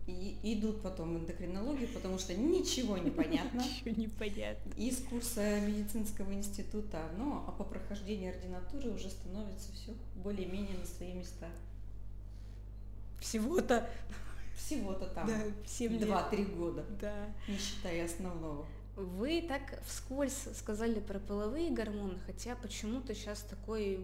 и 0.06 0.38
идут 0.44 0.82
потом 0.82 1.18
эндокринологию, 1.18 1.88
потому 1.90 2.20
что 2.20 2.34
ничего 2.34 2.98
не 2.98 3.10
понятно. 3.10 3.62
Ничего 3.86 4.02
не 4.02 4.08
понятно. 4.08 4.74
Из 4.76 4.98
курса 4.98 5.62
медицинского 5.62 6.34
института, 6.34 7.10
но 7.18 7.46
а 7.48 7.52
по 7.52 7.64
прохождении 7.64 8.30
ординатуры 8.30 8.92
уже 8.92 9.10
становится 9.10 9.72
все 9.74 9.94
более-менее 10.16 10.78
на 10.78 10.86
свои 10.86 11.14
места. 11.14 11.48
Всего-то. 13.20 13.90
Всего-то 14.58 15.08
там. 15.08 15.28
Да, 15.28 15.42
2-3 15.66 16.56
года. 16.56 16.86
Да. 17.00 17.28
Не 17.48 17.58
считая 17.58 18.06
основного. 18.06 18.66
Вы 18.96 19.42
так 19.42 19.82
вскользь 19.86 20.48
сказали 20.56 21.00
про 21.00 21.18
половые 21.18 21.72
гормоны, 21.72 22.20
хотя 22.28 22.56
почему-то 22.56 23.16
сейчас 23.16 23.42
такой 23.42 23.98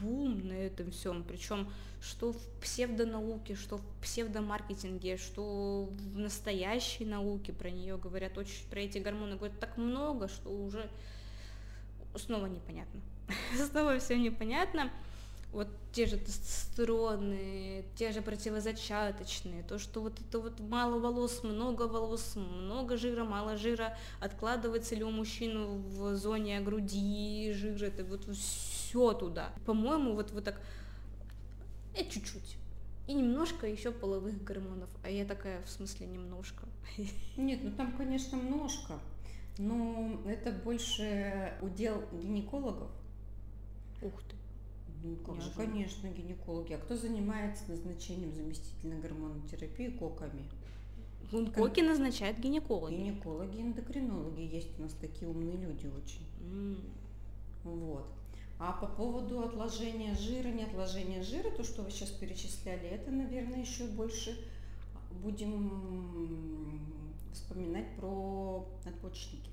бум 0.00 0.48
на 0.48 0.52
этом 0.52 0.90
всем, 0.90 1.22
причем 1.22 1.70
что 2.00 2.32
в 2.32 2.60
псевдонауке, 2.60 3.54
что 3.54 3.78
в 3.78 3.82
псевдомаркетинге, 4.02 5.16
что 5.16 5.88
в 5.92 6.18
настоящей 6.18 7.04
науке 7.04 7.52
про 7.52 7.70
нее 7.70 7.96
говорят 7.96 8.36
очень, 8.36 8.68
про 8.68 8.80
эти 8.80 8.98
гормоны 8.98 9.36
говорят 9.36 9.60
так 9.60 9.76
много, 9.76 10.26
что 10.26 10.50
уже 10.50 10.90
снова 12.16 12.46
непонятно. 12.46 13.00
снова 13.70 14.00
все 14.00 14.18
непонятно 14.18 14.90
вот 15.52 15.68
те 15.92 16.06
же 16.06 16.16
тестостероны, 16.16 17.84
те 17.94 18.12
же 18.12 18.22
противозачаточные, 18.22 19.62
то, 19.62 19.78
что 19.78 20.00
вот 20.00 20.18
это 20.18 20.40
вот 20.40 20.58
мало 20.60 20.98
волос, 20.98 21.44
много 21.44 21.82
волос, 21.82 22.34
много 22.36 22.96
жира, 22.96 23.24
мало 23.24 23.56
жира, 23.56 23.96
откладывается 24.20 24.94
ли 24.94 25.04
у 25.04 25.10
мужчины 25.10 25.66
в 25.66 26.16
зоне 26.16 26.60
груди 26.60 27.52
жир, 27.52 27.84
это 27.84 28.04
вот 28.04 28.24
все 28.34 29.12
туда. 29.12 29.52
По-моему, 29.66 30.14
вот, 30.14 30.30
вот 30.32 30.44
так, 30.44 30.60
э, 31.94 32.04
чуть-чуть. 32.04 32.56
И 33.06 33.14
немножко 33.14 33.66
еще 33.66 33.90
половых 33.90 34.42
гормонов. 34.44 34.88
А 35.02 35.10
я 35.10 35.24
такая, 35.26 35.60
в 35.62 35.68
смысле, 35.68 36.06
немножко. 36.06 36.66
Нет, 37.36 37.60
ну 37.62 37.72
там, 37.72 37.92
конечно, 37.96 38.36
немножко. 38.36 38.98
Но 39.58 40.18
это 40.26 40.50
больше 40.52 41.52
удел 41.60 42.02
гинекологов. 42.12 42.90
Ух 44.00 44.22
ты. 44.22 44.31
Ну, 45.04 45.16
как 45.16 45.40
же, 45.40 45.50
конечно, 45.50 46.08
гинекологи. 46.08 46.74
А 46.74 46.78
кто 46.78 46.96
занимается 46.96 47.64
назначением 47.68 48.32
заместительной 48.32 49.00
гормонотерапии 49.00 49.88
коками? 49.88 50.44
Ну, 51.32 51.50
коки 51.50 51.80
назначают 51.80 52.38
гинекологи. 52.38 52.94
Гинекологи, 52.94 53.60
эндокринологи. 53.60 54.42
Есть 54.42 54.78
у 54.78 54.82
нас 54.82 54.92
такие 55.00 55.28
умные 55.28 55.56
люди 55.56 55.86
очень. 55.86 56.26
Mm. 56.40 56.80
Вот. 57.64 58.06
А 58.58 58.72
по 58.72 58.86
поводу 58.86 59.40
отложения 59.40 60.14
жира, 60.14 60.48
не 60.48 60.62
отложения 60.62 61.22
жира, 61.22 61.50
то, 61.50 61.64
что 61.64 61.82
вы 61.82 61.90
сейчас 61.90 62.10
перечисляли, 62.10 62.86
это, 62.86 63.10
наверное, 63.10 63.60
еще 63.60 63.86
больше 63.86 64.38
будем 65.20 66.78
вспоминать 67.32 67.96
про 67.96 68.64
надпочечники. 68.84 69.50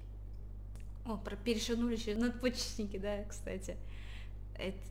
О, 1.05 1.17
про 1.17 1.35
перешагнули 1.37 1.95
через 1.95 2.19
надпочечники, 2.19 2.97
да, 2.97 3.23
кстати 3.23 3.77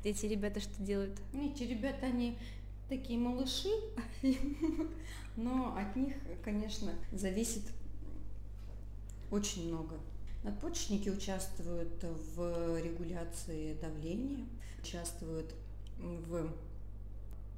эти 0.04 0.26
ребята 0.26 0.60
что 0.60 0.82
делают? 0.82 1.18
Эти 1.32 1.64
ребята, 1.64 2.06
они 2.06 2.38
такие 2.88 3.18
малыши, 3.18 3.68
но 5.36 5.76
от 5.76 5.94
них, 5.96 6.14
конечно, 6.42 6.92
зависит 7.12 7.62
очень 9.30 9.68
много. 9.68 9.98
Надпочечники 10.42 11.08
участвуют 11.08 12.02
в 12.02 12.80
регуляции 12.80 13.74
давления, 13.74 14.46
участвуют 14.80 15.54
в 15.98 16.50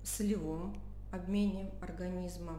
солевом 0.03 0.81
обмене 1.13 1.71
организма. 1.81 2.59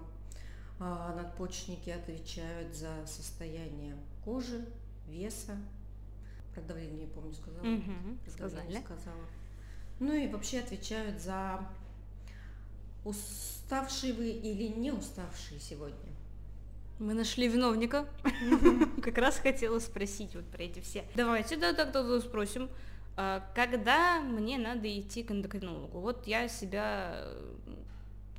А 0.79 1.13
надпочечники 1.15 1.89
отвечают 1.89 2.75
за 2.75 3.05
состояние 3.05 3.95
кожи, 4.23 4.65
веса, 5.07 5.57
про 6.53 6.61
давление, 6.61 7.03
я 7.03 7.07
помню, 7.07 7.33
сказала. 7.33 7.63
Про 8.23 8.31
сказали. 8.31 8.81
сказала. 8.81 9.25
Ну 10.01 10.13
и 10.13 10.27
вообще 10.27 10.59
отвечают 10.59 11.21
за 11.21 11.59
уставшие 13.05 14.13
вы 14.13 14.29
или 14.31 14.63
не 14.67 14.91
уставшие 14.91 15.59
сегодня. 15.59 15.95
Мы 16.97 17.13
нашли 17.13 17.47
виновника. 17.47 18.07
Как 19.03 19.19
раз 19.19 19.37
хотела 19.37 19.77
спросить 19.77 20.35
вот 20.35 20.45
про 20.45 20.63
эти 20.63 20.79
все. 20.79 21.03
Давайте, 21.15 21.55
да, 21.55 21.73
тогда 21.73 22.19
спросим. 22.19 22.67
а, 23.15 23.43
Когда 23.55 24.21
мне 24.21 24.57
надо 24.57 24.87
идти 24.99 25.21
к 25.21 25.29
эндокринологу? 25.31 25.99
Вот 25.99 26.25
я 26.25 26.47
себя... 26.47 27.27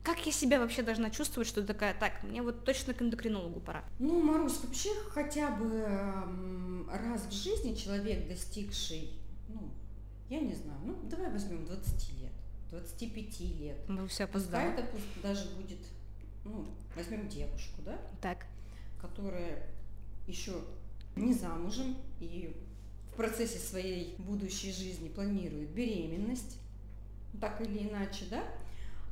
Как 0.02 0.26
я 0.26 0.32
себя 0.32 0.58
вообще 0.58 0.82
должна 0.82 1.10
чувствовать, 1.10 1.48
что 1.48 1.62
такая, 1.64 1.94
так, 1.94 2.24
мне 2.24 2.42
вот 2.42 2.64
точно 2.64 2.92
к 2.92 3.00
эндокринологу 3.02 3.60
пора? 3.60 3.84
Ну, 4.00 4.20
Марусь, 4.20 4.58
вообще 4.64 4.90
хотя 5.10 5.50
бы 5.52 5.86
раз 6.90 7.22
в 7.28 7.32
жизни 7.32 7.76
человек, 7.76 8.26
достигший, 8.26 9.12
ну, 9.46 9.70
я 10.32 10.40
не 10.40 10.54
знаю, 10.54 10.78
ну, 10.82 10.96
давай 11.10 11.30
возьмем 11.30 11.66
20 11.66 12.20
лет, 12.22 12.32
25 12.70 13.40
лет. 13.60 13.76
Мы 13.86 14.08
все 14.08 14.26
Пускай 14.26 14.70
опоздали. 14.70 14.72
это 14.72 14.82
пусть 14.90 15.22
даже 15.22 15.50
будет, 15.56 15.78
ну, 16.44 16.64
возьмем 16.96 17.28
девушку, 17.28 17.82
да, 17.84 18.00
Так. 18.22 18.46
которая 18.98 19.68
еще 20.26 20.52
не 21.16 21.34
замужем 21.34 21.96
и 22.18 22.56
в 23.12 23.16
процессе 23.16 23.58
своей 23.58 24.14
будущей 24.16 24.72
жизни 24.72 25.10
планирует 25.10 25.68
беременность, 25.74 26.56
так 27.38 27.60
или 27.60 27.86
иначе, 27.90 28.24
да, 28.30 28.42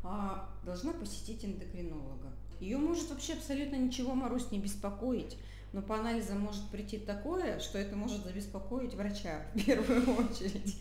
а, 0.02 0.48
должна 0.64 0.94
посетить 0.94 1.44
эндокринолога. 1.44 2.32
Ее 2.60 2.78
может 2.78 3.10
вообще 3.10 3.34
абсолютно 3.34 3.76
ничего, 3.76 4.14
Марусь, 4.14 4.50
не 4.50 4.58
беспокоить, 4.58 5.36
но 5.72 5.82
по 5.82 5.98
анализам 5.98 6.40
может 6.40 6.68
прийти 6.70 6.98
такое, 6.98 7.58
что 7.60 7.78
это 7.78 7.96
может 7.96 8.24
забеспокоить 8.24 8.94
врача 8.94 9.46
в 9.54 9.64
первую 9.64 10.02
очередь, 10.18 10.76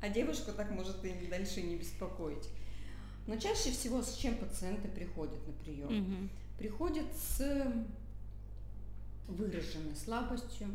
а 0.00 0.08
девушку 0.08 0.52
так 0.52 0.70
может 0.70 1.04
и 1.04 1.26
дальше 1.26 1.62
не 1.62 1.76
беспокоить. 1.76 2.48
Но 3.26 3.36
чаще 3.36 3.70
всего 3.70 4.02
с 4.02 4.14
чем 4.16 4.36
пациенты 4.36 4.88
приходят 4.88 5.46
на 5.46 5.52
прием? 5.52 5.88
Мгм. 5.88 6.30
приходит 6.56 7.06
с 7.14 7.72
выраженной 9.26 9.94
слабостью, 9.96 10.68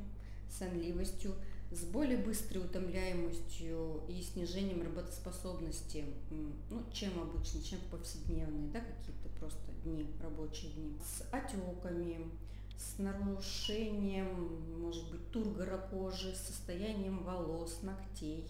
сонливостью, 0.50 1.34
с 1.72 1.86
более 1.86 2.18
быстрой 2.20 2.64
утомляемостью 2.64 4.04
и 4.08 4.22
снижением 4.22 4.84
работоспособности, 4.84 6.06
ну, 6.30 6.84
чем 6.94 7.20
обычно, 7.20 7.64
чем 7.64 7.80
повседневные, 7.90 8.70
да, 8.72 8.80
какие-то 8.82 9.30
просто 9.40 9.72
дни, 9.84 10.06
рабочие 10.22 10.72
дни, 10.74 10.96
с 11.04 11.22
отеками, 11.32 12.30
с 12.78 12.98
нарушением, 12.98 14.82
может 14.82 15.10
быть, 15.12 15.32
тургора 15.32 15.78
кожи, 15.78 16.34
с 16.34 16.48
состоянием 16.48 17.24
волос, 17.24 17.80
ногтей, 17.82 18.46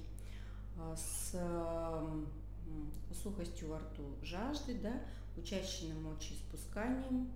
а, 0.77 0.95
с 0.95 1.35
сухостью 3.21 3.69
во 3.69 3.79
рту, 3.79 4.03
жаждой, 4.23 4.75
да, 4.75 5.01
учащенным 5.37 6.03
мочеиспусканием, 6.03 7.31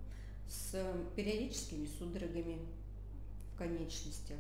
с 0.48 0.76
периодическими 1.16 1.88
судорогами 2.00 2.60
в 3.54 3.58
конечностях, 3.58 4.40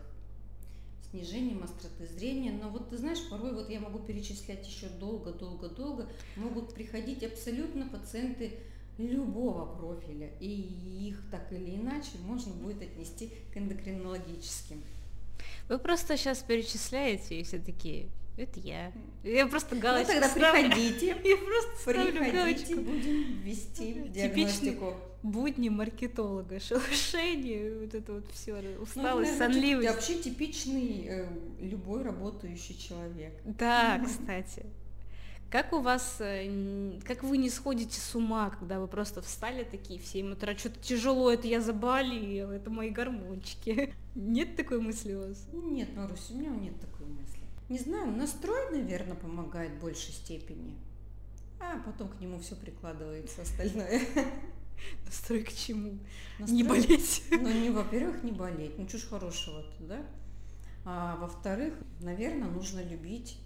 снижением 1.11 1.63
остроты 1.63 2.07
зрения. 2.07 2.51
Но 2.51 2.69
вот 2.69 2.89
ты 2.89 2.97
знаешь, 2.97 3.29
порой 3.29 3.53
вот 3.53 3.69
я 3.69 3.79
могу 3.79 3.99
перечислять 3.99 4.67
еще 4.67 4.89
долго-долго-долго, 4.89 6.07
могут 6.35 6.73
приходить 6.73 7.23
абсолютно 7.23 7.87
пациенты 7.87 8.59
любого 8.97 9.65
профиля, 9.77 10.29
и 10.39 11.07
их 11.09 11.21
так 11.31 11.51
или 11.51 11.75
иначе 11.75 12.11
можно 12.25 12.53
будет 12.53 12.81
отнести 12.81 13.31
к 13.53 13.57
эндокринологическим. 13.57 14.81
Вы 15.69 15.79
просто 15.79 16.17
сейчас 16.17 16.39
перечисляете 16.39 17.39
и 17.39 17.43
все 17.43 17.59
такие, 17.59 18.07
это 18.37 18.59
я. 18.59 18.91
Я 19.23 19.47
просто 19.47 19.75
Ну 19.75 19.81
галочку 19.81 20.13
тогда 20.13 20.29
ставлю. 20.29 20.69
приходите, 20.69 21.07
Я 21.23 21.37
просто 21.37 21.81
ставлю 21.81 22.11
приходите, 22.11 22.31
галочку. 22.75 22.81
будем 22.81 23.41
вести 23.41 23.93
диагностику. 24.09 24.93
Будни 25.23 25.69
маркетолога, 25.69 26.59
шелушение, 26.59 27.79
вот 27.79 27.93
это 27.95 28.13
вот 28.13 28.25
все, 28.33 28.53
Ну, 28.61 28.83
усталость, 28.83 29.31
наверное, 29.31 29.53
сонливость. 29.53 29.89
Вообще 29.89 30.15
типичный 30.19 31.05
э, 31.07 31.27
любой 31.59 32.03
работающий 32.03 32.77
человек. 32.77 33.33
Да, 33.43 33.99
кстати. 34.05 34.65
Как 35.49 35.71
у 35.71 35.79
вас, 35.79 36.17
э, 36.19 36.99
как 37.05 37.23
вы 37.23 37.37
не 37.37 37.49
сходите 37.49 37.99
с 38.01 38.15
ума, 38.15 38.49
когда 38.49 38.81
вы 38.81 38.87
просто 38.87 39.21
встали 39.21 39.63
такие 39.63 39.97
в 39.97 40.05
7 40.05 40.33
утра, 40.33 40.57
что-то 40.57 40.77
тяжело, 40.79 41.31
это 41.31 41.47
я 41.47 41.61
заболела, 41.61 42.51
это 42.51 42.69
мои 42.69 42.89
гормончики. 42.89 43.93
Нет 44.15 44.57
такой 44.57 44.81
мысли 44.81 45.13
у 45.13 45.27
вас? 45.29 45.47
Нет, 45.53 45.95
Марусь, 45.95 46.31
у 46.31 46.35
меня 46.35 46.49
нет 46.49 46.77
такой 46.81 47.05
мысли. 47.05 47.39
Не 47.69 47.77
знаю, 47.79 48.11
настрой, 48.11 48.71
наверное, 48.71 49.15
помогает 49.15 49.73
в 49.73 49.79
большей 49.79 50.11
степени. 50.11 50.75
А 51.59 51.79
потом 51.79 52.09
к 52.09 52.19
нему 52.19 52.39
все 52.39 52.55
прикладывается 52.55 53.43
остальное. 53.43 54.01
Настрой 55.05 55.43
к 55.43 55.53
чему? 55.53 55.99
Настрой- 56.39 56.55
Не 56.55 56.63
болеть. 56.63 57.23
Ну, 57.31 57.51
не, 57.51 57.69
во-первых, 57.69 58.23
не 58.23 58.31
болеть. 58.31 58.77
Ну, 58.77 58.85
чушь 58.87 59.07
хорошего-то, 59.07 59.83
да? 59.83 60.05
А 60.83 61.15
во-вторых, 61.17 61.73
наверное, 61.99 62.49
нужно 62.49 62.81
любить 62.81 63.37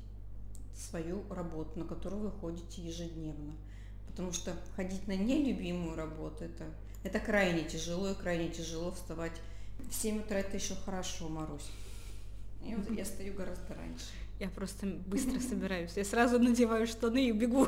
свою 0.82 1.24
работу, 1.30 1.80
на 1.80 1.86
которую 1.86 2.24
вы 2.24 2.32
ходите 2.32 2.82
ежедневно. 2.82 3.54
Потому 4.08 4.34
что 4.34 4.54
ходить 4.76 5.08
на 5.08 5.16
нелюбимую 5.16 5.96
работу, 5.96 6.44
это, 6.44 6.66
это 7.04 7.20
крайне 7.20 7.64
тяжело, 7.64 8.10
и 8.10 8.16
крайне 8.16 8.50
тяжело 8.50 8.92
вставать 8.92 9.40
в 9.90 9.94
7 9.94 10.20
утра, 10.20 10.40
это 10.40 10.58
еще 10.58 10.76
хорошо, 10.76 11.30
Марусь. 11.30 11.70
И 12.66 12.76
вот 12.76 12.90
я 12.92 13.06
стою 13.06 13.34
гораздо 13.34 13.74
раньше. 13.74 14.06
Я 14.40 14.50
просто 14.50 14.88
быстро 15.06 15.40
собираюсь. 15.40 15.92
Я 15.96 16.04
сразу 16.04 16.40
надеваю 16.40 16.88
штаны 16.88 17.30
и 17.30 17.32
бегу. 17.32 17.68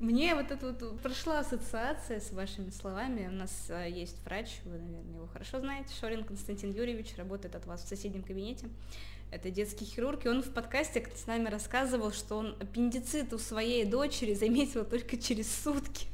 Мне 0.00 0.34
вот 0.34 0.50
это 0.50 0.72
вот 0.72 1.00
прошла 1.00 1.38
ассоциация 1.40 2.20
с 2.20 2.32
вашими 2.32 2.70
словами. 2.70 3.28
У 3.28 3.32
нас 3.32 3.66
э, 3.68 3.88
есть 3.88 4.16
врач, 4.24 4.60
вы, 4.64 4.78
наверное, 4.78 5.14
его 5.14 5.26
хорошо 5.28 5.60
знаете, 5.60 5.94
Шорин 6.00 6.24
Константин 6.24 6.72
Юрьевич, 6.72 7.14
работает 7.16 7.54
от 7.54 7.66
вас 7.66 7.84
в 7.84 7.88
соседнем 7.88 8.24
кабинете. 8.24 8.68
Это 9.30 9.50
детский 9.50 9.84
хирург, 9.84 10.26
и 10.26 10.28
он 10.28 10.42
в 10.42 10.52
подкасте 10.52 11.06
с 11.14 11.26
нами 11.26 11.48
рассказывал, 11.48 12.12
что 12.12 12.36
он 12.36 12.56
аппендицит 12.60 13.32
у 13.32 13.38
своей 13.38 13.84
дочери 13.84 14.34
заметил 14.34 14.84
только 14.84 15.16
через 15.16 15.52
сутки. 15.52 16.06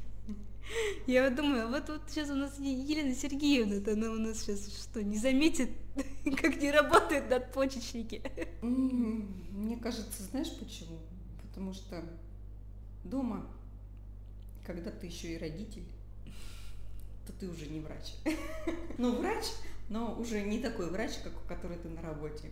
Я 1.07 1.25
вот 1.25 1.35
думаю, 1.35 1.69
вот, 1.69 1.89
вот 1.89 2.01
сейчас 2.07 2.29
у 2.29 2.35
нас 2.35 2.57
Елена 2.57 3.13
Сергеевна, 3.13 3.75
это 3.75 3.93
она 3.93 4.11
у 4.11 4.15
нас 4.15 4.39
сейчас 4.39 4.67
что, 4.81 5.03
не 5.03 5.17
заметит, 5.17 5.69
как 6.41 6.61
не 6.61 6.71
работают 6.71 7.29
надпочечники? 7.29 8.21
Мне 8.61 9.77
кажется, 9.77 10.23
знаешь 10.23 10.51
почему? 10.57 10.99
Потому 11.41 11.73
что 11.73 12.03
дома, 13.03 13.45
когда 14.65 14.91
ты 14.91 15.07
еще 15.07 15.33
и 15.33 15.37
родитель, 15.37 15.85
то 17.25 17.33
ты 17.33 17.49
уже 17.49 17.67
не 17.67 17.79
врач. 17.79 18.15
Ну, 18.97 19.15
врач, 19.15 19.45
но 19.89 20.15
уже 20.19 20.41
не 20.41 20.59
такой 20.59 20.89
врач, 20.89 21.13
как 21.23 21.33
у 21.35 21.47
которой 21.47 21.77
ты 21.77 21.89
на 21.89 22.01
работе. 22.01 22.51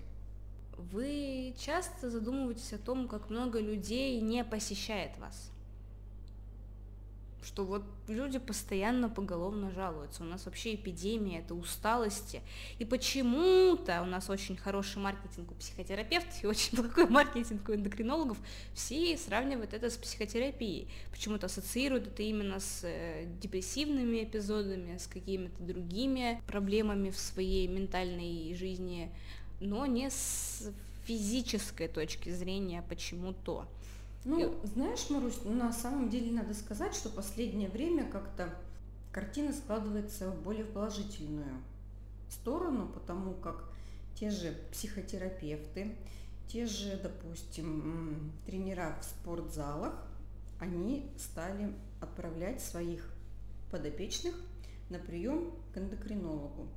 Вы 0.91 1.53
часто 1.59 2.09
задумываетесь 2.09 2.71
о 2.71 2.77
том, 2.77 3.09
как 3.09 3.29
много 3.29 3.59
людей 3.59 4.21
не 4.21 4.45
посещает 4.45 5.17
вас? 5.17 5.51
Что 7.43 7.65
вот 7.65 7.83
люди 8.07 8.37
постоянно 8.39 9.09
поголовно 9.09 9.71
жалуются. 9.71 10.23
У 10.23 10.25
нас 10.25 10.45
вообще 10.45 10.75
эпидемия, 10.75 11.39
это 11.39 11.53
усталости. 11.53 12.41
И 12.79 12.85
почему-то 12.85 14.01
у 14.01 14.05
нас 14.05 14.29
очень 14.29 14.55
хороший 14.55 15.01
маркетинг 15.01 15.51
у 15.51 15.55
психотерапевтов 15.55 16.43
и 16.43 16.47
очень 16.47 16.77
плохой 16.81 17.07
маркетинг 17.07 17.67
у 17.67 17.73
эндокринологов. 17.73 18.37
Все 18.73 19.17
сравнивают 19.17 19.73
это 19.73 19.89
с 19.89 19.97
психотерапией. 19.97 20.89
Почему-то 21.11 21.47
ассоциируют 21.47 22.07
это 22.07 22.23
именно 22.23 22.59
с 22.59 22.81
э, 22.83 23.25
депрессивными 23.41 24.23
эпизодами, 24.23 24.97
с 24.97 25.07
какими-то 25.07 25.61
другими 25.61 26.41
проблемами 26.47 27.09
в 27.09 27.17
своей 27.17 27.67
ментальной 27.67 28.53
жизни 28.55 29.11
но 29.59 29.85
не 29.85 30.09
с 30.09 30.71
физической 31.05 31.87
точки 31.87 32.29
зрения 32.29 32.83
почему-то. 32.87 33.67
Ну, 34.25 34.53
знаешь, 34.63 35.09
Марусь, 35.09 35.39
ну, 35.43 35.53
на 35.53 35.71
самом 35.71 36.09
деле 36.09 36.31
надо 36.31 36.53
сказать, 36.53 36.93
что 36.93 37.09
последнее 37.09 37.69
время 37.69 38.09
как-то 38.09 38.53
картина 39.11 39.53
складывается 39.53 40.29
в 40.29 40.41
более 40.41 40.65
положительную 40.65 41.63
сторону, 42.29 42.87
потому 42.93 43.33
как 43.33 43.63
те 44.15 44.29
же 44.29 44.55
психотерапевты, 44.71 45.95
те 46.47 46.65
же, 46.65 46.99
допустим, 47.01 48.31
тренера 48.45 48.97
в 49.01 49.05
спортзалах, 49.05 49.95
они 50.59 51.09
стали 51.17 51.73
отправлять 52.01 52.61
своих 52.61 53.09
подопечных 53.71 54.35
на 54.89 54.99
прием 54.99 55.53
к 55.73 55.77
эндокринологу. 55.77 56.67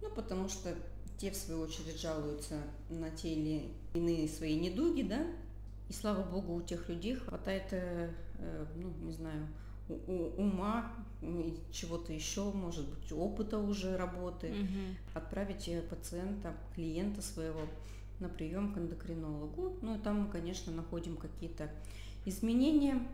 Ну, 0.00 0.10
потому 0.10 0.48
что 0.48 0.74
те, 1.18 1.30
в 1.30 1.36
свою 1.36 1.60
очередь, 1.62 2.00
жалуются 2.00 2.62
на 2.90 3.10
те 3.10 3.32
или 3.34 3.68
иные 3.94 4.28
свои 4.28 4.54
недуги, 4.58 5.02
да, 5.02 5.26
И 5.88 5.92
слава 5.92 6.22
богу, 6.22 6.54
у 6.54 6.62
тех 6.62 6.88
людей 6.88 7.16
хватает, 7.16 7.64
э, 7.72 8.10
э, 8.38 8.66
ну, 8.76 8.92
не 9.04 9.12
знаю, 9.12 9.46
ума, 10.38 10.90
чего-то 11.70 12.12
еще, 12.12 12.50
может 12.52 12.88
быть, 12.88 13.12
опыта 13.12 13.58
уже 13.58 13.96
работы, 13.96 14.48
Мгм. 14.48 14.96
отправить 15.14 15.68
э, 15.68 15.82
пациента, 15.82 16.54
клиента 16.74 17.20
своего 17.20 17.60
на 18.20 18.28
прием 18.28 18.72
к 18.72 18.78
эндокринологу. 18.78 19.76
Ну 19.82 19.96
и 19.96 19.98
там 19.98 20.20
мы, 20.22 20.30
конечно, 20.30 20.72
находим 20.72 21.16
какие-то 21.16 21.70
изменения 22.24 23.06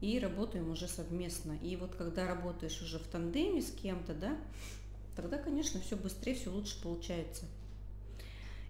и 0.00 0.18
работаем 0.18 0.70
уже 0.70 0.88
совместно. 0.88 1.56
И 1.62 1.76
вот 1.76 1.94
когда 1.94 2.26
работаешь 2.26 2.82
уже 2.82 2.98
в 2.98 3.06
тандеме 3.06 3.62
с 3.62 3.70
кем-то, 3.70 4.12
да, 4.12 4.36
тогда, 5.16 5.38
конечно, 5.38 5.80
все 5.80 5.96
быстрее, 5.96 6.34
все 6.34 6.50
лучше 6.50 6.80
получается. 6.82 7.46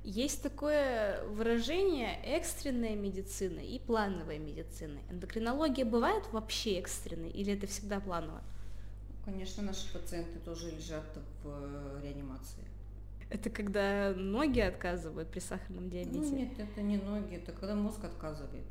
Есть 0.05 0.41
такое 0.41 1.25
выражение 1.25 2.21
экстренная 2.23 2.95
медицина 2.95 3.59
и 3.59 3.81
плановая 3.81 4.39
медицина. 4.39 5.01
Эндокринология 5.11 5.85
бывает 5.85 6.23
вообще 6.31 6.79
экстренной 6.79 7.31
или 7.31 7.55
это 7.55 7.67
всегда 7.67 7.99
планово? 7.99 8.41
Конечно, 9.25 9.65
наши 9.65 9.93
пациенты 9.93 10.39
тоже 10.39 10.71
лежат 10.71 11.19
в 11.43 11.49
э, 11.49 12.01
реанимации. 12.05 12.63
Это 13.29 13.51
когда 13.51 14.15
ноги 14.17 14.61
отказывают 14.61 15.29
при 15.29 15.41
сахарном 15.41 15.91
диабете? 15.91 16.19
Ну 16.19 16.37
нет, 16.37 16.57
это 16.57 16.81
не 16.83 16.99
ноги, 16.99 17.35
это 17.35 17.51
когда 17.51 17.75
мозг 17.75 18.05
отказывает. 18.05 18.65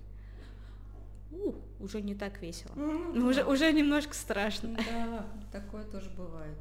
У, 1.31 1.55
уже 1.81 2.01
не 2.01 2.15
так 2.15 2.41
весело. 2.41 2.71
Ну, 2.75 3.27
уже, 3.27 3.43
да. 3.43 3.49
уже 3.49 3.73
немножко 3.73 4.13
страшно. 4.13 4.77
Да, 4.77 5.25
такое 5.51 5.83
тоже 5.83 6.09
бывает. 6.11 6.57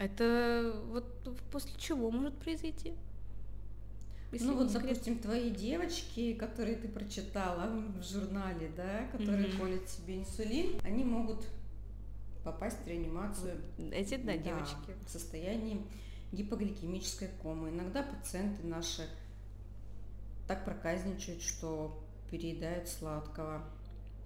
Это 0.00 0.80
вот 0.86 1.04
после 1.52 1.72
чего 1.76 2.10
может 2.10 2.34
произойти? 2.38 2.94
Если 4.32 4.46
ну 4.46 4.54
вот, 4.54 4.70
секрет? 4.70 4.84
допустим, 4.84 5.18
твои 5.18 5.50
девочки, 5.50 6.32
которые 6.32 6.76
ты 6.76 6.88
прочитала 6.88 7.66
в 7.68 8.02
журнале, 8.02 8.72
да, 8.74 9.08
которые 9.12 9.48
Мгм. 9.48 9.58
колят 9.58 9.88
себе 9.90 10.20
инсулин, 10.20 10.80
они 10.84 11.04
могут 11.04 11.44
попасть 12.42 12.78
в 12.82 12.86
реанимацию. 12.86 13.60
Эти, 13.92 14.16
да, 14.16 14.38
девочки. 14.38 14.94
в 15.06 15.10
состоянии 15.10 15.82
гипогликемической 16.32 17.28
комы. 17.42 17.68
Иногда 17.68 18.02
пациенты 18.02 18.66
наши 18.66 19.06
так 20.48 20.64
проказничают, 20.64 21.42
что 21.42 22.02
переедают 22.30 22.88
сладкого. 22.88 23.62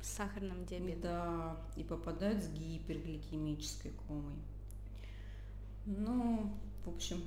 С 0.00 0.08
сахарным 0.10 0.66
диабетом. 0.66 1.00
Да, 1.00 1.56
и 1.76 1.82
попадают 1.82 2.44
с 2.44 2.48
гипергликемической 2.50 3.90
комой. 4.06 4.36
Ну, 5.86 6.52
в 6.84 6.88
общем, 6.88 7.22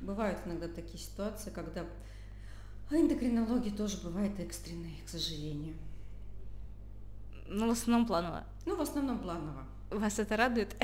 бывают 0.00 0.38
иногда 0.46 0.68
такие 0.68 0.98
ситуации, 0.98 1.50
когда 1.50 1.84
а 2.90 2.96
эндокринология 2.96 3.72
тоже 3.72 3.98
бывает 3.98 4.38
экстренной, 4.40 5.00
к 5.06 5.08
сожалению. 5.08 5.74
Ну, 7.46 7.68
в 7.68 7.70
основном 7.70 8.06
планово. 8.06 8.44
Ну, 8.66 8.76
в 8.76 8.80
основном 8.80 9.20
планово. 9.20 9.64
Вас 9.90 10.18
это 10.18 10.36
радует? 10.36 10.74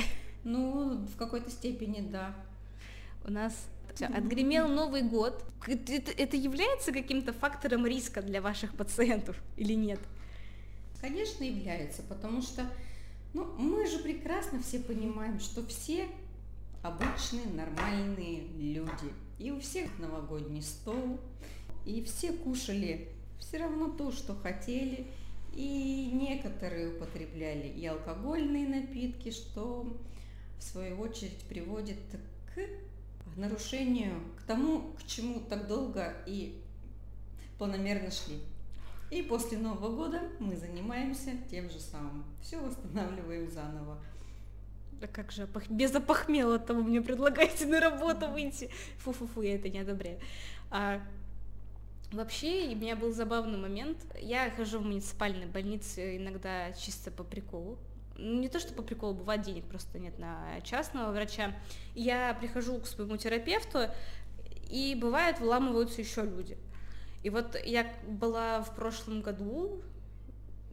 Ну, 0.44 0.98
в 1.04 1.16
какой-то 1.16 1.50
степени, 1.50 2.00
да. 2.08 2.32
У 3.24 3.32
нас 3.32 3.66
всё, 3.94 4.06
отгремел 4.06 4.68
Новый 4.68 5.02
год. 5.02 5.44
Это- 5.66 6.12
это 6.12 6.36
является 6.36 6.92
каким-то 6.92 7.32
фактором 7.32 7.86
риска 7.86 8.22
для 8.22 8.40
ваших 8.40 8.76
пациентов 8.76 9.36
или 9.56 9.72
нет? 9.74 9.98
Конечно, 11.00 11.42
является, 11.42 12.02
потому 12.02 12.40
что 12.42 12.62
ну, 13.34 13.44
мы 13.58 13.86
же 13.86 13.98
прекрасно 13.98 14.62
все 14.62 14.78
понимаем, 14.78 15.40
что 15.40 15.66
все 15.66 16.08
обычные, 16.82 17.46
нормальные 17.46 18.48
люди. 18.56 19.12
И 19.38 19.50
у 19.50 19.60
всех 19.60 19.98
новогодний 19.98 20.62
стол, 20.62 21.20
и 21.84 22.02
все 22.02 22.32
кушали 22.32 23.08
все 23.38 23.58
равно 23.58 23.88
то, 23.90 24.12
что 24.12 24.34
хотели. 24.34 25.06
И 25.52 26.10
некоторые 26.12 26.90
употребляли 26.90 27.68
и 27.68 27.86
алкогольные 27.86 28.68
напитки, 28.68 29.30
что 29.30 29.96
в 30.58 30.62
свою 30.62 31.00
очередь 31.00 31.38
приводит 31.48 31.96
к 32.54 32.60
нарушению, 33.36 34.20
к 34.38 34.42
тому, 34.42 34.92
к 34.98 35.06
чему 35.06 35.40
так 35.40 35.66
долго 35.66 36.14
и 36.26 36.60
планомерно 37.58 38.10
шли. 38.10 38.38
И 39.10 39.22
после 39.22 39.56
Нового 39.58 39.94
года 39.94 40.22
мы 40.40 40.56
занимаемся 40.56 41.30
тем 41.50 41.70
же 41.70 41.80
самым. 41.80 42.24
Все 42.42 42.60
восстанавливаем 42.60 43.48
заново. 43.48 43.98
Да 45.00 45.06
как 45.06 45.30
же, 45.30 45.42
опох- 45.42 45.70
без 45.70 45.94
опохмела-то 45.94 46.74
вы 46.74 46.82
мне 46.82 47.02
предлагаете 47.02 47.66
на 47.66 47.80
работу 47.80 48.28
выйти. 48.28 48.70
Фу-фу-фу, 48.98 49.42
я 49.42 49.56
это 49.56 49.68
не 49.68 49.80
одобряю. 49.80 50.18
А, 50.70 51.00
вообще, 52.12 52.68
у 52.72 52.76
меня 52.76 52.96
был 52.96 53.12
забавный 53.12 53.58
момент. 53.58 53.98
Я 54.18 54.50
хожу 54.50 54.78
в 54.78 54.84
муниципальной 54.84 55.46
больнице 55.46 56.16
иногда 56.16 56.72
чисто 56.72 57.10
по 57.10 57.24
приколу. 57.24 57.78
Не 58.18 58.48
то, 58.48 58.58
что 58.58 58.72
по 58.72 58.82
приколу, 58.82 59.12
бывает 59.12 59.42
денег 59.42 59.64
просто 59.66 59.98
нет 59.98 60.18
на 60.18 60.60
частного 60.62 61.12
врача. 61.12 61.54
Я 61.94 62.32
прихожу 62.40 62.78
к 62.78 62.86
своему 62.86 63.18
терапевту, 63.18 63.90
и 64.70 64.96
бывает 65.00 65.40
выламываются 65.40 66.00
еще 66.00 66.22
люди. 66.22 66.58
И 67.22 67.30
вот 67.30 67.56
я 67.64 67.92
была 68.06 68.62
в 68.62 68.74
прошлом 68.74 69.20
году 69.20 69.82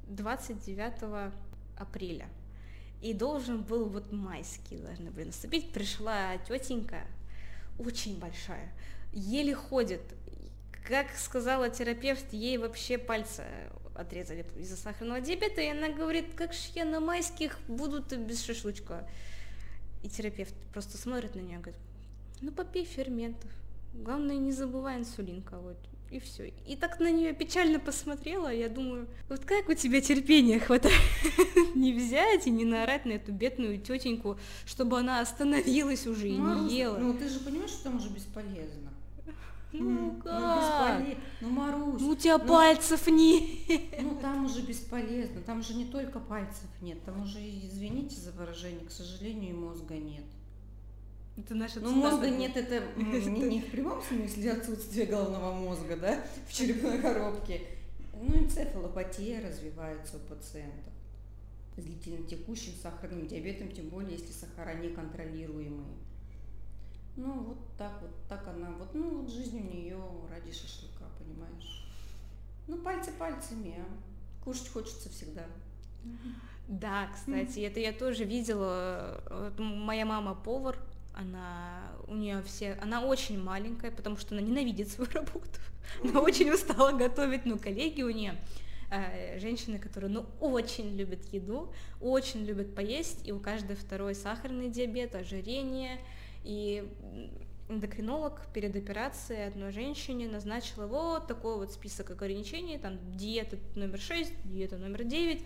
29 0.08 1.34
апреля. 1.78 2.28
И 3.04 3.14
должен 3.14 3.62
был 3.62 3.90
вот 3.90 4.14
майские 4.14 4.80
должны 4.80 5.12
были 5.12 5.26
наступить. 5.26 5.74
Пришла 5.74 6.38
тетенька, 6.48 7.02
очень 7.78 8.18
большая, 8.18 8.72
еле 9.12 9.54
ходит. 9.54 10.02
Как 10.88 11.12
сказала 11.18 11.70
терапевт, 11.70 12.32
ей 12.32 12.58
вообще 12.58 12.98
пальцы 12.98 13.44
отрезали 13.94 14.46
из-за 14.58 14.78
сахарного 14.78 15.20
диабета, 15.20 15.60
и 15.60 15.68
она 15.68 15.90
говорит, 15.90 16.34
как 16.34 16.54
ж 16.54 16.58
я 16.76 16.86
на 16.86 17.02
майских 17.02 17.60
буду-то 17.68 18.16
без 18.16 18.42
шашлычка. 18.42 19.06
И 20.02 20.08
терапевт 20.08 20.56
просто 20.72 20.98
смотрит 20.98 21.36
на 21.36 21.42
нее 21.42 21.58
и 21.58 21.62
говорит, 21.62 21.82
ну 22.40 22.54
попей 22.54 22.86
ферментов. 22.86 23.52
Главное, 23.94 24.38
не 24.38 24.54
забывай 24.54 24.98
инсулин 24.98 25.42
колоть. 25.42 25.76
И 26.14 26.20
все. 26.20 26.54
И 26.68 26.76
так 26.76 27.00
на 27.00 27.12
нее 27.12 27.34
печально 27.34 27.80
посмотрела, 27.80 28.54
я 28.54 28.70
думаю, 28.70 29.08
вот 29.30 29.46
как 29.46 29.68
у 29.68 29.74
тебя 29.74 30.00
терпения 30.00 30.60
хватает 30.60 30.94
не 31.76 31.92
взять 31.92 32.46
и 32.46 32.52
не 32.52 32.66
наорать 32.66 33.06
на 33.06 33.14
эту 33.14 33.32
бедную 33.32 33.80
тетеньку, 33.80 34.38
чтобы 34.68 35.00
она 35.00 35.22
остановилась 35.22 36.06
уже 36.06 36.30
и 36.30 36.38
Марусь, 36.38 36.72
не 36.72 36.78
ела. 36.78 36.98
Ну 37.00 37.16
ты 37.16 37.28
же 37.28 37.40
понимаешь, 37.40 37.72
что 37.72 37.86
там 37.86 37.96
уже 37.98 38.10
бесполезно. 38.10 38.92
Ну 39.72 39.90
М, 39.90 40.22
как? 40.22 40.40
Ну, 40.40 41.00
бесполезно. 41.00 41.24
Ну, 41.42 41.50
Марусь, 41.50 42.02
Ну 42.02 42.10
у 42.10 42.16
тебя 42.16 42.38
ну- 42.38 42.46
пальцев 42.46 43.08
нет. 43.08 43.44
ну 44.00 44.20
там 44.22 44.46
уже 44.46 44.62
бесполезно. 44.62 45.42
Там 45.42 45.64
же 45.64 45.74
не 45.74 45.86
только 45.86 46.20
пальцев 46.20 46.70
нет. 46.82 47.04
Там 47.06 47.24
уже, 47.24 47.40
извините 47.40 48.18
за 48.22 48.32
выражение, 48.34 48.86
к 48.86 48.92
сожалению, 48.92 49.50
и 49.50 49.54
мозга 49.54 49.96
нет. 49.96 50.26
Это 51.36 51.56
наша 51.56 51.80
Ну, 51.80 51.92
мозга 51.92 52.30
нет, 52.30 52.56
это 52.56 52.84
не, 52.96 53.42
не 53.42 53.62
в 53.62 53.72
прямом 53.72 54.02
смысле 54.04 54.52
отсутствие 54.52 55.08
головного 55.08 55.54
мозга, 55.54 55.96
да, 55.98 56.24
в 56.48 56.54
черепной 56.54 57.00
коробке. 57.00 57.62
Ну, 58.14 58.36
энцефалопатия 58.38 59.42
развивается 59.42 60.18
у 60.18 60.20
пациентов 60.20 60.94
с 61.76 61.82
длительно 61.82 62.24
текущим 62.28 62.74
сахарным 62.82 63.28
диабетом, 63.28 63.72
тем 63.72 63.90
более, 63.90 64.18
если 64.18 64.32
сахара 64.32 64.76
неконтролируемые. 64.76 65.98
Ну, 67.16 67.32
вот 67.44 67.58
так 67.78 68.00
вот, 68.02 68.12
так 68.28 68.48
она, 68.48 68.72
вот, 68.72 68.94
ну, 68.94 69.22
вот 69.22 69.32
жизнь 69.32 69.60
у 69.60 69.74
нее 69.74 70.00
ради 70.30 70.52
шашлыка, 70.52 71.06
понимаешь? 71.20 71.86
Ну, 72.68 72.78
пальцы 72.78 73.12
пальцами, 73.12 73.76
а 73.78 74.44
кушать 74.44 74.70
хочется 74.70 75.10
всегда. 75.10 75.46
Да, 76.68 77.10
кстати, 77.14 77.60
это 77.60 77.80
я 77.80 77.92
тоже 77.92 78.24
видела. 78.24 79.22
Вот 79.30 79.60
моя 79.60 80.06
мама 80.06 80.34
повар, 80.34 80.78
она 81.14 81.92
у 82.08 82.16
нее 82.16 82.42
все, 82.44 82.78
она 82.82 83.02
очень 83.02 83.42
маленькая, 83.42 83.92
потому 83.92 84.18
что 84.18 84.36
она 84.36 84.42
ненавидит 84.42 84.90
свою 84.90 85.10
работу. 85.14 85.60
Она 86.04 86.22
очень 86.22 86.50
устала 86.52 86.92
готовить, 86.92 87.46
но 87.46 87.58
коллеги 87.58 88.02
у 88.02 88.10
нее 88.10 88.36
женщины, 89.38 89.80
которые 89.80 90.12
ну 90.12 90.26
очень 90.40 90.96
любят 90.96 91.26
еду, 91.32 91.74
очень 92.00 92.44
любят 92.44 92.76
поесть, 92.76 93.28
и 93.28 93.32
у 93.32 93.40
каждой 93.40 93.76
второй 93.76 94.14
сахарный 94.16 94.70
диабет, 94.70 95.16
ожирение, 95.16 96.00
и 96.44 96.88
эндокринолог 97.74 98.42
перед 98.54 98.76
операцией 98.76 99.48
одной 99.48 99.72
женщине 99.72 100.28
назначила 100.28 100.88
вот 100.88 101.28
такой 101.28 101.58
вот 101.58 101.72
список 101.72 102.12
ограничений, 102.12 102.78
там 102.78 102.98
диета 103.16 103.58
номер 103.76 104.00
6, 104.00 104.32
диета 104.46 104.78
номер 104.78 105.04
9, 105.04 105.46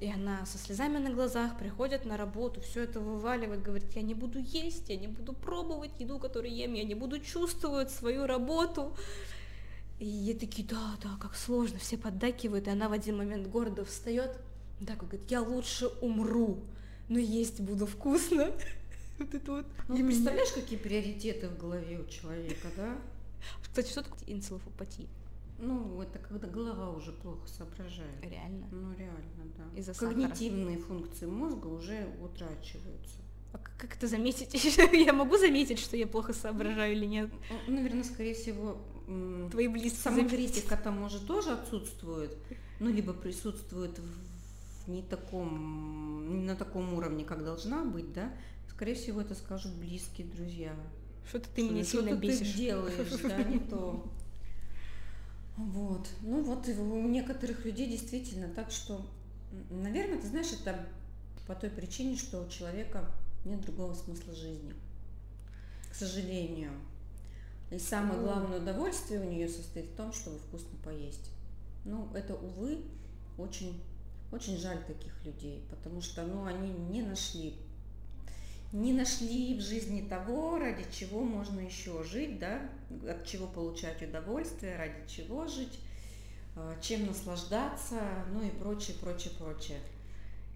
и 0.00 0.10
она 0.10 0.44
со 0.46 0.58
слезами 0.58 0.98
на 0.98 1.10
глазах 1.10 1.58
приходит 1.58 2.04
на 2.04 2.16
работу, 2.16 2.60
все 2.60 2.82
это 2.82 3.00
вываливает, 3.00 3.62
говорит, 3.62 3.92
я 3.94 4.02
не 4.02 4.14
буду 4.14 4.38
есть, 4.38 4.88
я 4.88 4.96
не 4.96 5.08
буду 5.08 5.32
пробовать 5.32 5.92
еду, 5.98 6.18
которую 6.18 6.54
ем, 6.54 6.74
я 6.74 6.84
не 6.84 6.94
буду 6.94 7.20
чувствовать 7.20 7.90
свою 7.90 8.26
работу. 8.26 8.96
И 10.00 10.06
я 10.06 10.34
такие, 10.34 10.66
да, 10.66 10.96
да, 11.02 11.10
как 11.20 11.36
сложно, 11.36 11.78
все 11.78 11.96
поддакивают, 11.96 12.66
и 12.66 12.70
она 12.70 12.88
в 12.88 12.92
один 12.92 13.16
момент 13.16 13.46
гордо 13.46 13.84
встает, 13.84 14.36
так 14.84 14.98
говорит, 14.98 15.30
я 15.30 15.40
лучше 15.40 15.86
умру, 16.02 16.58
но 17.08 17.18
есть 17.18 17.60
буду 17.60 17.86
вкусно. 17.86 18.50
Вот 19.18 19.34
это 19.34 19.52
вот. 19.52 19.66
Ну, 19.88 19.94
И 19.94 19.98
ты 19.98 20.02
меня- 20.02 20.12
представляешь, 20.12 20.52
какие 20.52 20.78
приоритеты 20.78 21.48
в 21.48 21.58
голове 21.58 21.98
у 22.00 22.06
человека, 22.10 22.68
да? 22.76 22.96
Кстати, 23.62 23.90
что 23.90 24.02
такое 24.02 24.20
энцефалопатия? 24.26 25.06
Ну, 25.58 26.00
это 26.02 26.18
когда 26.18 26.48
голова 26.48 26.90
уже 26.90 27.12
плохо 27.12 27.46
соображает. 27.46 28.20
Реально? 28.22 28.66
Ну, 28.72 28.92
реально, 28.96 29.44
да. 29.56 29.78
Из-за 29.78 29.94
Когнитивные 29.94 30.78
сахара. 30.78 30.88
функции 30.88 31.26
мозга 31.26 31.66
уже 31.68 32.08
утрачиваются. 32.20 33.18
А 33.52 33.58
как 33.78 33.94
это 33.96 34.08
заметить? 34.08 34.52
я 34.92 35.12
могу 35.12 35.38
заметить, 35.38 35.78
что 35.78 35.96
я 35.96 36.08
плохо 36.08 36.32
соображаю 36.32 36.92
или 36.94 37.06
нет? 37.06 37.30
Ну, 37.68 37.74
наверное, 37.74 38.02
скорее 38.02 38.34
всего, 38.34 38.78
твои 39.52 39.68
близкие. 39.68 40.02
Самокритика 40.02 40.76
там 40.76 40.98
может 40.98 41.24
тоже 41.26 41.50
отсутствует, 41.52 42.36
ну, 42.80 42.90
либо 42.90 43.12
присутствует 43.12 43.96
в 44.00 44.90
не 44.90 45.02
таком, 45.02 46.36
не 46.36 46.42
на 46.42 46.56
таком 46.56 46.94
уровне, 46.94 47.24
как 47.24 47.44
должна 47.44 47.84
быть, 47.84 48.12
да, 48.12 48.32
скорее 48.74 48.94
всего, 48.94 49.20
это 49.20 49.34
скажут 49.34 49.72
близкие 49.74 50.26
друзья. 50.26 50.74
Что-то 51.28 51.48
ты 51.54 51.62
меня 51.62 51.84
сильно 51.84 52.14
бесишь. 52.14 52.52
ты 52.52 52.58
делаешь, 52.58 53.20
да, 53.22 53.42
не 53.42 53.58
то. 53.60 54.12
Вот. 55.56 56.08
Ну 56.22 56.42
вот 56.42 56.68
у 56.68 57.08
некоторых 57.08 57.64
людей 57.64 57.88
действительно 57.88 58.48
так, 58.48 58.70
что, 58.70 59.06
наверное, 59.70 60.20
ты 60.20 60.26
знаешь, 60.26 60.52
это 60.52 60.86
по 61.46 61.54
той 61.54 61.70
причине, 61.70 62.16
что 62.16 62.42
у 62.42 62.48
человека 62.48 63.10
нет 63.44 63.60
другого 63.62 63.94
смысла 63.94 64.34
жизни. 64.34 64.74
К 65.90 65.94
сожалению. 65.94 66.72
И 67.70 67.78
самое 67.78 68.20
главное 68.20 68.60
удовольствие 68.60 69.20
у 69.20 69.30
нее 69.30 69.48
состоит 69.48 69.86
в 69.86 69.96
том, 69.96 70.12
чтобы 70.12 70.38
вкусно 70.38 70.76
поесть. 70.84 71.30
Ну, 71.84 72.08
это, 72.14 72.34
увы, 72.34 72.82
очень, 73.38 73.80
очень 74.32 74.58
жаль 74.58 74.82
таких 74.84 75.12
людей, 75.24 75.64
потому 75.70 76.00
что, 76.00 76.22
ну, 76.24 76.44
они 76.44 76.70
не 76.70 77.02
нашли, 77.02 77.56
не 78.74 78.92
нашли 78.92 79.54
в 79.54 79.60
жизни 79.60 80.02
того, 80.02 80.58
ради 80.58 80.84
чего 80.92 81.20
можно 81.20 81.60
еще 81.60 82.02
жить, 82.02 82.40
да, 82.40 82.60
от 83.08 83.24
чего 83.24 83.46
получать 83.46 84.02
удовольствие, 84.02 84.76
ради 84.76 85.08
чего 85.08 85.46
жить, 85.46 85.78
а, 86.56 86.76
чем 86.80 87.06
наслаждаться, 87.06 88.00
ну 88.32 88.42
и 88.42 88.50
прочее, 88.50 88.96
прочее, 89.00 89.32
прочее. 89.38 89.78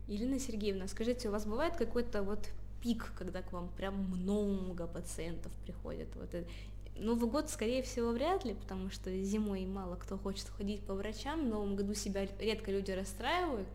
Ирина 0.08 0.40
Сергеевна, 0.40 0.88
скажите, 0.88 1.28
у 1.28 1.32
вас 1.32 1.46
бывает 1.46 1.76
какой-то 1.76 2.24
вот 2.24 2.40
пик, 2.82 3.12
когда 3.16 3.40
к 3.40 3.52
вам 3.52 3.68
прям 3.76 3.94
много 3.94 4.88
пациентов 4.88 5.52
приходят? 5.64 6.08
Вот 6.16 6.34
Новый 6.96 7.30
год, 7.30 7.48
скорее 7.48 7.84
всего, 7.84 8.10
вряд 8.10 8.44
ли, 8.44 8.54
потому 8.54 8.90
что 8.90 9.16
зимой 9.22 9.64
мало 9.64 9.94
кто 9.94 10.18
хочет 10.18 10.48
ходить 10.48 10.80
по 10.80 10.94
врачам, 10.94 11.44
в 11.44 11.48
Новом 11.48 11.76
году 11.76 11.94
себя 11.94 12.26
редко 12.40 12.72
люди 12.72 12.90
расстраивают. 12.90 13.68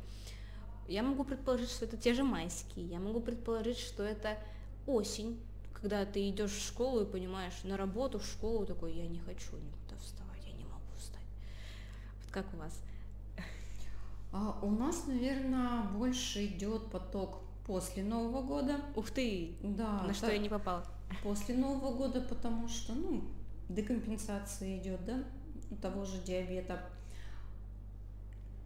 Я 0.87 1.03
могу 1.03 1.23
предположить, 1.23 1.69
что 1.69 1.85
это 1.85 1.97
те 1.97 2.13
же 2.13 2.23
майские, 2.23 2.85
я 2.87 2.99
могу 2.99 3.19
предположить, 3.19 3.77
что 3.77 4.03
это 4.03 4.37
осень, 4.85 5.39
когда 5.73 6.05
ты 6.05 6.29
идешь 6.29 6.51
в 6.51 6.67
школу 6.67 7.01
и 7.01 7.05
понимаешь, 7.05 7.63
на 7.63 7.77
работу, 7.77 8.19
в 8.19 8.25
школу, 8.25 8.65
такой, 8.65 8.93
я 8.93 9.07
не 9.07 9.19
хочу 9.19 9.55
никуда 9.55 9.97
вставать, 10.01 10.45
я 10.45 10.53
не 10.53 10.65
могу 10.65 10.81
встать. 10.97 11.25
Вот 12.21 12.31
как 12.31 12.45
у 12.53 12.57
вас? 12.57 12.79
А 14.31 14.59
у 14.61 14.71
нас, 14.71 15.05
наверное, 15.07 15.83
больше 15.83 16.45
идет 16.45 16.89
поток 16.89 17.41
после 17.67 18.03
Нового 18.03 18.41
года. 18.41 18.81
Ух 18.95 19.11
ты! 19.11 19.55
Да. 19.61 20.01
На 20.03 20.13
что 20.13 20.31
я 20.31 20.37
не 20.37 20.49
попала? 20.49 20.83
После 21.21 21.55
Нового 21.55 21.95
года, 21.95 22.19
потому 22.19 22.67
что, 22.67 22.93
ну, 22.93 23.23
декомпенсация 23.69 24.79
идет, 24.79 25.05
да, 25.05 25.23
того 25.81 26.05
же 26.05 26.17
диабета. 26.19 26.81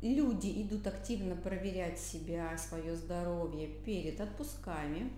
Люди 0.01 0.61
идут 0.61 0.85
активно 0.85 1.35
проверять 1.35 1.99
себя, 1.99 2.57
свое 2.57 2.95
здоровье 2.95 3.67
перед 3.85 4.21
отпусками. 4.21 5.11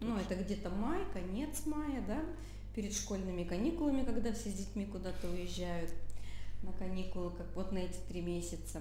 Ну, 0.00 0.16
это 0.16 0.34
где-то 0.34 0.70
май, 0.70 1.02
конец 1.12 1.66
мая, 1.66 2.02
да, 2.06 2.24
перед 2.74 2.92
школьными 2.94 3.44
каникулами, 3.44 4.04
когда 4.04 4.32
все 4.32 4.50
с 4.50 4.54
детьми 4.54 4.86
куда-то 4.86 5.28
уезжают 5.28 5.90
на 6.62 6.72
каникулы, 6.72 7.30
как 7.30 7.46
вот 7.54 7.70
на 7.72 7.78
эти 7.78 7.98
три 8.08 8.20
месяца. 8.20 8.80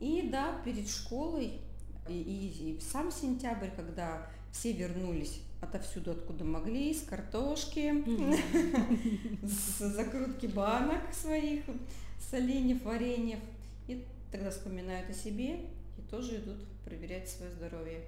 И 0.00 0.28
да, 0.30 0.60
перед 0.64 0.88
школой 0.88 1.60
и, 2.08 2.14
и, 2.14 2.76
и 2.76 2.80
сам 2.80 3.10
сентябрь, 3.10 3.70
когда 3.74 4.26
все 4.52 4.72
вернулись 4.72 5.40
отовсюду, 5.60 6.12
откуда 6.12 6.44
могли, 6.44 6.94
с 6.94 7.02
картошки, 7.02 8.04
с 9.46 9.78
закрутки 9.78 10.46
банок 10.46 11.12
своих, 11.12 11.64
с 12.18 12.32
оленев, 12.34 12.82
вареньев. 12.82 13.40
Тогда 14.36 14.50
вспоминают 14.50 15.08
о 15.08 15.14
себе 15.14 15.60
и 15.96 16.02
тоже 16.10 16.36
идут 16.36 16.58
проверять 16.84 17.26
свое 17.26 17.50
здоровье. 17.52 18.02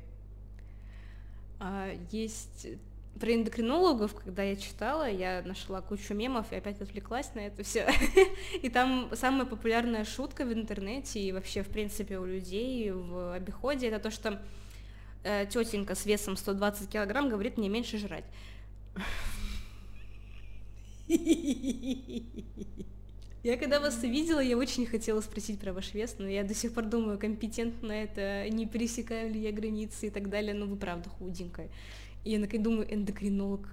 А 1.58 1.90
есть 2.10 2.66
про 3.18 3.32
эндокринологов, 3.32 4.12
когда 4.12 4.42
я 4.42 4.54
читала, 4.56 5.10
я 5.10 5.40
нашла 5.40 5.80
кучу 5.80 6.12
мемов 6.12 6.52
и 6.52 6.56
опять 6.56 6.82
отвлеклась 6.82 7.34
на 7.34 7.40
это 7.40 7.62
все. 7.62 7.90
И 8.62 8.68
там 8.68 9.08
самая 9.14 9.46
популярная 9.46 10.04
шутка 10.04 10.44
в 10.44 10.52
интернете 10.52 11.18
и 11.18 11.32
вообще, 11.32 11.62
в 11.62 11.68
принципе, 11.68 12.18
у 12.18 12.26
людей 12.26 12.90
в 12.90 13.32
обиходе, 13.32 13.88
это 13.88 13.98
то, 13.98 14.10
что 14.10 14.38
э, 15.24 15.46
тетенька 15.46 15.94
с 15.94 16.04
весом 16.04 16.36
120 16.36 16.90
килограмм 16.90 17.30
говорит 17.30 17.56
мне 17.56 17.70
меньше 17.70 17.96
жрать. 17.96 18.26
Я 23.44 23.56
когда 23.56 23.78
вас 23.78 24.02
увидела, 24.02 24.40
я 24.40 24.56
очень 24.56 24.84
хотела 24.84 25.20
спросить 25.20 25.60
про 25.60 25.72
ваш 25.72 25.94
вес, 25.94 26.16
но 26.18 26.26
я 26.26 26.42
до 26.42 26.54
сих 26.54 26.74
пор 26.74 26.86
думаю, 26.86 27.18
компетентно 27.18 27.92
это, 27.92 28.48
не 28.50 28.66
пересекаю 28.66 29.32
ли 29.32 29.40
я 29.40 29.52
границы 29.52 30.08
и 30.08 30.10
так 30.10 30.28
далее, 30.28 30.54
но 30.54 30.66
вы 30.66 30.76
правда 30.76 31.08
худенькая. 31.08 31.68
И 32.24 32.32
я 32.32 32.40
наконец 32.40 32.64
думаю, 32.64 32.92
эндокринолог 32.92 33.68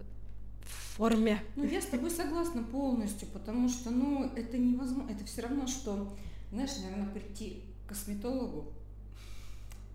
в 0.61 0.97
форме. 0.97 1.41
Ну, 1.55 1.65
я 1.65 1.81
с 1.81 1.85
тобой 1.85 2.11
согласна 2.11 2.63
полностью, 2.63 3.27
потому 3.29 3.67
что, 3.69 3.89
ну, 3.89 4.31
это 4.35 4.57
невозможно, 4.57 5.11
это 5.11 5.25
все 5.25 5.41
равно, 5.41 5.65
что, 5.67 6.15
знаешь, 6.51 6.77
наверное, 6.83 7.09
прийти 7.11 7.63
к 7.85 7.89
косметологу 7.89 8.71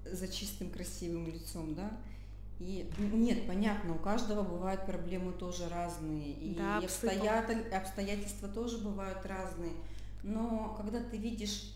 за 0.04 0.26
чистым 0.26 0.70
красивым 0.70 1.28
лицом, 1.28 1.74
да, 1.74 1.96
и 2.60 2.86
нет, 2.98 3.46
понятно, 3.46 3.94
у 3.94 3.98
каждого 3.98 4.42
бывают 4.42 4.84
проблемы 4.84 5.32
тоже 5.32 5.66
разные, 5.70 6.32
и, 6.32 6.54
да, 6.54 6.76
обстоятель, 6.76 7.66
обстоятельства 7.72 8.48
тоже 8.48 8.78
бывают 8.78 9.24
разные. 9.24 9.72
Но 10.22 10.74
когда 10.76 11.02
ты 11.02 11.16
видишь 11.16 11.74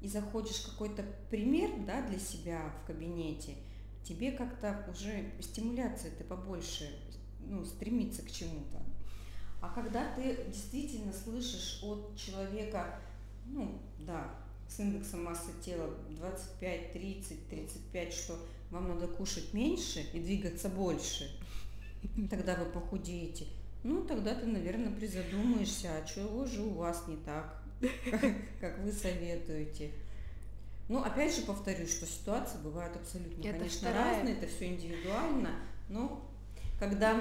и 0.00 0.06
заходишь 0.06 0.60
какой-то 0.60 1.04
пример 1.28 1.70
да, 1.84 2.02
для 2.02 2.20
себя 2.20 2.72
в 2.82 2.86
кабинете, 2.86 3.56
тебе 4.04 4.30
как-то 4.30 4.86
уже 4.88 5.32
стимуляция 5.40 6.12
ты 6.12 6.22
побольше 6.22 6.88
ну, 7.40 7.64
стремится 7.64 8.22
к 8.22 8.30
чему-то. 8.30 8.80
А 9.60 9.70
когда 9.70 10.14
ты 10.14 10.44
действительно 10.46 11.12
слышишь 11.12 11.80
от 11.82 12.16
человека, 12.16 13.00
ну 13.46 13.80
да, 13.98 14.34
с 14.68 14.78
индексом 14.78 15.24
массы 15.24 15.50
тела 15.64 15.90
25, 16.10 16.92
30, 16.92 17.48
35, 17.48 18.12
что 18.12 18.38
вам 18.72 18.88
надо 18.88 19.06
кушать 19.06 19.52
меньше 19.52 20.00
и 20.12 20.18
двигаться 20.18 20.68
больше, 20.68 21.30
тогда 22.30 22.56
вы 22.56 22.64
похудеете. 22.64 23.46
Ну, 23.84 24.02
тогда 24.04 24.34
ты, 24.34 24.46
наверное, 24.46 24.92
призадумаешься, 24.92 25.90
а 25.94 26.06
чего 26.06 26.46
же 26.46 26.62
у 26.62 26.70
вас 26.70 27.04
не 27.06 27.16
так, 27.16 27.62
как 28.60 28.78
вы 28.78 28.90
советуете. 28.92 29.92
Ну, 30.88 31.02
опять 31.02 31.36
же 31.36 31.42
повторюсь, 31.42 31.92
что 31.92 32.06
ситуации 32.06 32.58
бывают 32.58 32.96
абсолютно, 32.96 33.40
это 33.46 33.58
конечно, 33.58 33.88
вторая... 33.90 34.16
разные, 34.16 34.36
это 34.36 34.46
все 34.46 34.66
индивидуально, 34.66 35.50
но 35.88 36.28
когда 36.78 37.18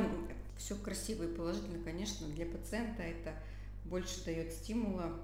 все 0.57 0.75
красиво 0.75 1.23
и 1.23 1.35
положительно, 1.35 1.83
конечно, 1.83 2.27
для 2.27 2.45
пациента 2.45 3.03
это 3.03 3.33
больше 3.85 4.23
дает 4.23 4.53
стимула 4.53 5.19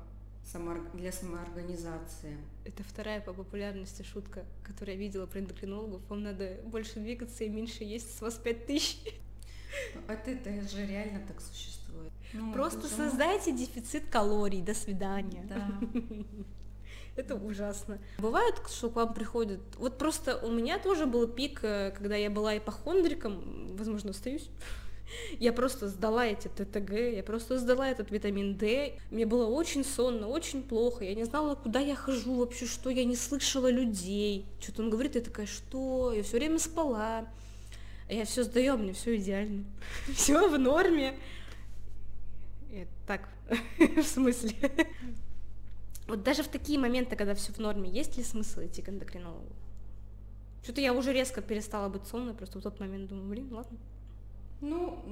для 0.93 1.11
самоорганизации. 1.11 2.37
Это 2.65 2.83
вторая 2.83 3.21
по 3.21 3.33
популярности 3.33 4.03
шутка, 4.03 4.45
которую 4.63 4.95
я 4.95 4.99
видела 4.99 5.25
про 5.25 5.39
эндокринологов. 5.39 6.01
Вам 6.09 6.23
надо 6.23 6.57
больше 6.63 6.99
двигаться 6.99 7.43
и 7.43 7.49
меньше 7.49 7.83
есть, 7.83 8.17
с 8.17 8.21
вас 8.21 8.35
пять 8.35 8.65
тысяч. 8.65 8.97
Это, 10.07 10.31
это 10.31 10.67
же 10.69 10.85
реально 10.85 11.21
так 11.27 11.41
существует. 11.41 12.11
Ну, 12.33 12.53
Просто 12.53 12.87
создайте 12.87 13.51
дефицит 13.51 14.09
калорий. 14.09 14.61
До 14.61 14.73
свидания. 14.73 15.43
Да. 15.47 15.79
Это 17.15 17.35
ужасно. 17.35 17.97
Бывает, 18.19 18.55
что 18.69 18.89
к 18.89 18.95
вам 18.95 19.13
приходят... 19.13 19.59
Вот 19.77 19.97
просто 19.97 20.37
у 20.37 20.51
меня 20.51 20.77
тоже 20.77 21.07
был 21.07 21.27
пик, 21.27 21.63
э, 21.63 21.91
когда 21.91 22.15
я 22.15 22.29
была 22.29 22.57
ипохондриком, 22.57 23.75
возможно, 23.75 24.11
остаюсь, 24.11 24.49
я 25.39 25.53
просто 25.53 25.87
сдала 25.87 26.25
эти 26.25 26.47
ТТГ, 26.47 26.91
я 26.91 27.23
просто 27.23 27.57
сдала 27.57 27.87
этот 27.89 28.11
витамин 28.11 28.55
D. 28.55 28.99
Мне 29.11 29.25
было 29.25 29.45
очень 29.47 29.83
сонно, 29.83 30.27
очень 30.27 30.63
плохо. 30.63 31.03
Я 31.03 31.15
не 31.15 31.25
знала, 31.25 31.55
куда 31.55 31.79
я 31.79 31.95
хожу 31.95 32.35
вообще, 32.35 32.65
что 32.65 32.89
я 32.89 33.05
не 33.05 33.15
слышала 33.15 33.69
людей. 33.69 34.45
Что-то 34.59 34.83
он 34.83 34.89
говорит, 34.89 35.15
я 35.15 35.21
такая, 35.21 35.45
что? 35.45 36.13
Я 36.13 36.23
все 36.23 36.37
время 36.37 36.59
спала. 36.59 37.27
Я 38.09 38.25
все 38.25 38.43
сдаю, 38.43 38.73
а 38.73 38.77
мне 38.77 38.93
все 38.93 39.17
идеально. 39.17 39.65
все 40.13 40.47
в 40.47 40.57
норме. 40.57 41.17
Так, 43.05 43.29
в 43.79 44.03
смысле? 44.03 44.53
Вот 46.07 46.23
даже 46.23 46.43
в 46.43 46.47
такие 46.47 46.79
моменты, 46.79 47.15
когда 47.15 47.35
все 47.35 47.51
в 47.51 47.59
норме, 47.59 47.89
есть 47.89 48.17
ли 48.17 48.23
смысл 48.23 48.61
идти 48.61 48.81
к 48.81 48.89
эндокринологу? 48.89 49.53
Что-то 50.63 50.81
я 50.81 50.93
уже 50.93 51.13
резко 51.13 51.41
перестала 51.41 51.89
быть 51.89 52.05
сонной, 52.07 52.33
просто 52.33 52.59
в 52.59 52.61
тот 52.61 52.79
момент 52.79 53.09
думаю, 53.09 53.29
блин, 53.29 53.53
ладно. 53.53 53.77
Ну, 54.61 55.03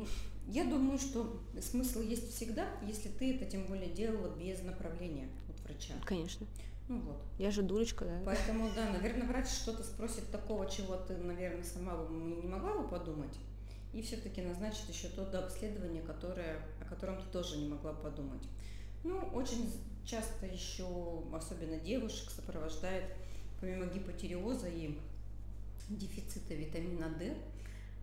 я 0.48 0.64
думаю, 0.66 0.98
что 0.98 1.42
смысл 1.62 2.02
есть 2.02 2.36
всегда, 2.36 2.68
если 2.84 3.10
ты 3.10 3.36
это 3.36 3.46
тем 3.46 3.66
более 3.66 3.90
делала 3.90 4.36
без 4.36 4.62
направления 4.64 5.28
от 5.50 5.60
врача. 5.62 5.94
Конечно. 6.06 6.46
Ну 6.88 7.00
вот. 7.00 7.18
Я 7.40 7.52
же 7.52 7.64
дурочка, 7.64 8.06
да. 8.06 8.22
Поэтому, 8.26 8.70
да, 8.76 8.92
наверное, 8.92 9.28
врач 9.28 9.48
что-то 9.48 9.84
спросит 9.84 10.30
такого, 10.32 10.70
чего 10.70 10.96
ты, 10.98 11.18
наверное, 11.18 11.64
сама 11.64 11.96
бы 11.96 12.14
не 12.14 12.48
могла 12.48 12.78
бы 12.78 12.88
подумать. 12.88 13.36
И 13.94 14.02
все-таки 14.02 14.42
назначит 14.42 14.88
еще 14.90 15.08
то 15.08 15.24
обследование, 15.40 16.04
которое, 16.04 16.60
о 16.82 16.86
котором 16.86 17.18
ты 17.18 17.28
тоже 17.32 17.58
не 17.58 17.68
могла 17.68 17.94
подумать. 17.94 18.44
Ну, 19.04 19.18
очень 19.34 19.72
часто 20.06 20.46
еще, 20.46 21.24
особенно 21.34 21.80
девушек, 21.80 22.30
сопровождает 22.30 23.06
помимо 23.60 23.86
гипотиреоза 23.86 24.68
и 24.68 24.98
дефицита 25.90 26.54
витамина 26.54 27.10
D, 27.18 27.36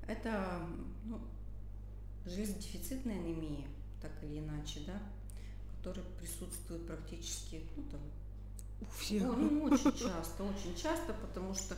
это 0.09 0.66
ну, 1.05 1.20
железодефицитная 2.27 3.16
анемия, 3.16 3.66
так 4.01 4.12
или 4.23 4.39
иначе, 4.39 4.81
да, 4.87 5.01
которая 5.79 6.05
присутствует 6.20 6.87
практически, 6.87 7.61
ну, 7.77 7.83
там, 7.91 8.01
у 8.81 9.01
всех. 9.01 9.23
Ну, 9.23 9.64
очень 9.64 9.93
часто, 9.97 10.45
очень 10.45 10.77
часто, 10.77 11.14
потому 11.14 11.55
что, 11.55 11.77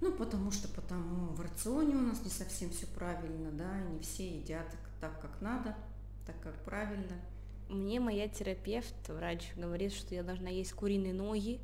ну, 0.00 0.12
потому 0.12 0.50
что 0.50 0.68
потому 0.68 1.32
в 1.32 1.40
рационе 1.40 1.94
у 1.96 2.00
нас 2.00 2.22
не 2.24 2.30
совсем 2.30 2.70
все 2.70 2.86
правильно, 2.86 3.50
да, 3.52 3.80
не 3.80 4.00
все 4.00 4.38
едят 4.38 4.66
так, 5.00 5.20
как 5.20 5.40
надо, 5.40 5.76
так, 6.26 6.40
как 6.40 6.54
правильно. 6.64 7.16
Мне 7.68 8.00
моя 8.00 8.28
терапевт, 8.28 8.94
врач, 9.08 9.52
говорит, 9.56 9.92
что 9.92 10.14
я 10.14 10.22
должна 10.22 10.48
есть 10.48 10.72
куриные 10.72 11.14
ноги, 11.14 11.60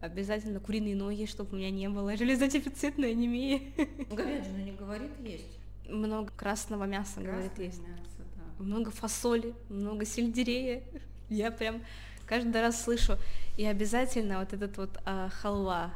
обязательно 0.00 0.60
куриные 0.60 0.94
ноги, 0.94 1.26
чтобы 1.26 1.54
у 1.54 1.56
меня 1.56 1.70
не 1.70 1.88
было 1.88 2.16
железодефицитной 2.16 3.12
анемии. 3.12 3.72
Говядину 4.10 4.58
не 4.58 4.72
говорит 4.72 5.12
есть? 5.20 5.58
Много 5.88 6.30
красного 6.36 6.84
мяса, 6.84 7.14
Красное 7.14 7.32
говорит, 7.32 7.58
есть. 7.58 7.80
Мясо, 7.80 8.24
да. 8.36 8.64
Много 8.64 8.90
фасоли, 8.90 9.54
много 9.68 10.04
сельдерея. 10.04 10.82
Я 11.28 11.50
прям 11.50 11.82
каждый 12.26 12.60
раз 12.60 12.82
слышу. 12.82 13.16
И 13.56 13.64
обязательно 13.64 14.40
вот 14.40 14.52
этот 14.52 14.76
вот 14.76 14.98
а, 15.04 15.28
халва, 15.28 15.94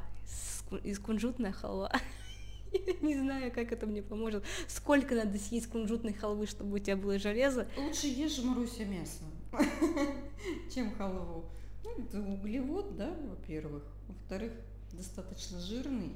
из 0.85 0.99
кунжутная 0.99 1.53
халва. 1.53 1.93
Я 2.73 2.95
не 3.01 3.17
знаю, 3.17 3.53
как 3.53 3.73
это 3.73 3.87
мне 3.87 4.03
поможет. 4.03 4.45
Сколько 4.69 5.15
надо 5.15 5.39
съесть 5.39 5.69
кунжутной 5.69 6.13
халвы, 6.13 6.47
чтобы 6.47 6.77
у 6.77 6.79
тебя 6.79 6.97
было 6.97 7.19
железо? 7.19 7.67
Лучше 7.77 8.07
ешь, 8.07 8.39
Маруся, 8.43 8.85
мясо, 8.85 9.25
чем 10.75 10.95
халву. 10.95 11.51
Ну, 11.85 12.05
это 12.05 12.21
углевод, 12.21 12.97
да, 12.97 13.13
во-первых. 13.29 13.83
Во-вторых, 14.07 14.53
достаточно 14.93 15.61
жирный. 15.61 16.15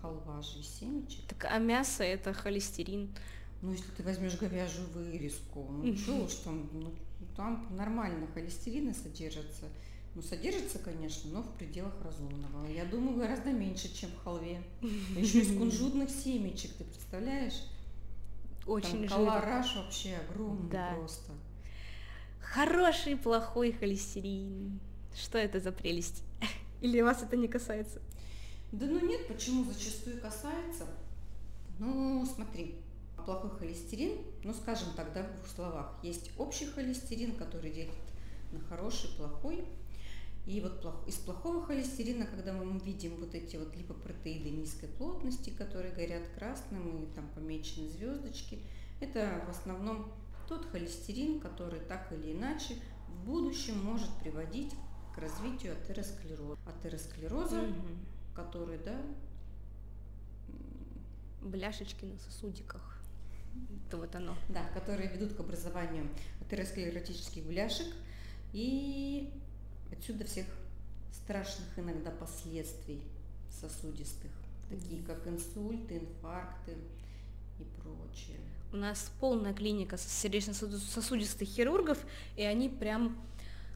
Халва 0.00 0.42
же 0.42 0.60
из 0.60 0.68
семечек. 0.68 1.24
Так, 1.28 1.46
а 1.50 1.58
мясо 1.58 2.04
это 2.04 2.32
холестерин. 2.32 3.14
Ну, 3.62 3.72
если 3.72 3.90
ты 3.90 4.02
возьмешь 4.02 4.36
говяжью 4.36 4.86
вырезку, 4.94 5.66
ну 5.70 5.96
что 5.96 6.14
уж 6.24 6.34
там, 6.36 6.68
ну, 6.72 6.92
там 7.36 7.66
нормально 7.70 8.26
холестерины 8.34 8.94
содержатся. 8.94 9.66
Ну, 10.14 10.22
содержится, 10.22 10.78
конечно, 10.78 11.30
но 11.30 11.42
в 11.42 11.52
пределах 11.58 11.92
разумного. 12.02 12.66
Я 12.66 12.86
думаю, 12.86 13.18
гораздо 13.18 13.52
меньше, 13.52 13.94
чем 13.94 14.08
в 14.10 14.24
халве. 14.24 14.62
Еще 14.80 15.40
из 15.40 15.56
кунжутных 15.56 16.08
семечек, 16.08 16.72
ты 16.72 16.84
представляешь? 16.84 17.62
Очень 18.66 19.06
Там 19.06 19.18
колораж 19.18 19.76
вообще 19.76 20.16
огромный 20.16 20.70
да. 20.70 20.94
просто. 20.94 21.32
Хороший, 22.40 23.16
плохой 23.16 23.72
холестерин. 23.72 24.80
Что 25.14 25.36
это 25.36 25.60
за 25.60 25.70
прелесть? 25.70 26.22
Или 26.80 27.02
вас 27.02 27.22
это 27.22 27.36
не 27.36 27.48
касается? 27.48 28.00
Да 28.72 28.86
ну 28.86 29.06
нет, 29.06 29.28
почему 29.28 29.64
зачастую 29.64 30.20
касается? 30.20 30.86
Ну, 31.78 32.26
смотри, 32.26 32.76
плохой 33.24 33.50
холестерин, 33.58 34.18
ну, 34.44 34.54
скажем 34.54 34.88
тогда 34.96 35.22
в 35.22 35.34
двух 35.34 35.46
словах, 35.48 35.98
есть 36.02 36.30
общий 36.38 36.66
холестерин, 36.66 37.36
который 37.36 37.70
делит 37.70 37.92
на 38.52 38.60
хороший, 38.60 39.10
плохой, 39.16 39.64
и 40.46 40.60
вот 40.60 40.86
из 41.08 41.16
плохого 41.16 41.66
холестерина, 41.66 42.24
когда 42.24 42.52
мы 42.52 42.78
видим 42.78 43.16
вот 43.16 43.34
эти 43.34 43.56
вот 43.56 43.76
липопротеиды 43.76 44.50
низкой 44.50 44.86
плотности, 44.86 45.50
которые 45.50 45.92
горят 45.92 46.22
красным 46.36 47.02
и 47.02 47.06
там 47.14 47.28
помечены 47.34 47.88
звездочки, 47.88 48.60
это 49.00 49.42
в 49.46 49.50
основном 49.50 50.12
тот 50.48 50.64
холестерин, 50.66 51.40
который 51.40 51.80
так 51.80 52.12
или 52.12 52.32
иначе 52.32 52.76
в 53.08 53.26
будущем 53.26 53.84
может 53.84 54.08
приводить 54.20 54.72
к 55.16 55.18
развитию 55.18 55.72
атеросклероза. 55.72 56.56
Атеросклероза, 56.64 57.62
угу. 57.62 57.74
Который, 58.36 58.78
да... 58.78 58.96
Бляшечки 61.42 62.04
на 62.04 62.18
сосудиках. 62.18 63.00
Это 63.86 63.96
вот 63.96 64.14
оно. 64.14 64.36
Да, 64.48 64.64
которые 64.74 65.08
ведут 65.08 65.34
к 65.34 65.40
образованию 65.40 66.08
атеросклеротических 66.40 67.44
бляшек 67.44 67.86
и 68.52 69.32
Отсюда 69.92 70.24
всех 70.24 70.46
страшных 71.12 71.66
иногда 71.78 72.10
последствий 72.10 73.00
сосудистых, 73.50 74.30
такие 74.68 75.02
как 75.02 75.26
инсульты, 75.26 75.98
инфаркты 75.98 76.72
и 77.58 77.64
прочее. 77.80 78.38
У 78.72 78.76
нас 78.76 79.10
полная 79.20 79.54
клиника 79.54 79.96
сердечно-сосудистых 79.96 81.48
хирургов, 81.48 81.98
и 82.36 82.42
они 82.42 82.68
прям 82.68 83.16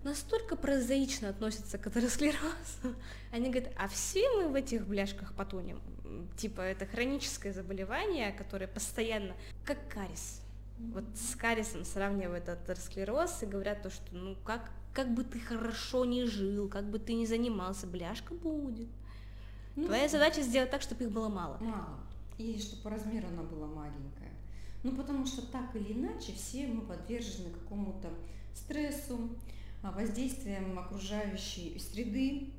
настолько 0.04 0.56
прозаично 0.56 1.28
относятся 1.28 1.78
к 1.78 1.86
атеросклерозу. 1.86 2.94
Они 3.32 3.50
говорят, 3.50 3.72
а 3.76 3.88
все 3.88 4.28
мы 4.36 4.48
в 4.48 4.54
этих 4.54 4.86
бляшках 4.86 5.34
потонем. 5.34 5.80
Типа 6.36 6.60
это 6.62 6.86
хроническое 6.86 7.52
заболевание, 7.52 8.32
которое 8.32 8.66
постоянно, 8.66 9.34
как 9.64 9.88
карис. 9.88 10.42
Вот 10.78 11.04
с 11.14 11.36
карисом 11.36 11.84
сравнивают 11.84 12.48
атеросклероз 12.48 13.42
и 13.42 13.46
говорят 13.46 13.82
то, 13.82 13.90
что 13.90 14.04
ну 14.12 14.36
как 14.44 14.70
как 14.92 15.14
бы 15.14 15.22
ты 15.22 15.38
хорошо 15.38 16.04
не 16.04 16.24
жил, 16.24 16.68
как 16.68 16.90
бы 16.90 16.98
ты 16.98 17.14
не 17.14 17.26
занимался, 17.26 17.86
бляшка 17.86 18.34
будет. 18.34 18.88
Ну, 19.76 19.86
Твоя 19.86 20.08
задача 20.08 20.42
сделать 20.42 20.70
так, 20.70 20.82
чтобы 20.82 21.04
их 21.04 21.12
было 21.12 21.28
мало. 21.28 21.58
Мало. 21.60 22.00
И 22.38 22.58
чтобы 22.58 22.82
по 22.82 22.90
размеру 22.90 23.28
она 23.28 23.42
была 23.42 23.66
маленькая. 23.68 24.32
Ну, 24.82 24.96
потому 24.96 25.26
что 25.26 25.46
так 25.46 25.76
или 25.76 25.92
иначе 25.92 26.32
все 26.32 26.66
мы 26.66 26.80
подвержены 26.80 27.50
какому-то 27.50 28.08
стрессу, 28.54 29.30
воздействием 29.82 30.78
окружающей 30.78 31.78
среды. 31.78 32.50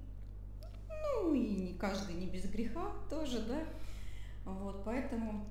Ну, 0.90 1.34
и 1.34 1.40
не 1.40 1.74
каждый 1.74 2.16
не 2.16 2.28
без 2.28 2.46
греха 2.46 2.92
тоже, 3.10 3.42
да. 3.42 3.64
Вот, 4.46 4.84
поэтому 4.84 5.46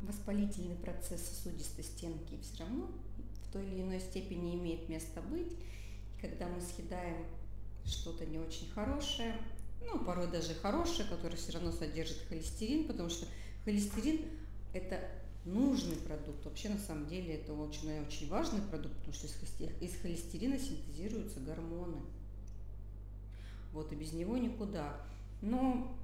воспалительный 0.00 0.76
процесс 0.76 1.22
сосудистой 1.22 1.84
стенки 1.84 2.38
все 2.42 2.62
равно 2.62 2.88
в 3.42 3.52
той 3.52 3.66
или 3.66 3.82
иной 3.82 4.00
степени 4.00 4.54
имеет 4.54 4.88
место 4.88 5.20
быть 5.22 5.52
когда 6.20 6.46
мы 6.48 6.60
съедаем 6.60 7.24
что-то 7.84 8.26
не 8.26 8.38
очень 8.38 8.68
хорошее, 8.70 9.36
ну, 9.80 9.98
порой 10.04 10.26
даже 10.30 10.54
хорошее, 10.54 11.08
которое 11.08 11.36
все 11.36 11.52
равно 11.52 11.70
содержит 11.72 12.18
холестерин, 12.28 12.86
потому 12.86 13.08
что 13.08 13.26
холестерин– 13.64 14.26
это 14.74 15.00
нужный 15.48 15.96
продукт. 15.96 16.44
Вообще, 16.44 16.68
на 16.68 16.78
самом 16.78 17.06
деле, 17.06 17.34
это 17.34 17.52
очень-очень 17.52 18.28
важный 18.28 18.60
продукт, 18.62 18.94
потому 18.96 19.14
что 19.14 19.26
из 19.26 19.96
холестерина 20.00 20.58
синтезируются 20.58 21.40
гормоны. 21.40 21.98
Вот, 23.72 23.92
и 23.92 23.96
без 23.96 24.12
него 24.12 24.36
никуда. 24.36 25.00
Но, 25.40 25.96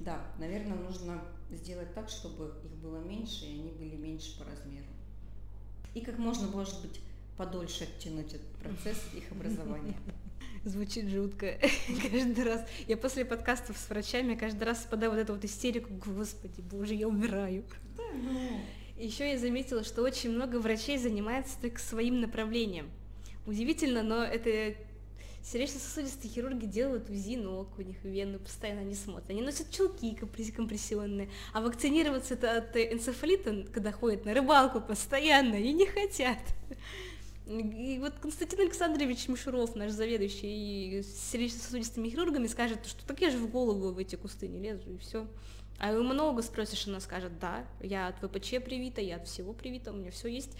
да, 0.00 0.20
наверное, 0.38 0.78
нужно 0.78 1.22
сделать 1.50 1.92
так, 1.94 2.08
чтобы 2.08 2.54
их 2.64 2.72
было 2.78 2.98
меньше, 2.98 3.46
и 3.46 3.58
они 3.58 3.70
были 3.70 3.96
меньше 3.96 4.38
по 4.38 4.44
размеру. 4.44 4.86
И 5.94 6.00
как 6.00 6.18
можно, 6.18 6.46
может 6.48 6.80
быть, 6.82 7.00
подольше 7.36 7.84
оттянуть 7.84 8.34
этот 8.34 8.48
процесс 8.56 8.98
их 9.14 9.30
образования. 9.30 9.96
Звучит 10.64 11.08
жутко. 11.08 11.58
каждый 12.10 12.44
раз. 12.44 12.66
Я 12.88 12.96
после 12.96 13.24
подкастов 13.24 13.78
с 13.78 13.88
врачами 13.88 14.34
каждый 14.34 14.64
раз 14.64 14.78
впадаю 14.78 15.12
вот 15.12 15.20
эту 15.20 15.34
вот 15.34 15.44
истерику. 15.44 15.94
Господи, 15.94 16.60
боже, 16.60 16.94
я 16.94 17.06
умираю. 17.06 17.64
Да, 17.96 18.02
ну. 18.14 18.60
Еще 18.98 19.30
я 19.30 19.38
заметила, 19.38 19.84
что 19.84 20.02
очень 20.02 20.30
много 20.30 20.56
врачей 20.56 20.96
занимается 20.96 21.60
только 21.60 21.80
своим 21.80 22.20
направлением. 22.20 22.90
Удивительно, 23.46 24.02
но 24.02 24.24
это 24.24 24.74
сердечно-сосудистые 25.44 26.30
хирурги 26.32 26.66
делают 26.66 27.08
УЗИ 27.10 27.36
ног, 27.36 27.68
у 27.78 27.82
них 27.82 28.02
вены 28.02 28.38
постоянно 28.38 28.80
не 28.80 28.94
смотрят. 28.94 29.30
Они 29.30 29.42
носят 29.42 29.70
чулки 29.70 30.14
компрессионные, 30.14 31.28
а 31.52 31.60
вакцинироваться 31.60 32.34
от 32.34 32.76
энцефалита, 32.76 33.66
когда 33.72 33.92
ходят 33.92 34.24
на 34.24 34.34
рыбалку 34.34 34.80
постоянно, 34.80 35.56
они 35.56 35.72
не 35.72 35.86
хотят. 35.86 36.38
И 37.46 37.98
вот 38.00 38.14
Константин 38.14 38.60
Александрович 38.60 39.28
Мишуров, 39.28 39.76
наш 39.76 39.92
заведующий 39.92 41.04
сердечно-сосудистыми 41.04 42.08
хирургами, 42.08 42.48
скажет, 42.48 42.84
что 42.86 43.06
так 43.06 43.20
я 43.20 43.30
же 43.30 43.38
в 43.38 43.48
голову 43.48 43.92
в 43.92 43.98
эти 43.98 44.16
кусты 44.16 44.48
не 44.48 44.58
лезу, 44.58 44.94
и 44.94 44.98
все. 44.98 45.28
А 45.78 45.92
у 45.92 46.02
много 46.02 46.42
спросишь, 46.42 46.86
она 46.86 47.00
скажет, 47.00 47.38
да, 47.38 47.64
я 47.80 48.08
от 48.08 48.16
ВПЧ 48.16 48.62
привита, 48.64 49.00
я 49.00 49.16
от 49.16 49.26
всего 49.26 49.52
привита, 49.52 49.92
у 49.92 49.96
меня 49.96 50.10
все 50.10 50.28
есть. 50.28 50.56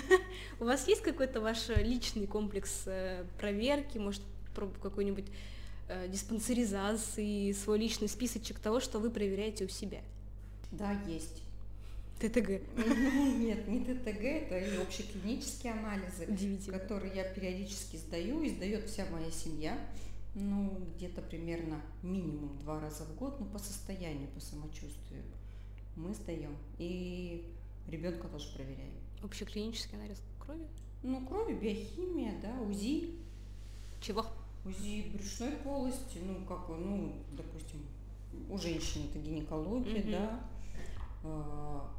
У 0.60 0.64
вас 0.64 0.86
есть 0.86 1.02
какой-то 1.02 1.40
ваш 1.40 1.68
личный 1.68 2.26
комплекс 2.26 2.82
э, 2.86 3.24
проверки, 3.38 3.96
может, 3.96 4.22
какой-нибудь 4.82 5.26
э, 5.88 6.08
диспансеризации, 6.08 7.52
свой 7.52 7.78
личный 7.78 8.08
списочек 8.08 8.58
того, 8.58 8.80
что 8.80 8.98
вы 8.98 9.10
проверяете 9.10 9.64
у 9.64 9.68
себя? 9.68 10.00
Да, 10.72 10.92
есть. 11.06 11.42
ТТГ. 12.20 12.60
Нет, 13.38 13.66
не 13.66 13.80
ТТГ, 13.80 14.22
это 14.22 14.58
и 14.58 14.76
общеклинические 14.76 15.72
анализы, 15.72 16.26
которые 16.70 17.14
я 17.14 17.24
периодически 17.24 17.96
сдаю, 17.96 18.42
и 18.42 18.50
сдает 18.50 18.90
вся 18.90 19.06
моя 19.10 19.30
семья. 19.30 19.78
Ну, 20.34 20.86
где-то 20.94 21.22
примерно 21.22 21.82
минимум 22.02 22.56
два 22.58 22.80
раза 22.80 23.04
в 23.04 23.16
год, 23.16 23.40
ну, 23.40 23.46
по 23.46 23.58
состоянию, 23.58 24.28
по 24.28 24.40
самочувствию 24.40 25.24
мы 25.96 26.14
сдаем. 26.14 26.56
И 26.78 27.52
ребенка 27.88 28.28
тоже 28.28 28.54
проверяем. 28.54 28.94
Общеклинический 29.22 29.98
анализ 29.98 30.22
крови? 30.38 30.66
Ну, 31.02 31.26
крови, 31.26 31.54
биохимия, 31.54 32.40
да, 32.40 32.60
УЗИ. 32.60 33.18
Чего? 34.00 34.24
УЗИ 34.64 35.10
брюшной 35.12 35.52
полости, 35.52 36.18
ну, 36.22 36.44
как, 36.46 36.68
ну, 36.68 37.14
допустим, 37.32 37.84
у 38.48 38.58
женщины 38.58 39.06
это 39.06 39.18
гинекология, 39.18 40.02
угу. 40.02 40.10
да. 40.10 40.40
А, 41.24 41.90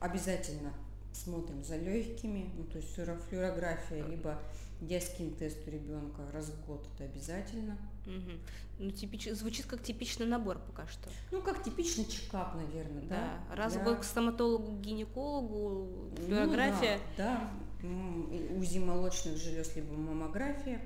обязательно 0.00 0.72
смотрим 1.12 1.62
за 1.64 1.76
легкими, 1.76 2.50
ну, 2.56 2.64
то 2.64 2.78
есть 2.78 2.92
флюорография, 2.94 4.04
либо 4.06 4.40
диаскин-тест 4.80 5.66
у 5.66 5.70
ребенка 5.70 6.22
раз 6.32 6.46
в 6.46 6.66
год 6.66 6.86
это 6.94 7.04
обязательно. 7.04 7.78
Угу. 8.06 8.32
Ну, 8.80 8.90
типич... 8.90 9.30
звучит 9.30 9.66
как 9.66 9.82
типичный 9.82 10.26
набор 10.26 10.58
пока 10.58 10.86
что. 10.86 11.08
Ну, 11.30 11.40
как 11.42 11.62
типичный 11.62 12.06
чекап, 12.06 12.54
наверное, 12.54 13.02
да. 13.02 13.38
да. 13.48 13.56
Раз 13.56 13.76
в 13.76 13.84
год 13.84 14.00
к 14.00 14.04
стоматологу, 14.04 14.76
гинекологу, 14.80 16.10
флюорография. 16.26 16.96
Ну, 16.96 17.02
да, 17.16 17.50
да. 17.82 18.58
УЗИ 18.58 18.78
молочных 18.78 19.36
желез, 19.36 19.74
либо 19.76 19.94
маммография. 19.94 20.80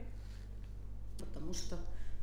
Потому 1.18 1.55
что 1.55 1.78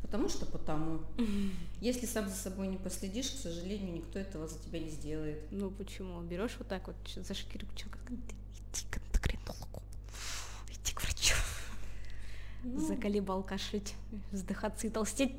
Потому 0.05 0.29
что 0.29 0.45
потому. 0.45 1.01
Если 1.81 2.05
сам 2.05 2.29
за 2.29 2.35
собой 2.35 2.67
не 2.67 2.77
последишь, 2.77 3.31
к 3.31 3.37
сожалению, 3.37 3.91
никто 3.91 4.19
этого 4.19 4.47
за 4.47 4.59
тебя 4.59 4.79
не 4.79 4.91
сделает. 4.91 5.39
Ну 5.49 5.71
почему? 5.71 6.21
Берешь 6.21 6.55
вот 6.59 6.67
так 6.67 6.85
вот 6.85 6.95
за 7.15 7.33
шкирку, 7.33 7.71
как 7.89 8.11
иди 8.11 8.85
к 8.91 8.97
эндокринологу, 8.97 9.81
иди 10.69 10.93
к 10.93 11.01
врачу. 11.01 11.35
Ну. 12.65 12.79
Заколебал 12.79 13.43
кашлять, 13.43 13.93
вздыхаться 14.31 14.87
и 14.87 14.89
толстеть. 14.89 15.31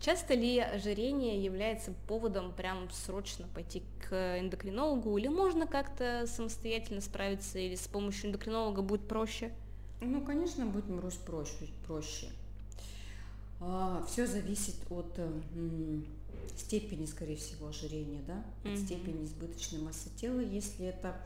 Часто 0.00 0.34
ли 0.34 0.58
ожирение 0.58 1.44
является 1.44 1.92
поводом 2.06 2.52
прям 2.52 2.88
срочно 2.90 3.46
пойти 3.52 3.82
к 4.08 4.38
эндокринологу, 4.38 5.18
или 5.18 5.28
можно 5.28 5.66
как-то 5.66 6.24
самостоятельно 6.26 7.00
справиться, 7.00 7.58
или 7.58 7.74
с 7.74 7.86
помощью 7.88 8.28
эндокринолога 8.28 8.80
будет 8.80 9.06
проще? 9.06 9.52
Ну, 10.00 10.22
конечно, 10.22 10.64
будет 10.64 10.88
Марусь 10.88 11.16
проще. 11.16 11.68
проще. 11.86 12.28
А, 13.60 14.02
все 14.08 14.26
зависит 14.26 14.76
от 14.88 15.18
м, 15.18 16.06
степени, 16.56 17.04
скорее 17.04 17.36
всего, 17.36 17.68
ожирения, 17.68 18.22
да, 18.26 18.42
от 18.64 18.78
угу. 18.78 18.86
степени 18.86 19.24
избыточной 19.24 19.80
массы 19.80 20.08
тела. 20.16 20.40
Если 20.40 20.86
это 20.86 21.20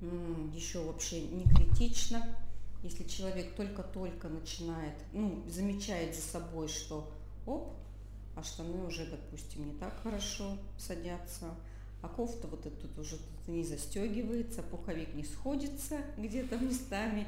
м, 0.00 0.50
еще 0.52 0.82
вообще 0.82 1.20
не 1.20 1.44
критично, 1.44 2.26
если 2.82 3.04
человек 3.04 3.54
только-только 3.54 4.28
начинает, 4.28 4.94
ну, 5.12 5.42
замечает 5.48 6.14
за 6.14 6.22
собой, 6.22 6.68
что 6.68 7.10
оп, 7.46 7.74
а 8.36 8.42
штаны 8.42 8.86
уже, 8.86 9.06
допустим, 9.06 9.66
не 9.66 9.74
так 9.78 10.00
хорошо 10.02 10.56
садятся, 10.78 11.54
а 12.02 12.08
кофта 12.08 12.46
вот 12.46 12.64
этот 12.64 12.96
уже 12.98 13.16
не 13.48 13.64
застегивается, 13.64 14.62
пуховик 14.62 15.14
не 15.14 15.24
сходится 15.24 15.96
где-то 16.16 16.56
местами. 16.58 17.26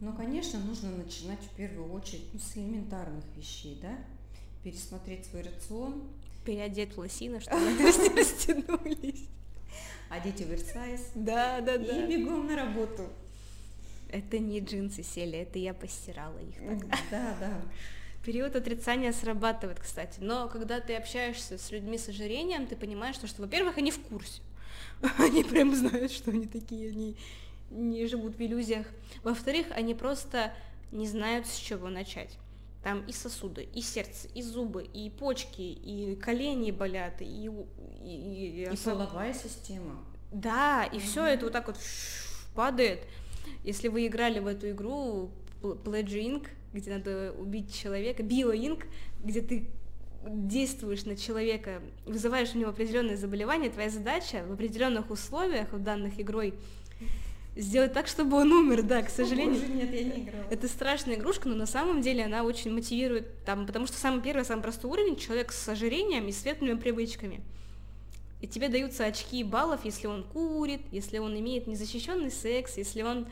Но, 0.00 0.12
конечно, 0.12 0.60
нужно 0.60 0.90
начинать 0.90 1.40
в 1.40 1.56
первую 1.56 1.90
очередь 1.92 2.26
ну, 2.34 2.38
с 2.38 2.56
элементарных 2.56 3.24
вещей, 3.36 3.78
да, 3.80 3.96
пересмотреть 4.62 5.24
свой 5.24 5.42
рацион. 5.42 6.02
Переодеть 6.44 6.98
лосины, 6.98 7.40
чтобы 7.40 7.56
они 7.66 7.82
растянулись. 7.82 9.28
Одеть 10.10 10.42
оверсайз. 10.42 11.00
Да, 11.14 11.62
да, 11.62 11.78
да. 11.78 12.06
И 12.06 12.16
бегом 12.16 12.46
на 12.46 12.56
работу. 12.56 13.08
Это 14.14 14.38
не 14.38 14.60
джинсы 14.60 15.02
сели, 15.02 15.38
это 15.38 15.58
я 15.58 15.74
постирала 15.74 16.38
их 16.38 16.54
тогда. 16.54 16.98
Да, 17.10 17.36
да. 17.40 17.62
Период 18.24 18.54
отрицания 18.54 19.12
срабатывает, 19.12 19.80
кстати. 19.80 20.20
Но 20.20 20.48
когда 20.48 20.78
ты 20.78 20.94
общаешься 20.94 21.58
с 21.58 21.72
людьми 21.72 21.98
с 21.98 22.08
ожирением, 22.08 22.68
ты 22.68 22.76
понимаешь, 22.76 23.16
что, 23.16 23.26
что 23.26 23.42
во-первых, 23.42 23.76
они 23.76 23.90
в 23.90 24.00
курсе. 24.00 24.40
Они 25.18 25.42
прям 25.42 25.74
знают, 25.74 26.12
что 26.12 26.30
они 26.30 26.46
такие, 26.46 26.90
они 26.90 27.16
не 27.70 28.06
живут 28.06 28.36
в 28.36 28.40
иллюзиях. 28.40 28.86
Во-вторых, 29.24 29.66
они 29.70 29.94
просто 29.94 30.54
не 30.92 31.08
знают, 31.08 31.46
с 31.48 31.56
чего 31.56 31.88
начать. 31.88 32.38
Там 32.84 33.04
и 33.06 33.12
сосуды, 33.12 33.64
и 33.74 33.82
сердце, 33.82 34.28
и 34.28 34.42
зубы, 34.42 34.84
и 34.84 35.10
почки, 35.10 35.62
и 35.62 36.14
колени 36.16 36.70
болят, 36.70 37.20
и... 37.20 37.50
И, 38.04 38.64
и, 38.64 38.72
и 38.72 38.76
половая 38.76 39.34
система. 39.34 39.98
Да, 40.30 40.84
и 40.84 40.98
mm 40.98 41.00
все 41.00 41.26
это 41.26 41.46
вот 41.46 41.52
так 41.52 41.66
вот 41.66 41.76
падает. 42.54 43.00
Если 43.62 43.88
вы 43.88 44.06
играли 44.06 44.38
в 44.38 44.46
эту 44.46 44.70
игру 44.70 45.30
Pledge 45.62 46.14
Inc., 46.14 46.48
где 46.72 46.90
надо 46.90 47.32
убить 47.38 47.74
человека, 47.74 48.22
биоинк, 48.22 48.86
где 49.22 49.40
ты 49.40 49.70
действуешь 50.26 51.04
на 51.04 51.16
человека, 51.16 51.82
вызываешь 52.06 52.54
у 52.54 52.58
него 52.58 52.70
определенное 52.70 53.16
заболевание, 53.16 53.70
твоя 53.70 53.90
задача 53.90 54.44
в 54.48 54.52
определенных 54.52 55.10
условиях, 55.10 55.72
в 55.72 55.78
данных 55.82 56.18
игрой, 56.18 56.54
сделать 57.56 57.92
так, 57.92 58.08
чтобы 58.08 58.36
он 58.38 58.50
умер, 58.52 58.82
да, 58.82 59.02
к 59.02 59.10
сожалению. 59.10 59.60
Боже, 59.60 59.72
нет, 59.72 59.92
я 59.92 60.04
не 60.04 60.24
играла. 60.24 60.44
Это 60.50 60.66
страшная 60.66 61.16
игрушка, 61.16 61.48
но 61.48 61.54
на 61.54 61.66
самом 61.66 62.00
деле 62.00 62.24
она 62.24 62.42
очень 62.42 62.72
мотивирует, 62.72 63.44
там, 63.44 63.66
потому 63.66 63.86
что 63.86 63.96
самый 63.96 64.22
первый, 64.22 64.44
самый 64.44 64.62
простой 64.62 64.90
уровень 64.90 65.16
человек 65.16 65.52
с 65.52 65.68
ожирением 65.68 66.26
и 66.26 66.32
светлыми 66.32 66.74
привычками. 66.74 67.42
И 68.44 68.46
тебе 68.46 68.68
даются 68.68 69.06
очки 69.06 69.42
баллов, 69.42 69.86
если 69.86 70.06
он 70.06 70.22
курит, 70.22 70.82
если 70.90 71.16
он 71.16 71.34
имеет 71.40 71.66
незащищенный 71.66 72.30
секс, 72.30 72.76
если 72.76 73.00
он 73.00 73.26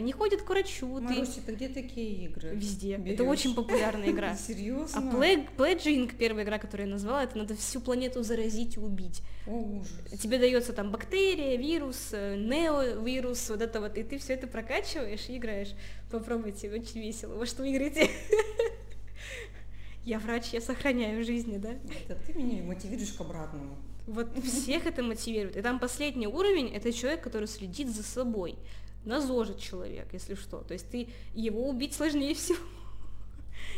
не 0.00 0.12
ходят 0.12 0.42
к 0.42 0.48
врачу. 0.48 1.00
Маруся, 1.00 1.40
ты... 1.44 1.52
где 1.52 1.68
такие 1.68 2.26
игры? 2.26 2.50
Везде. 2.54 2.96
Берешь? 2.96 3.14
Это 3.14 3.24
очень 3.24 3.56
популярная 3.56 4.10
игра. 4.10 4.36
Серьезно? 4.36 5.10
А 5.10 5.14
Pledging, 5.56 6.14
первая 6.16 6.44
игра, 6.44 6.58
которую 6.58 6.86
я 6.86 6.92
назвала, 6.92 7.24
это 7.24 7.38
надо 7.38 7.56
всю 7.56 7.80
планету 7.80 8.22
заразить 8.22 8.76
и 8.76 8.78
убить. 8.78 9.22
О, 9.48 9.80
ужас. 9.80 10.20
Тебе 10.20 10.38
дается 10.38 10.72
там 10.72 10.92
бактерия, 10.92 11.56
вирус, 11.56 12.10
э, 12.12 12.36
неовирус, 12.36 13.50
вот 13.50 13.62
это 13.62 13.80
вот, 13.80 13.98
и 13.98 14.04
ты 14.04 14.18
все 14.18 14.34
это 14.34 14.46
прокачиваешь 14.46 15.28
и 15.28 15.38
играешь. 15.38 15.74
Попробуйте, 16.08 16.70
очень 16.70 17.00
весело. 17.00 17.34
Во 17.34 17.46
что 17.46 17.62
вы 17.62 17.72
играете? 17.72 18.08
Я 20.04 20.20
врач, 20.20 20.50
я 20.52 20.60
сохраняю 20.60 21.24
жизни, 21.24 21.58
да? 21.58 21.70
Это 22.08 22.16
ты 22.26 22.32
меня 22.32 22.62
мотивируешь 22.64 23.12
к 23.12 23.20
обратному. 23.20 23.76
Вот 24.06 24.36
всех 24.44 24.86
это 24.86 25.02
мотивирует. 25.02 25.56
И 25.56 25.62
там 25.62 25.78
последний 25.78 26.26
уровень– 26.26 26.68
это 26.74 26.92
человек, 26.92 27.22
который 27.22 27.46
следит 27.46 27.88
за 27.88 28.02
собой 28.02 28.56
на 29.04 29.20
ЗОЖит 29.20 29.58
человек, 29.58 30.12
если 30.12 30.34
что. 30.34 30.58
То 30.58 30.74
есть 30.74 30.88
ты 30.88 31.08
его 31.34 31.68
убить 31.68 31.94
сложнее 31.94 32.34
всего. 32.36 32.58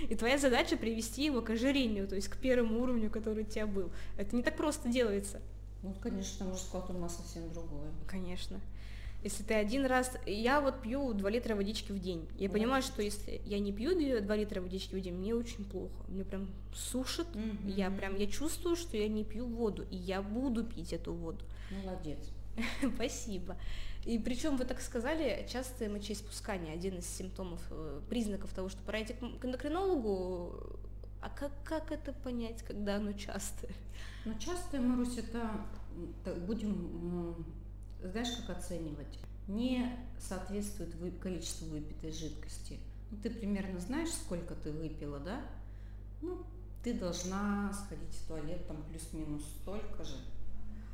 И 0.09 0.15
твоя 0.15 0.39
задача 0.39 0.77
привести 0.77 1.25
его 1.25 1.41
к 1.41 1.51
ожирению, 1.51 2.09
то 2.09 2.15
есть 2.15 2.29
к 2.29 2.37
первому 2.37 2.81
уровню, 2.81 3.11
который 3.11 3.45
у 3.45 3.47
тебя 3.47 3.67
был. 3.67 3.91
Это 4.17 4.35
не 4.35 4.43
так 4.43 4.57
просто 4.57 4.89
делается. 4.89 5.41
Ну, 5.83 5.95
конечно, 6.03 6.55
склад 6.57 6.89
ума 6.91 7.09
совсем 7.09 7.53
другой. 7.53 7.89
Конечно. 8.07 8.61
Если 9.25 9.43
ты 9.43 9.55
один 9.55 9.87
раз... 9.87 10.13
Я 10.27 10.61
вот 10.61 10.83
пью 10.83 11.15
2 11.15 11.31
литра 11.31 11.57
водички 11.57 11.93
в 11.93 11.99
день. 11.99 12.29
Я 12.39 12.49
да. 12.49 12.53
понимаю, 12.53 12.83
что 12.83 13.03
если 13.03 13.41
я 13.47 13.59
не 13.59 13.73
пью 13.73 13.91
2 14.21 14.37
литра 14.37 14.61
водички 14.61 14.95
в 14.95 15.01
день, 15.01 15.15
мне 15.15 15.35
очень 15.35 15.65
плохо. 15.65 15.95
Мне 16.09 16.25
прям 16.25 16.51
сушит. 16.75 17.27
Угу. 17.35 17.69
Я 17.69 17.91
прям... 17.91 18.17
Я 18.17 18.27
чувствую, 18.27 18.77
что 18.77 18.99
я 18.99 19.09
не 19.09 19.25
пью 19.25 19.47
воду. 19.47 19.87
И 19.91 19.97
я 19.97 20.21
буду 20.21 20.63
пить 20.63 20.93
эту 20.93 21.15
воду. 21.15 21.43
Молодец. 21.71 22.19
Спасибо. 22.95 23.57
И 24.05 24.19
причем 24.19 24.57
вы 24.59 24.67
так 24.67 24.83
сказали, 24.83 25.47
частое 25.51 25.89
мочеиспускание, 25.89 26.75
один 26.75 26.99
из 26.99 27.07
симптомов, 27.07 27.63
э, 27.71 28.03
признаков 28.11 28.53
того, 28.53 28.69
что 28.69 28.83
пора 28.83 29.03
идти 29.03 29.15
к 29.15 29.45
эндокринологу. 29.45 30.79
А 31.23 31.31
как, 31.31 31.53
как 31.65 31.91
это 31.91 32.13
понять, 32.13 32.63
когда 32.63 32.97
оно 32.97 33.13
частое? 33.13 33.71
Ну, 34.27 34.39
частое, 34.39 34.83
Марусь, 34.83 35.17
это, 35.17 35.51
будем, 36.47 37.47
знаешь, 38.11 38.31
как 38.37 38.59
оценивать? 38.59 39.19
Не 39.47 39.89
соответствует 40.19 40.95
вы, 40.97 41.11
количеству 41.11 41.69
выпитой 41.69 42.13
жидкости. 42.13 42.79
Ну, 43.11 43.19
ты 43.23 43.31
примерно 43.31 43.79
знаешь, 43.81 44.11
сколько 44.11 44.55
ты 44.55 44.73
выпила, 44.73 45.19
да? 45.19 45.43
Ну, 46.23 46.45
ты 46.83 46.95
должна 46.95 47.73
сходить 47.73 48.15
в 48.15 48.29
туалет 48.29 48.67
там 48.67 48.83
плюс-минус 48.85 49.45
столько 49.61 50.05
же. 50.05 50.17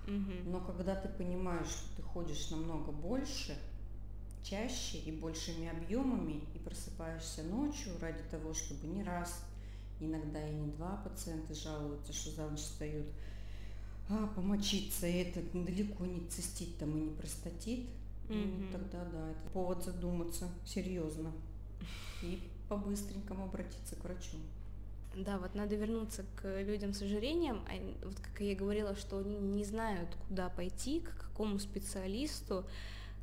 Угу. 0.07 0.51
Но 0.51 0.61
когда 0.61 0.95
ты 0.95 1.09
понимаешь, 1.09 1.69
что 1.69 1.97
ты 1.97 2.03
ходишь 2.03 2.51
намного 2.51 2.93
больше, 2.93 3.57
чаще 4.43 4.99
и 4.99 5.13
большими 5.13 5.69
объемами, 5.69 6.45
и 6.55 6.59
просыпаешься 6.59 7.43
ночью 7.43 7.93
ради 8.01 8.23
того, 8.31 8.55
чтобы 8.55 8.87
не 8.87 9.03
раз, 9.03 9.45
иногда 10.01 10.47
и 10.47 10.53
не 10.53 10.69
два 10.73 10.97
пациента 10.97 11.55
жалуются, 11.55 12.13
что 12.13 12.31
за 12.31 12.49
ночь 12.49 12.61
встают, 12.61 13.07
а, 14.11 14.27
помочиться, 14.35 15.07
и 15.07 15.19
это 15.19 15.41
далеко 15.53 16.05
не 16.05 16.27
цистит 16.29 16.77
там 16.79 16.97
и 16.97 17.01
не 17.01 17.11
простатит, 17.11 17.87
угу. 18.29 18.35
ну, 18.35 18.73
тогда 18.73 19.05
да, 19.05 19.31
это 19.31 19.51
повод 19.53 19.85
задуматься 19.85 20.49
серьезно 20.67 21.33
и 22.23 22.41
по-быстренькому 22.69 23.45
обратиться 23.45 23.97
к 23.97 24.05
врачу. 24.05 24.37
Да, 25.17 25.39
вот 25.39 25.55
надо 25.55 25.75
вернуться 25.75 26.25
к 26.37 26.63
людям 26.63 26.93
с 26.93 27.03
ожирением. 27.03 27.63
А 27.69 28.07
вот 28.07 28.19
как 28.21 28.41
я 28.41 28.55
говорила, 28.55 28.95
что 28.95 29.19
они 29.19 29.39
не 29.39 29.65
знают, 29.65 30.09
куда 30.29 30.49
пойти, 30.49 31.01
к 31.01 31.17
какому 31.17 31.59
специалисту. 31.59 32.65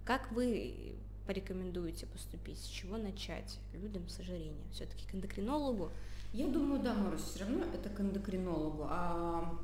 Как 0.04 0.32
вы 0.32 0.96
порекомендуете 1.26 2.06
поступить? 2.08 2.60
С 2.60 2.68
чего 2.68 2.98
начать 2.98 3.60
людям 3.74 4.08
с 4.10 4.20
ожирением? 4.20 4.56
Все-таки 4.74 5.06
к 5.08 5.16
эндокринологу? 5.16 5.90
Я 6.34 6.48
думаю, 6.48 6.82
да, 6.82 6.94
Марусь, 6.94 7.22
все 7.22 7.40
равно 7.40 7.66
это 7.74 7.90
к 7.90 8.00
эндокринологу. 8.02 8.86
А 8.90 9.58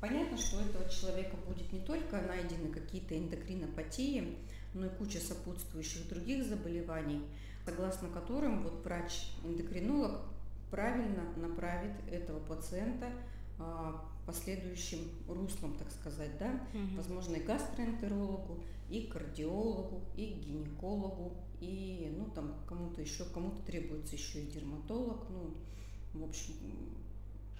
понятно, 0.00 0.36
что 0.38 0.56
у 0.56 0.60
этого 0.60 0.88
человека 0.88 1.36
будет 1.46 1.72
не 1.72 1.80
только 1.80 2.20
найдены 2.22 2.72
какие-то 2.72 3.16
эндокринопатии, 3.16 4.38
но 4.74 4.86
и 4.86 4.88
куча 4.90 5.18
сопутствующих 5.18 6.08
других 6.08 6.44
заболеваний, 6.44 7.22
согласно 7.64 8.08
которым 8.08 8.62
вот 8.62 8.84
врач-эндокринолог 8.84 10.22
правильно 10.70 11.24
направит 11.36 11.92
этого 12.10 12.38
пациента 12.40 13.10
а, 13.58 14.04
последующим 14.26 15.00
руслом, 15.28 15.76
так 15.76 15.90
сказать, 15.90 16.38
да, 16.38 16.60
угу. 16.72 16.96
возможно, 16.96 17.36
и 17.36 17.42
гастроэнтерологу, 17.42 18.60
и 18.88 19.02
кардиологу, 19.02 20.02
и 20.16 20.26
гинекологу, 20.26 21.32
и, 21.60 22.14
ну, 22.16 22.26
там, 22.34 22.54
кому-то 22.66 23.00
еще, 23.00 23.24
кому-то 23.24 23.60
требуется 23.62 24.16
еще 24.16 24.42
и 24.42 24.50
дерматолог, 24.50 25.26
ну, 25.30 26.20
в 26.20 26.28
общем, 26.28 26.54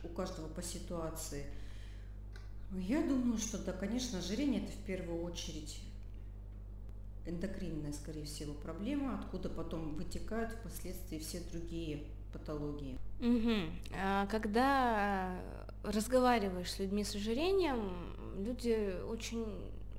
у 0.02 0.08
каждого 0.08 0.48
по 0.48 0.62
ситуации. 0.62 1.44
Я 2.72 3.02
думаю, 3.02 3.38
что, 3.38 3.58
да, 3.58 3.72
конечно, 3.72 4.18
ожирение– 4.18 4.62
это 4.64 4.72
в 4.72 4.84
первую 4.86 5.22
очередь 5.24 5.80
эндокринная, 7.26 7.92
скорее 7.92 8.24
всего, 8.24 8.54
проблема, 8.54 9.18
откуда 9.18 9.48
потом 9.48 9.94
вытекают 9.94 10.52
впоследствии 10.52 11.18
все 11.18 11.40
другие 11.52 12.04
патологии. 12.32 12.96
Угу. 13.20 13.72
Когда 14.30 15.38
разговариваешь 15.82 16.70
с 16.70 16.78
людьми 16.78 17.04
с 17.04 17.14
ожирением, 17.14 17.92
люди 18.38 18.94
очень 19.08 19.46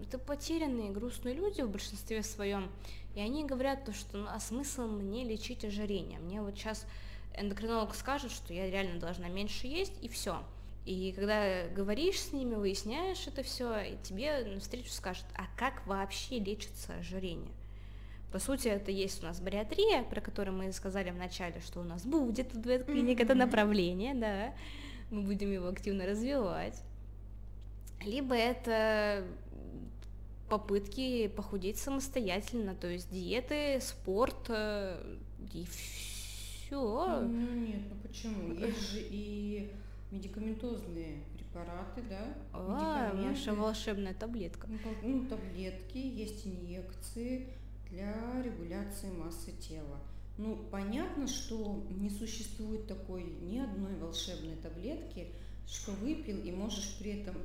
это 0.01 0.17
потерянные, 0.17 0.91
грустные 0.91 1.35
люди 1.35 1.61
в 1.61 1.69
большинстве 1.69 2.23
своем, 2.23 2.71
и 3.13 3.19
они 3.19 3.45
говорят 3.45 3.85
то, 3.85 3.93
что 3.93 4.17
ну, 4.17 4.27
а 4.29 4.39
смысл 4.39 4.87
мне 4.87 5.23
лечить 5.23 5.63
ожирение? 5.63 6.19
Мне 6.19 6.41
вот 6.41 6.55
сейчас 6.55 6.87
эндокринолог 7.35 7.93
скажет, 7.93 8.31
что 8.31 8.53
я 8.53 8.69
реально 8.71 8.99
должна 8.99 9.27
меньше 9.27 9.67
есть, 9.67 9.93
и 10.01 10.07
все. 10.07 10.41
И 10.85 11.13
когда 11.15 11.67
говоришь 11.67 12.19
с 12.19 12.33
ними, 12.33 12.55
выясняешь 12.55 13.27
это 13.27 13.43
все, 13.43 13.79
и 13.81 13.97
тебе 14.03 14.43
на 14.45 14.59
встречу 14.59 14.89
скажут, 14.89 15.25
а 15.35 15.43
как 15.55 15.85
вообще 15.85 16.39
лечится 16.39 16.95
ожирение? 16.95 17.51
По 18.31 18.39
сути, 18.39 18.69
это 18.69 18.91
есть 18.91 19.21
у 19.21 19.25
нас 19.27 19.41
бариатрия, 19.41 20.03
про 20.03 20.21
которую 20.21 20.57
мы 20.57 20.71
сказали 20.71 21.11
в 21.11 21.17
начале, 21.17 21.59
что 21.59 21.81
у 21.81 21.83
нас 21.83 22.05
будет 22.05 22.53
в 22.53 22.83
клиник 22.85 23.19
mm-hmm. 23.19 23.23
это 23.23 23.35
направление, 23.35 24.15
да, 24.15 24.53
мы 25.11 25.21
будем 25.21 25.51
его 25.51 25.67
активно 25.67 26.05
развивать. 26.05 26.81
Либо 28.03 28.33
это 28.33 29.25
попытки 30.49 31.27
похудеть 31.27 31.77
самостоятельно, 31.77 32.73
то 32.73 32.87
есть 32.87 33.11
диеты, 33.11 33.79
спорт 33.81 34.47
э, 34.49 35.17
и 35.53 35.65
все. 35.65 37.21
Ну 37.21 37.49
нет, 37.53 37.81
ну 37.89 37.95
почему? 38.07 38.53
Есть 38.53 38.91
же 38.91 38.99
и 39.01 39.71
медикаментозные 40.11 41.23
препараты, 41.33 42.01
да? 42.09 42.33
А, 42.53 43.13
наша 43.13 43.53
волшебная 43.53 44.13
таблетка. 44.13 44.67
Ну, 44.67 44.77
ну, 45.03 45.25
таблетки, 45.27 45.97
есть 45.97 46.45
инъекции 46.45 47.49
для 47.89 48.41
регуляции 48.43 49.09
массы 49.11 49.51
тела. 49.53 49.99
Ну, 50.37 50.57
понятно, 50.71 51.27
что 51.27 51.83
не 51.89 52.09
существует 52.09 52.87
такой 52.87 53.23
ни 53.41 53.59
одной 53.59 53.95
волшебной 53.95 54.55
таблетки, 54.55 55.27
что 55.67 55.91
выпил 55.93 56.37
и 56.41 56.51
можешь 56.51 56.97
при 56.99 57.21
этом 57.21 57.35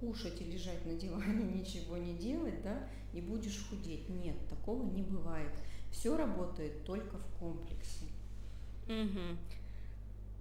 кушать 0.00 0.40
и 0.40 0.44
лежать 0.44 0.84
на 0.84 0.94
диване, 0.94 1.44
ничего 1.60 1.96
не 1.96 2.14
делать, 2.14 2.62
да, 2.62 2.88
и 3.12 3.20
будешь 3.20 3.66
худеть. 3.68 4.08
Нет, 4.08 4.36
такого 4.48 4.82
не 4.82 5.02
бывает. 5.02 5.52
Все 5.90 6.16
работает 6.16 6.84
только 6.84 7.18
в 7.18 7.38
комплексе. 7.38 8.06
Угу. 8.86 9.38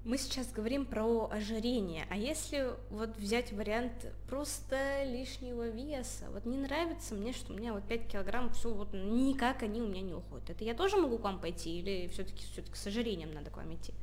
Мы 0.06 0.18
сейчас 0.18 0.52
говорим 0.52 0.86
про 0.86 1.30
ожирение, 1.32 2.06
а 2.10 2.18
если 2.18 2.74
вот 2.90 3.16
взять 3.16 3.54
вариант 3.54 3.94
просто 4.28 5.06
лишнего 5.06 5.70
веса, 5.70 6.26
вот 6.34 6.46
не 6.46 6.58
нравится 6.58 7.16
мне, 7.16 7.32
что 7.32 7.54
у 7.54 7.56
меня 7.56 7.72
вот 7.72 7.86
5 7.86 8.08
килограмм, 8.10 8.52
все 8.52 8.74
вот 8.74 8.90
никак 8.94 9.64
они 9.64 9.82
у 9.82 9.88
меня 9.88 10.02
не 10.02 10.14
уходят. 10.14 10.50
Это 10.50 10.66
я 10.66 10.74
тоже 10.74 10.98
могу 10.98 11.18
к 11.18 11.24
вам 11.24 11.40
пойти 11.40 11.80
или 11.80 12.10
все-таки 12.10 12.44
все-таки 12.52 12.76
с 12.76 12.86
ожирением 12.86 13.34
надо 13.34 13.50
к 13.50 13.56
вам 13.56 13.74
идти? 13.74 13.94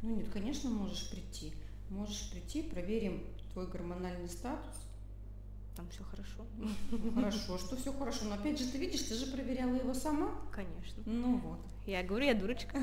Ну 0.00 0.14
нет, 0.14 0.28
конечно, 0.32 0.70
можешь 0.70 1.10
прийти. 1.10 1.52
Можешь 1.90 2.30
прийти, 2.30 2.62
проверим 2.62 3.26
твой 3.52 3.66
гормональный 3.66 4.28
статус, 4.28 4.76
там 5.78 5.88
все 5.90 6.02
хорошо. 6.02 6.44
Хорошо, 7.14 7.56
что 7.56 7.76
все 7.76 7.92
хорошо. 7.92 8.24
Но 8.24 8.34
опять 8.34 8.58
же, 8.58 8.66
ты 8.66 8.78
видишь, 8.78 9.02
ты 9.02 9.14
же 9.14 9.26
проверяла 9.26 9.76
его 9.76 9.94
сама. 9.94 10.32
Конечно. 10.50 11.04
Ну 11.06 11.36
вот. 11.36 11.60
Я 11.86 12.02
говорю, 12.02 12.26
я 12.26 12.34
дурочка. 12.34 12.76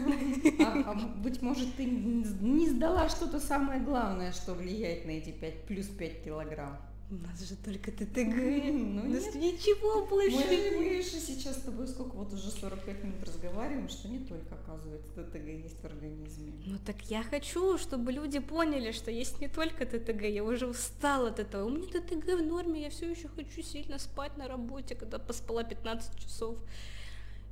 А, 0.59 0.91
а 0.91 0.95
быть 0.95 1.41
может, 1.41 1.75
ты 1.75 1.83
не 1.83 2.69
сдала 2.69 3.09
что-то 3.09 3.41
самое 3.41 3.81
главное, 3.81 4.31
что 4.31 4.53
влияет 4.53 5.05
на 5.05 5.11
эти 5.11 5.31
5, 5.31 5.65
плюс 5.65 5.87
5 5.87 6.23
килограмм. 6.23 6.77
У 7.11 7.15
нас 7.15 7.39
же 7.47 7.55
только 7.55 7.91
ТТГ. 7.91 8.15
Ну, 8.95 9.03
У 9.03 9.05
нас 9.05 9.35
ничего 9.35 10.07
больше. 10.07 10.37
Мы, 10.37 10.77
мы 10.77 11.01
же 11.03 11.19
сейчас 11.19 11.57
с 11.57 11.61
тобой 11.61 11.87
сколько 11.87 12.15
вот 12.15 12.33
уже 12.33 12.49
45 12.49 13.03
минут 13.03 13.23
разговариваем, 13.23 13.87
что 13.89 14.07
не 14.07 14.19
только, 14.19 14.55
оказывается, 14.55 15.11
ТТГ 15.13 15.47
есть 15.47 15.79
в 15.79 15.85
организме. 15.85 16.53
Ну 16.65 16.77
так 16.83 17.01
я 17.03 17.21
хочу, 17.21 17.77
чтобы 17.77 18.11
люди 18.11 18.39
поняли, 18.39 18.91
что 18.91 19.11
есть 19.11 19.39
не 19.39 19.47
только 19.47 19.85
ТТГ. 19.85 20.23
Я 20.23 20.43
уже 20.43 20.65
устала 20.65 21.29
от 21.29 21.39
этого. 21.39 21.65
У 21.65 21.69
меня 21.69 21.87
ТТГ 21.87 22.39
в 22.39 22.43
норме, 22.43 22.83
я 22.83 22.89
все 22.89 23.11
еще 23.11 23.27
хочу 23.27 23.61
сильно 23.61 23.99
спать 23.99 24.35
на 24.37 24.47
работе, 24.47 24.95
когда 24.95 25.19
поспала 25.19 25.63
15 25.63 26.19
часов. 26.19 26.57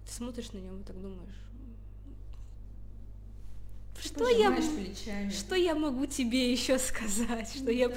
Ты 0.07 0.13
смотришь 0.13 0.51
на 0.51 0.57
него 0.57 0.79
и 0.79 0.83
так 0.83 0.99
думаешь, 0.99 1.35
что 3.99 4.27
я, 4.27 4.51
плечами. 4.51 5.29
что 5.29 5.55
я 5.55 5.75
могу 5.75 6.07
тебе 6.07 6.51
еще 6.51 6.79
сказать, 6.79 7.49
что 7.49 7.65
да. 7.65 7.71
я 7.71 7.91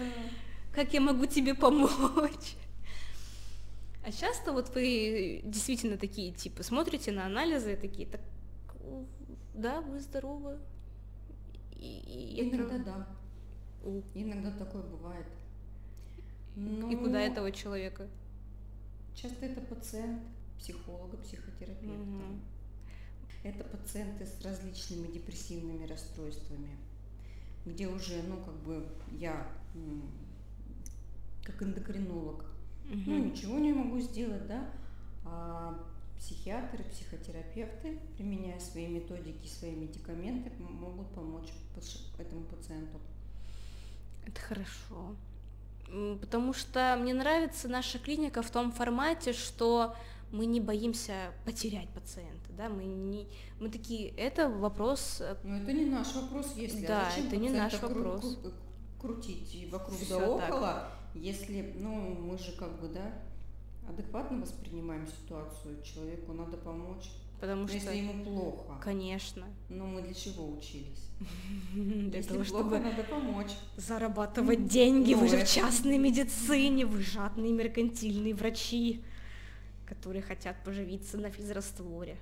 как 0.77 0.93
я 0.93 1.01
могу 1.01 1.25
тебе 1.25 1.55
помочь? 1.55 2.55
А 4.05 4.13
часто 4.13 4.53
вот 4.53 4.73
вы 4.75 5.41
действительно 5.43 5.97
такие, 5.97 6.33
типа, 6.33 6.63
смотрите 6.63 7.13
на 7.13 7.25
анализы 7.25 7.73
и 7.73 7.77
такие, 7.77 8.07
так, 8.07 8.21
да, 9.55 9.81
вы 9.81 9.99
здоровы. 10.01 10.59
И, 11.73 12.37
и 12.37 12.51
Иногда 12.51 12.77
это... 12.77 12.85
да. 12.85 13.09
У. 13.85 14.03
Иногда 14.15 14.51
такое 14.51 14.83
бывает. 14.83 15.27
Но... 16.55 16.91
И 16.91 16.97
куда 16.97 17.21
этого 17.23 17.51
человека? 17.51 18.07
Часто 19.15 19.47
это 19.47 19.63
пациент, 19.63 20.23
психолога, 20.59 21.17
психотерапевта. 21.17 22.03
Угу. 22.03 22.41
Это 23.45 23.65
пациенты 23.65 24.27
с 24.27 24.45
различными 24.45 25.09
депрессивными 25.09 25.87
расстройствами, 25.87 26.77
где 27.65 27.89
уже, 27.89 28.23
ну, 28.23 28.37
как 28.45 28.55
бы 28.57 28.87
я 29.11 29.49
как 31.47 31.63
эндокринолог. 31.63 32.45
Угу. 32.91 33.01
Ну, 33.07 33.25
ничего 33.25 33.59
не 33.59 33.73
могу 33.73 34.01
сделать, 34.01 34.47
да. 34.47 34.69
А 35.25 35.79
психиатры, 36.19 36.85
психотерапевты, 36.85 37.99
применяя 38.17 38.59
свои 38.59 38.89
методики, 38.89 39.47
свои 39.47 39.73
медикаменты, 39.73 40.51
могут 40.59 41.09
помочь 41.11 41.53
этому 42.19 42.43
пациенту. 42.45 42.99
Это 44.27 44.41
хорошо. 44.41 45.15
Потому 46.21 46.53
что 46.53 46.97
мне 47.01 47.15
нравится 47.15 47.69
наша 47.69 47.99
клиника 47.99 48.43
в 48.43 48.51
том 48.51 48.73
формате, 48.73 49.33
что 49.33 49.95
мы 50.33 50.47
не 50.47 50.61
боимся 50.61 51.33
потерять 51.45 51.89
пациента, 51.91 52.53
да, 52.57 52.69
мы 52.69 52.83
не, 52.83 53.29
мы 53.61 53.69
такие, 53.69 54.09
это 54.17 54.49
вопрос. 54.49 55.21
Э, 55.21 55.37
Но 55.45 55.59
это 55.59 55.73
не 55.73 55.85
наш 55.85 56.13
вопрос, 56.17 56.55
если. 56.57 56.85
Да, 56.85 57.09
а 57.09 57.21
это 57.21 57.37
не 57.37 57.51
наш 57.51 57.81
вопрос. 57.81 58.37
Крутить 59.01 59.69
вокруг 59.71 59.97
Всё 59.97 60.19
да 60.19 60.29
около, 60.29 60.61
так 60.61 60.96
если, 61.21 61.75
ну, 61.79 62.15
мы 62.15 62.39
же 62.39 62.53
как 62.53 62.81
бы, 62.81 62.89
да, 62.89 63.13
адекватно 63.89 64.41
воспринимаем 64.41 65.07
ситуацию, 65.07 65.83
человеку 65.83 66.33
надо 66.33 66.57
помочь. 66.57 67.11
Потому 67.41 67.63
Но 67.63 67.69
что 67.69 67.77
если 67.77 67.97
ему 67.97 68.25
плохо. 68.25 68.81
Конечно. 68.83 69.45
Но 69.69 69.87
мы 69.87 70.01
для 70.01 70.15
чего 70.15 70.51
учились? 70.51 71.11
Для 71.75 72.23
того, 72.23 72.45
чтобы 72.45 72.79
надо 72.79 73.05
помочь. 73.05 73.53
Зарабатывать 73.77 74.67
деньги, 74.67 75.13
вы 75.15 75.29
же 75.29 75.45
в 75.45 75.49
частной 75.49 75.99
медицине, 75.99 76.87
вы 76.87 77.03
жадные 77.03 77.53
меркантильные 77.53 78.35
врачи, 78.35 79.03
которые 79.87 80.23
хотят 80.23 80.57
поживиться 80.65 81.19
на 81.19 81.31
физрастворе. 81.31 82.17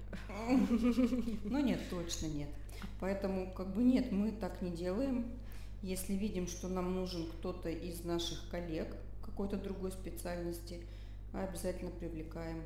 Ну 0.48 1.60
нет, 1.60 1.80
точно 1.90 2.26
нет. 2.26 2.48
Поэтому 3.00 3.52
как 3.52 3.72
бы 3.74 3.82
нет, 3.82 4.10
мы 4.10 4.32
так 4.32 4.62
не 4.62 4.70
делаем. 4.70 5.26
Если 5.84 6.14
видим, 6.14 6.46
что 6.46 6.68
нам 6.68 6.94
нужен 6.94 7.26
кто-то 7.26 7.68
из 7.68 8.04
наших 8.04 8.48
коллег 8.48 8.96
какой-то 9.22 9.58
другой 9.58 9.92
специальности, 9.92 10.80
обязательно 11.34 11.90
привлекаем. 11.90 12.62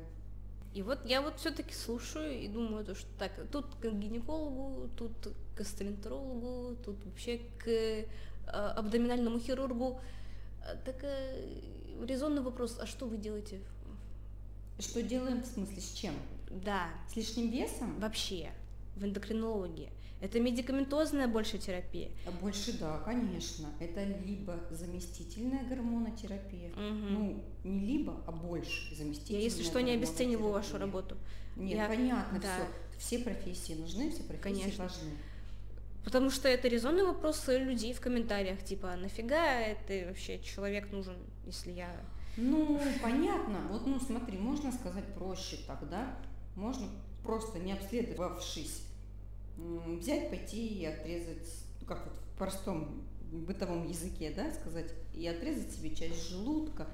И 0.73 0.81
вот 0.81 1.05
я 1.05 1.21
вот 1.21 1.37
все-таки 1.37 1.73
слушаю 1.73 2.39
и 2.39 2.47
думаю, 2.47 2.85
то, 2.85 2.95
что 2.95 3.09
так, 3.17 3.33
тут 3.51 3.65
к 3.75 3.91
гинекологу, 3.91 4.89
тут 4.95 5.11
к 5.53 5.57
гастроэнтерологу, 5.57 6.77
тут 6.77 7.03
вообще 7.03 7.41
к 7.57 7.67
э, 7.67 8.05
абдоминальному 8.47 9.37
хирургу. 9.37 9.99
А, 10.63 10.77
так 10.77 11.03
э, 11.03 11.59
резонный 12.07 12.41
вопрос, 12.41 12.77
а 12.79 12.85
что 12.85 13.05
вы 13.05 13.17
делаете? 13.17 13.59
Что 14.79 15.03
делаем 15.03 15.43
в 15.43 15.45
смысле 15.45 15.81
с 15.81 15.91
чем? 15.91 16.13
Да. 16.49 16.87
С 17.11 17.17
лишним 17.17 17.49
весом? 17.49 17.99
Вообще, 17.99 18.51
в 18.95 19.03
эндокринологии. 19.03 19.91
Это 20.21 20.39
медикаментозная 20.41 21.27
больше 21.29 21.57
терапия? 21.57 22.09
А 22.25 22.31
больше, 22.31 22.77
да, 22.77 22.97
конечно. 23.05 23.69
Это 23.79 24.03
либо 24.03 24.59
заместительная 24.69 25.63
гормонотерапия. 25.63 26.71
Угу. 26.71 26.77
Ну, 26.77 27.43
не 27.63 27.79
либо, 27.85 28.21
а 28.27 28.31
больше 28.31 28.95
заместительная 28.95 29.39
Я, 29.39 29.45
если 29.45 29.63
что, 29.63 29.81
не 29.81 29.91
обесцениваю 29.91 30.51
вашу 30.51 30.77
работу. 30.77 31.17
Нет, 31.55 31.77
Я... 31.77 31.87
понятно, 31.87 32.39
да. 32.39 32.55
все. 32.55 33.15
Все 33.15 33.23
профессии 33.23 33.73
нужны, 33.73 34.11
все 34.11 34.23
профессии 34.23 34.59
конечно. 34.61 34.83
важны. 34.83 35.11
Потому 36.03 36.29
что 36.29 36.49
это 36.49 36.67
резонный 36.67 37.03
вопрос 37.03 37.47
людей 37.47 37.93
в 37.93 38.01
комментариях, 38.01 38.61
типа, 38.63 38.93
«А 38.93 38.97
нафига 38.97 39.61
это 39.61 40.07
вообще 40.07 40.39
человек 40.39 40.91
нужен, 40.91 41.15
если 41.45 41.71
я... 41.71 41.89
Ну, 42.35 42.81
понятно. 43.01 43.67
Вот, 43.69 43.87
ну, 43.87 43.99
смотри, 43.99 44.37
можно 44.37 44.71
сказать 44.71 45.13
проще 45.13 45.59
тогда. 45.65 46.17
Можно 46.55 46.87
просто 47.23 47.59
не 47.59 47.71
обследовавшись 47.71 48.88
взять, 49.99 50.29
пойти 50.29 50.67
и 50.67 50.85
отрезать, 50.85 51.47
ну, 51.81 51.87
как 51.87 52.05
вот 52.05 52.15
в 52.15 52.37
простом 52.37 53.03
бытовом 53.31 53.87
языке, 53.87 54.33
да, 54.35 54.51
сказать, 54.51 54.93
и 55.13 55.27
отрезать 55.27 55.71
себе 55.71 55.95
часть 55.95 56.29
желудка, 56.29 56.87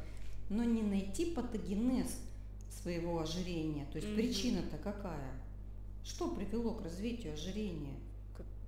но 0.49 0.63
не 0.63 0.81
найти 0.81 1.33
патогенез 1.33 2.17
своего 2.69 3.19
ожирения. 3.19 3.85
То 3.91 3.97
есть 3.97 4.09
mm-hmm. 4.09 4.15
причина-то 4.15 4.77
какая? 4.77 5.33
Что 6.03 6.29
привело 6.29 6.73
к 6.73 6.83
развитию 6.83 7.33
ожирения? 7.33 7.95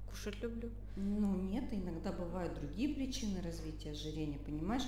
Кушать 0.10 0.42
люблю. 0.42 0.70
Ну 0.96 1.36
нет, 1.36 1.66
иногда 1.72 2.12
бывают 2.12 2.56
другие 2.56 2.96
причины 2.96 3.42
развития 3.42 3.92
ожирения, 3.92 4.40
понимаешь? 4.40 4.88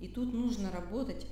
И 0.00 0.08
тут 0.08 0.32
нужно 0.32 0.72
работать 0.72 1.26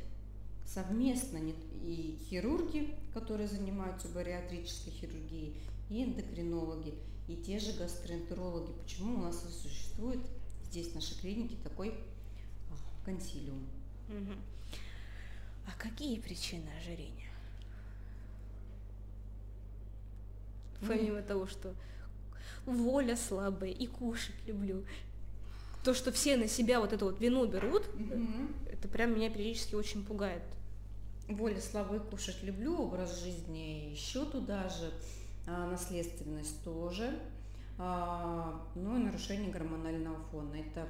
совместно 0.64 1.39
и 1.83 2.16
хирурги, 2.29 2.95
которые 3.12 3.49
занимаются 3.49 4.09
бариатрической 4.09 4.93
хирургией, 4.93 5.57
и 5.91 6.05
эндокринологи, 6.05 6.95
и 7.29 7.37
те 7.37 7.59
же 7.59 7.73
гастроэнтерологи. 7.73 8.73
Почему 8.83 9.14
у 9.14 9.23
нас 9.23 9.43
существует 9.62 10.20
здесь 10.64 10.89
в 10.89 10.95
нашей 10.95 11.18
клинике 11.18 11.57
такой 11.62 11.95
а, 12.70 13.05
консилиум? 13.05 13.66
Угу. 14.09 14.33
А 15.66 15.70
какие 15.79 16.20
причины 16.20 16.68
ожирения? 16.81 17.31
Ну, 20.81 20.89
Помимо 20.89 21.20
ну, 21.20 21.27
того, 21.27 21.47
что 21.47 21.75
воля 22.66 23.16
слабая 23.16 23.70
и 23.70 23.87
кушать 23.87 24.35
люблю. 24.47 24.85
То, 25.85 25.95
что 25.95 26.12
все 26.12 26.37
на 26.37 26.49
себя 26.49 26.81
вот 26.81 26.93
это 26.93 27.05
вот 27.05 27.20
вину 27.20 27.47
берут, 27.47 27.87
угу. 27.89 28.49
это 28.70 28.89
прям 28.89 29.14
меня 29.14 29.31
периодически 29.31 29.75
очень 29.75 30.05
пугает. 30.05 30.43
Воля 31.29 31.61
слабая, 31.61 32.01
кушать 32.01 32.43
люблю, 32.43 32.77
образ 32.79 33.23
жизни 33.23 33.91
еще 33.93 34.25
туда 34.25 34.68
же 34.68 34.93
наследственность 35.47 36.62
тоже, 36.62 37.18
а, 37.78 38.62
ну 38.74 38.97
и 38.97 39.03
нарушение 39.03 39.51
гормонального 39.51 40.18
фона. 40.30 40.55
Это 40.55 40.86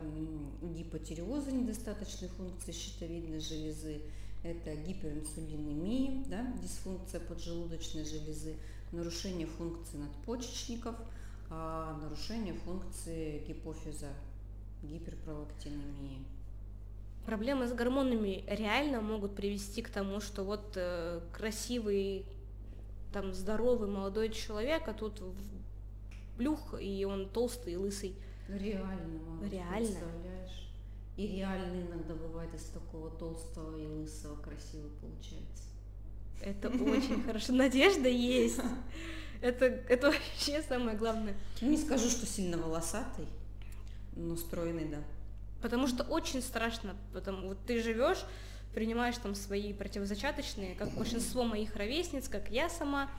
гипотиреоза 0.62 1.52
недостаточной 1.52 2.28
функции 2.28 2.72
щитовидной 2.72 3.40
железы, 3.40 4.02
это 4.42 4.74
гиперинсулинемия, 4.74 6.24
да, 6.26 6.52
дисфункция 6.60 7.20
поджелудочной 7.20 8.04
железы, 8.04 8.56
нарушение 8.90 9.46
функции 9.46 9.96
надпочечников, 9.96 10.96
а, 11.48 11.98
нарушение 12.02 12.54
функции 12.54 13.44
гипофиза, 13.46 14.08
гиперпролактинемии. 14.82 16.24
Проблемы 17.24 17.68
с 17.68 17.72
гормонами 17.72 18.44
реально 18.48 19.00
могут 19.00 19.36
привести 19.36 19.80
к 19.80 19.90
тому, 19.90 20.20
что 20.20 20.42
вот 20.42 20.72
э, 20.74 21.20
красивый 21.32 22.26
там 23.12 23.32
здоровый 23.32 23.88
молодой 23.88 24.30
человек, 24.30 24.88
а 24.88 24.94
тут 24.94 25.22
плюх, 26.36 26.74
и 26.80 27.04
он 27.04 27.28
толстый 27.28 27.74
и 27.74 27.76
лысый. 27.76 28.16
Реально, 28.48 29.18
мама, 29.26 29.48
Реально. 29.48 29.78
Представляешь? 29.78 30.68
И 31.16 31.26
реально 31.26 31.82
иногда 31.86 32.14
бывает 32.14 32.54
из 32.54 32.64
такого 32.64 33.10
толстого 33.10 33.76
и 33.76 33.86
лысого 33.86 34.36
красиво 34.36 34.88
получается. 35.00 35.64
Это 36.40 36.68
очень 36.68 37.22
хорошо. 37.22 37.52
Надежда 37.52 38.08
есть. 38.08 38.60
Это, 39.40 39.66
это 39.66 40.10
вообще 40.10 40.62
самое 40.62 40.96
главное. 40.96 41.34
Не 41.60 41.76
скажу, 41.76 42.08
что 42.08 42.26
сильно 42.26 42.56
волосатый, 42.56 43.26
но 44.16 44.36
стройный, 44.36 44.86
да. 44.86 44.98
Потому 45.60 45.86
что 45.86 46.02
очень 46.04 46.42
страшно, 46.42 46.96
потому 47.12 47.48
вот 47.48 47.58
ты 47.66 47.82
живешь 47.82 48.24
принимаешь 48.74 49.16
там 49.18 49.34
свои 49.34 49.72
противозачаточные, 49.72 50.74
как 50.74 50.90
большинство 50.92 51.44
моих 51.44 51.76
ровесниц, 51.76 52.28
как 52.28 52.50
я 52.50 52.68
сама, 52.68 53.10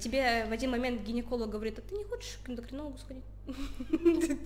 тебе 0.00 0.46
в 0.46 0.52
один 0.52 0.70
момент 0.70 1.02
гинеколог 1.02 1.50
говорит, 1.50 1.78
а 1.78 1.82
ты 1.82 1.94
не 1.94 2.04
хочешь 2.04 2.38
к 2.44 2.48
эндокринологу 2.48 2.98
сходить? 2.98 3.24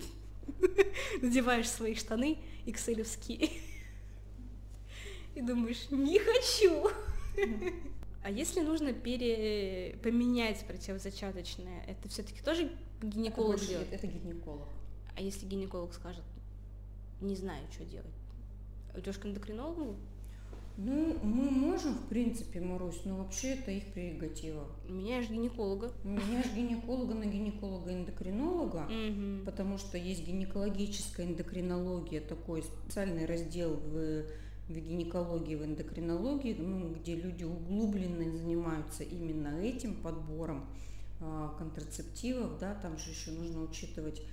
Надеваешь 1.21 1.69
свои 1.69 1.95
штаны 1.95 2.37
икселевские 2.65 3.49
и 5.35 5.41
думаешь, 5.41 5.89
не 5.89 6.19
хочу. 6.19 6.89
А 8.23 8.31
если 8.31 8.61
нужно 8.61 8.93
пере... 8.93 9.97
поменять 10.01 10.65
противозачаточное, 10.65 11.83
это 11.87 12.07
все-таки 12.07 12.41
тоже 12.41 12.71
гинеколог 13.01 13.57
это 13.57 13.67
делает? 13.67 13.93
Это 13.93 14.07
гинеколог. 14.07 14.69
А 15.15 15.21
если 15.21 15.45
гинеколог 15.45 15.93
скажет, 15.93 16.23
не 17.19 17.35
знаю, 17.35 17.65
что 17.71 17.83
делать, 17.83 18.07
идешь 18.95 19.17
к 19.17 19.25
эндокринологу? 19.25 19.97
Ну, 20.75 21.19
мы 21.21 21.51
можем, 21.51 21.93
в 21.93 22.07
принципе, 22.07 22.59
Марусь, 22.59 23.01
но 23.05 23.17
вообще 23.17 23.49
это 23.49 23.69
их 23.69 23.93
прерогатива. 23.93 24.65
Меняешь 24.89 25.29
гинеколога. 25.29 25.91
Меняешь 26.03 26.51
гинеколога 26.55 27.13
на 27.13 27.25
гинеколога-эндокринолога, 27.25 28.89
потому 29.45 29.77
что 29.77 29.97
есть 29.97 30.25
гинекологическая 30.25 31.27
эндокринология, 31.27 32.21
такой 32.21 32.63
специальный 32.63 33.25
раздел 33.25 33.75
в, 33.75 34.25
в 34.67 34.73
гинекологии, 34.73 35.55
в 35.55 35.63
эндокринологии, 35.63 36.55
ну, 36.57 36.89
где 36.89 37.15
люди 37.15 37.43
углубленно 37.43 38.31
занимаются 38.31 39.03
именно 39.03 39.59
этим 39.61 39.93
подбором 39.95 40.65
а, 41.19 41.55
контрацептивов, 41.59 42.57
да, 42.59 42.73
там 42.73 42.97
же 42.97 43.11
еще 43.11 43.31
нужно 43.31 43.61
учитывать 43.61 44.23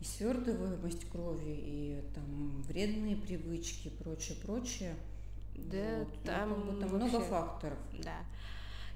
и 0.00 0.04
свертываемость 0.04 1.08
крови, 1.10 1.54
и 1.56 2.02
там 2.14 2.62
вредные 2.62 3.16
привычки, 3.16 3.90
прочее, 4.02 4.36
прочее. 4.42 4.94
Да, 5.68 5.98
вот. 5.98 6.08
Ну, 6.08 6.20
там, 6.24 6.48
ну, 6.50 6.80
там 6.80 6.88
вообще, 6.90 7.08
много 7.08 7.20
факторов. 7.24 7.78
Да. 8.02 8.16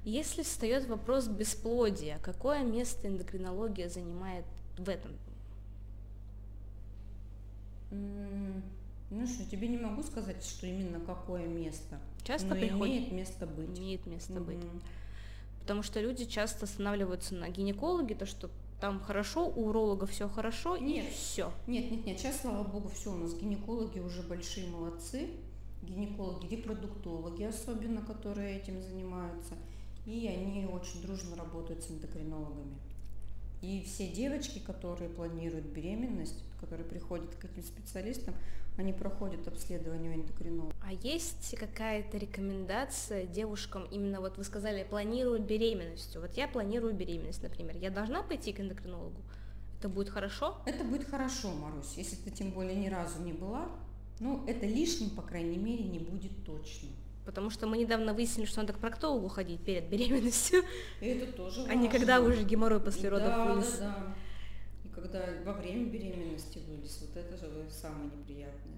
Если 0.05 0.43
встает 0.43 0.87
вопрос 0.87 1.29
бесплодия, 1.29 2.19
какое 2.23 2.63
место 2.63 3.09
эндокринология 3.09 3.89
занимает 3.89 4.45
в 4.77 4.89
этом? 4.89 5.13
Ну 7.91 9.27
что, 9.27 9.49
тебе 9.49 9.69
не 9.69 9.79
могу 9.79 10.03
сказать, 10.03 10.45
что 10.45 10.67
именно 10.67 11.01
какое 11.01 11.47
место. 11.47 11.99
Часто 12.23 12.49
но 12.49 12.55
приходит, 12.57 12.97
имеет 12.97 13.13
место 13.13 13.47
быть. 13.47 13.79
Имеет 13.79 14.07
место 14.07 14.35
угу. 14.35 14.45
быть. 14.45 14.59
Потому 15.61 15.83
что 15.83 16.01
люди 16.01 16.25
часто 16.25 16.65
останавливаются 16.65 17.35
на 17.35 17.49
гинекологе, 17.49 18.15
то 18.15 18.27
что 18.27 18.51
там 18.81 19.01
хорошо, 19.01 19.47
у 19.47 19.69
уролога 19.69 20.07
все 20.07 20.29
хорошо, 20.29 20.77
нет, 20.77 21.07
и 21.07 21.11
все. 21.11 21.53
Нет, 21.67 21.91
нет, 21.91 22.05
нет, 22.05 22.19
сейчас, 22.19 22.41
слава 22.41 22.65
богу, 22.65 22.89
все, 22.89 23.13
у 23.13 23.17
нас 23.17 23.33
гинекологи 23.35 23.99
уже 23.99 24.23
большие 24.23 24.69
молодцы 24.69 25.31
гинекологи, 25.85 26.47
репродуктологи 26.47 27.45
особенно, 27.45 28.03
которые 28.03 28.59
этим 28.59 28.83
занимаются, 28.83 29.55
и 30.07 30.27
они 30.27 30.67
очень 30.67 31.03
дружно 31.03 31.37
работают 31.37 31.83
с 31.83 31.91
эндокринологами. 31.91 32.77
И 33.63 33.83
все 33.87 34.09
девочки, 34.09 34.59
которые 34.59 35.09
планируют 35.09 35.67
беременность, 35.67 36.45
которые 36.61 36.87
приходят 36.87 37.35
к 37.35 37.45
этим 37.45 37.63
специалистам, 37.63 38.35
они 38.77 38.93
проходят 38.93 39.47
обследование 39.47 40.11
у 40.11 40.15
эндокринолога. 40.17 40.75
А 40.83 40.93
есть 40.93 41.57
какая-то 41.57 42.19
рекомендация 42.19 43.25
девушкам, 43.25 43.87
именно 43.91 44.21
вот 44.21 44.37
вы 44.37 44.45
сказали, 44.45 44.85
планируют 44.85 45.43
беременность. 45.43 46.17
Вот 46.17 46.37
я 46.37 46.49
планирую 46.49 46.93
беременность, 46.93 47.43
например. 47.43 47.77
Я 47.77 47.91
должна 47.91 48.23
пойти 48.23 48.53
к 48.53 48.61
эндокринологу? 48.61 49.21
Это 49.79 49.89
будет 49.89 50.09
хорошо? 50.09 50.59
Это 50.67 50.83
будет 50.83 51.09
хорошо, 51.09 51.53
Марусь. 51.55 51.95
Если 51.97 52.17
ты 52.17 52.31
тем 52.31 52.51
более 52.51 52.75
ни 52.75 52.89
разу 52.89 53.23
не 53.23 53.33
была, 53.33 53.69
ну, 54.21 54.45
это 54.47 54.67
лишним, 54.67 55.11
по 55.11 55.23
крайней 55.23 55.59
мере, 55.59 55.85
не 55.85 55.99
будет 55.99 56.45
точно. 56.45 56.89
Потому 57.25 57.49
что 57.51 57.67
мы 57.67 57.79
недавно 57.79 58.13
выяснили, 58.13 58.47
что 58.47 58.61
надо 58.61 58.75
к 58.75 58.79
проктологу 58.79 59.29
ходить 59.29 59.61
перед 59.61 59.89
беременностью. 59.89 60.63
Это 61.01 61.33
тоже 61.33 61.61
важно. 61.61 61.73
А 61.73 61.77
не 61.77 61.89
когда 61.89 62.21
уже 62.21 62.45
геморрой 62.45 62.81
после 62.81 63.09
родов 63.09 63.29
да, 63.29 63.45
вылез. 63.47 63.79
Да, 63.79 63.79
да. 63.79 64.15
И 64.85 64.89
когда 64.89 65.25
во 65.45 65.55
время 65.55 65.87
беременности 65.87 66.59
вылез, 66.69 67.01
вот 67.01 67.17
это 67.17 67.37
же 67.37 67.67
самое 67.71 68.11
неприятное. 68.17 68.75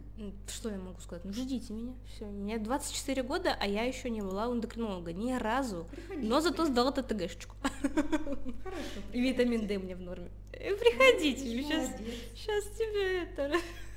Что 0.48 0.70
я 0.70 0.78
могу 0.78 0.98
сказать? 1.00 1.24
Ну 1.24 1.32
ждите 1.32 1.74
меня. 1.74 1.94
Все. 2.14 2.24
Мне 2.24 2.58
24 2.58 3.22
года, 3.22 3.54
а 3.58 3.66
я 3.66 3.82
еще 3.82 4.08
не 4.08 4.22
была 4.22 4.48
у 4.48 4.54
эндокринолога 4.54 5.12
ни 5.12 5.32
разу. 5.32 5.86
Приходите, 5.90 6.26
но 6.26 6.40
зато 6.40 6.64
сдала 6.66 6.90
ТТГшечку. 6.92 7.56
Хорошо. 7.60 9.00
И 9.12 9.20
витамин 9.20 9.66
D 9.66 9.78
мне 9.78 9.94
в 9.94 10.00
норме. 10.00 10.30
Приходите, 10.52 11.44
сейчас, 11.44 11.90
сейчас 12.34 12.64
тебе 12.78 13.24
это 13.24 13.52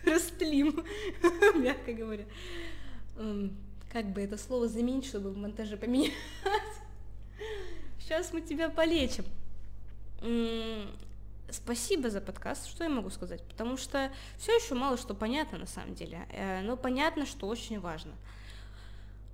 растлим, 0.05 0.85
мягко 1.55 1.93
говоря. 1.93 2.25
Как 3.91 4.05
бы 4.13 4.21
это 4.21 4.37
слово 4.37 4.67
заменить, 4.67 5.05
чтобы 5.05 5.31
в 5.31 5.37
монтаже 5.37 5.77
поменять? 5.77 6.13
Сейчас 7.99 8.31
мы 8.33 8.41
тебя 8.41 8.69
полечим. 8.69 9.25
Спасибо 11.51 12.09
за 12.09 12.21
подкаст, 12.21 12.67
что 12.67 12.83
я 12.83 12.89
могу 12.89 13.09
сказать, 13.09 13.43
потому 13.43 13.77
что 13.77 14.11
все 14.37 14.55
еще 14.55 14.75
мало 14.75 14.97
что 14.97 15.15
понятно 15.15 15.57
на 15.57 15.65
самом 15.65 15.95
деле, 15.95 16.27
э, 16.31 16.61
но 16.61 16.77
понятно, 16.77 17.25
что 17.25 17.47
очень 17.47 17.79
важно. 17.79 18.11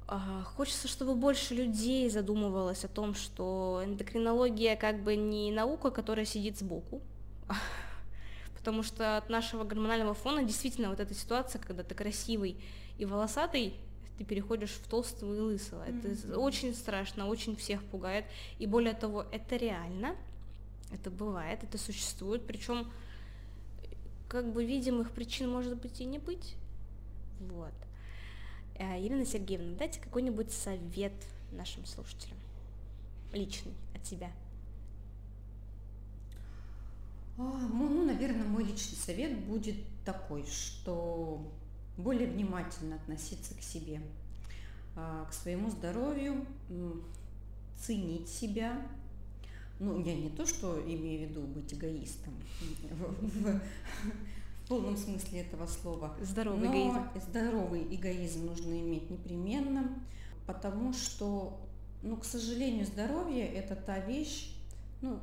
А, 0.08 0.44
хочется, 0.56 0.88
чтобы 0.88 1.16
больше 1.16 1.56
людей 1.56 2.10
задумывалось 2.10 2.86
о 2.86 2.88
том, 2.88 3.16
что 3.16 3.82
эндокринология 3.84 4.76
как 4.76 5.04
бы 5.04 5.16
не 5.16 5.52
наука, 5.52 5.90
которая 5.92 6.26
сидит 6.26 6.58
сбоку, 6.58 7.02
потому 8.66 8.82
что 8.82 9.18
от 9.18 9.30
нашего 9.30 9.64
гормонального 9.64 10.16
фона 10.16 10.44
действительно 10.44 10.90
вот 10.90 11.00
эта 11.00 11.14
ситуация, 11.14 11.62
когда 11.62 11.84
ты 11.84 11.94
красивый 11.94 12.58
и 12.98 13.06
волосатый, 13.06 13.76
ты 14.18 14.24
переходишь 14.24 14.72
в 14.72 14.88
толстого 14.88 15.36
и 15.36 15.40
лысого. 15.40 15.88
Mm-hmm. 15.88 16.30
Это 16.30 16.40
очень 16.40 16.74
страшно, 16.74 17.28
очень 17.28 17.56
всех 17.56 17.84
пугает. 17.84 18.26
И 18.58 18.66
более 18.66 18.96
того, 18.96 19.28
это 19.32 19.56
реально, 19.56 20.16
это 20.92 21.12
бывает, 21.12 21.64
это 21.64 21.78
существует, 21.78 22.48
причем 22.48 22.92
как 24.28 24.52
бы 24.52 24.66
видимых 24.66 25.12
причин 25.12 25.48
может 25.48 25.80
быть 25.80 26.02
и 26.02 26.06
не 26.06 26.18
быть. 26.18 26.56
Вот. 27.40 27.74
Елена 28.80 29.28
Сергеевна, 29.28 29.76
дайте 29.78 30.00
какой-нибудь 30.00 30.52
совет 30.52 31.14
нашим 31.52 31.86
слушателям. 31.86 32.40
Личный, 33.32 33.74
от 33.94 34.02
тебя. 34.02 34.32
А, 37.38 37.42
ну, 37.42 38.06
наверное, 38.06 38.46
мой 38.46 38.64
личный 38.64 38.98
совет 38.98 39.38
будет 39.46 39.76
такой, 40.06 40.46
что 40.46 41.52
более 41.98 42.28
внимательно 42.28 42.96
относиться 42.96 43.54
к 43.56 43.62
себе, 43.62 44.02
а, 44.96 45.26
к 45.26 45.34
своему 45.34 45.70
здоровью, 45.70 46.46
ценить 47.78 48.30
себя, 48.30 48.82
ну, 49.80 50.00
я 50.00 50.16
не 50.16 50.30
то, 50.30 50.46
что 50.46 50.82
имею 50.82 51.28
в 51.28 51.30
виду 51.30 51.42
быть 51.42 51.74
эгоистом 51.74 52.34
в, 52.92 53.62
полном 54.70 54.96
смысле 54.96 55.42
этого 55.42 55.68
слова. 55.68 56.16
Здоровый 56.22 56.68
эгоизм. 56.68 57.04
Здоровый 57.28 57.96
эгоизм 57.96 58.46
нужно 58.46 58.80
иметь 58.80 59.10
непременно, 59.10 60.00
потому 60.48 60.94
что, 60.94 61.60
ну, 62.02 62.16
к 62.16 62.26
сожалению, 62.26 62.86
здоровье 62.86 63.46
это 63.46 63.76
та 63.76 64.00
вещь, 64.00 64.56
ну, 65.02 65.20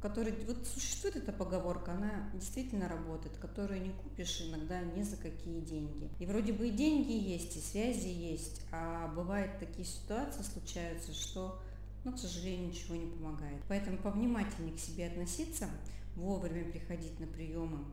которая, 0.00 0.34
вот 0.46 0.66
существует 0.66 1.16
эта 1.16 1.32
поговорка, 1.32 1.92
она 1.92 2.30
действительно 2.34 2.88
работает, 2.88 3.36
которую 3.38 3.82
не 3.82 3.90
купишь 3.90 4.42
иногда 4.42 4.80
ни 4.82 5.02
за 5.02 5.16
какие 5.16 5.60
деньги. 5.60 6.10
И 6.18 6.26
вроде 6.26 6.52
бы 6.52 6.68
и 6.68 6.70
деньги 6.70 7.12
есть, 7.12 7.56
и 7.56 7.60
связи 7.60 8.08
есть, 8.08 8.62
а 8.72 9.08
бывают 9.08 9.58
такие 9.58 9.86
ситуации 9.86 10.42
случаются, 10.42 11.12
что 11.12 11.60
но, 12.06 12.12
к 12.12 12.18
сожалению, 12.18 12.68
ничего 12.68 12.94
не 12.94 13.06
помогает. 13.06 13.60
Поэтому 13.66 13.98
повнимательнее 13.98 14.76
к 14.76 14.78
себе 14.78 15.08
относиться, 15.08 15.68
вовремя 16.14 16.70
приходить 16.70 17.18
на 17.18 17.26
приемы 17.26 17.84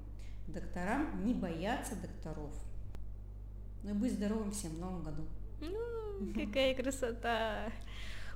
докторам, 0.47 1.25
не 1.25 1.33
бояться 1.33 1.95
докторов. 1.95 2.53
Ну 3.81 3.89
и 3.89 3.93
быть 3.93 4.13
здоровым 4.13 4.51
всем 4.51 4.73
в 4.73 4.79
новом 4.79 5.01
году. 5.01 5.23
Ну, 5.61 6.31
какая 6.35 6.75
красота! 6.75 7.71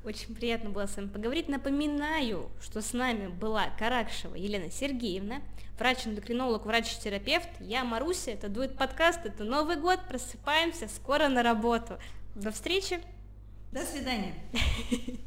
Очень 0.03 0.35
приятно 0.35 0.69
было 0.69 0.85
с 0.85 0.95
вами 0.95 1.07
поговорить. 1.07 1.49
Напоминаю, 1.49 2.49
что 2.61 2.81
с 2.81 2.93
нами 2.93 3.27
была 3.27 3.69
Каракшева 3.77 4.35
Елена 4.35 4.71
Сергеевна, 4.71 5.41
врач-эндокринолог, 5.77 6.65
врач-терапевт. 6.65 7.49
Я 7.59 7.83
Маруся, 7.83 8.31
это 8.31 8.49
дует 8.49 8.77
подкаст, 8.77 9.25
это 9.25 9.43
Новый 9.43 9.77
год, 9.77 9.99
просыпаемся, 10.07 10.87
скоро 10.87 11.27
на 11.27 11.43
работу. 11.43 11.99
До 12.35 12.51
встречи! 12.51 12.99
До 13.71 13.83
свидания! 13.83 14.33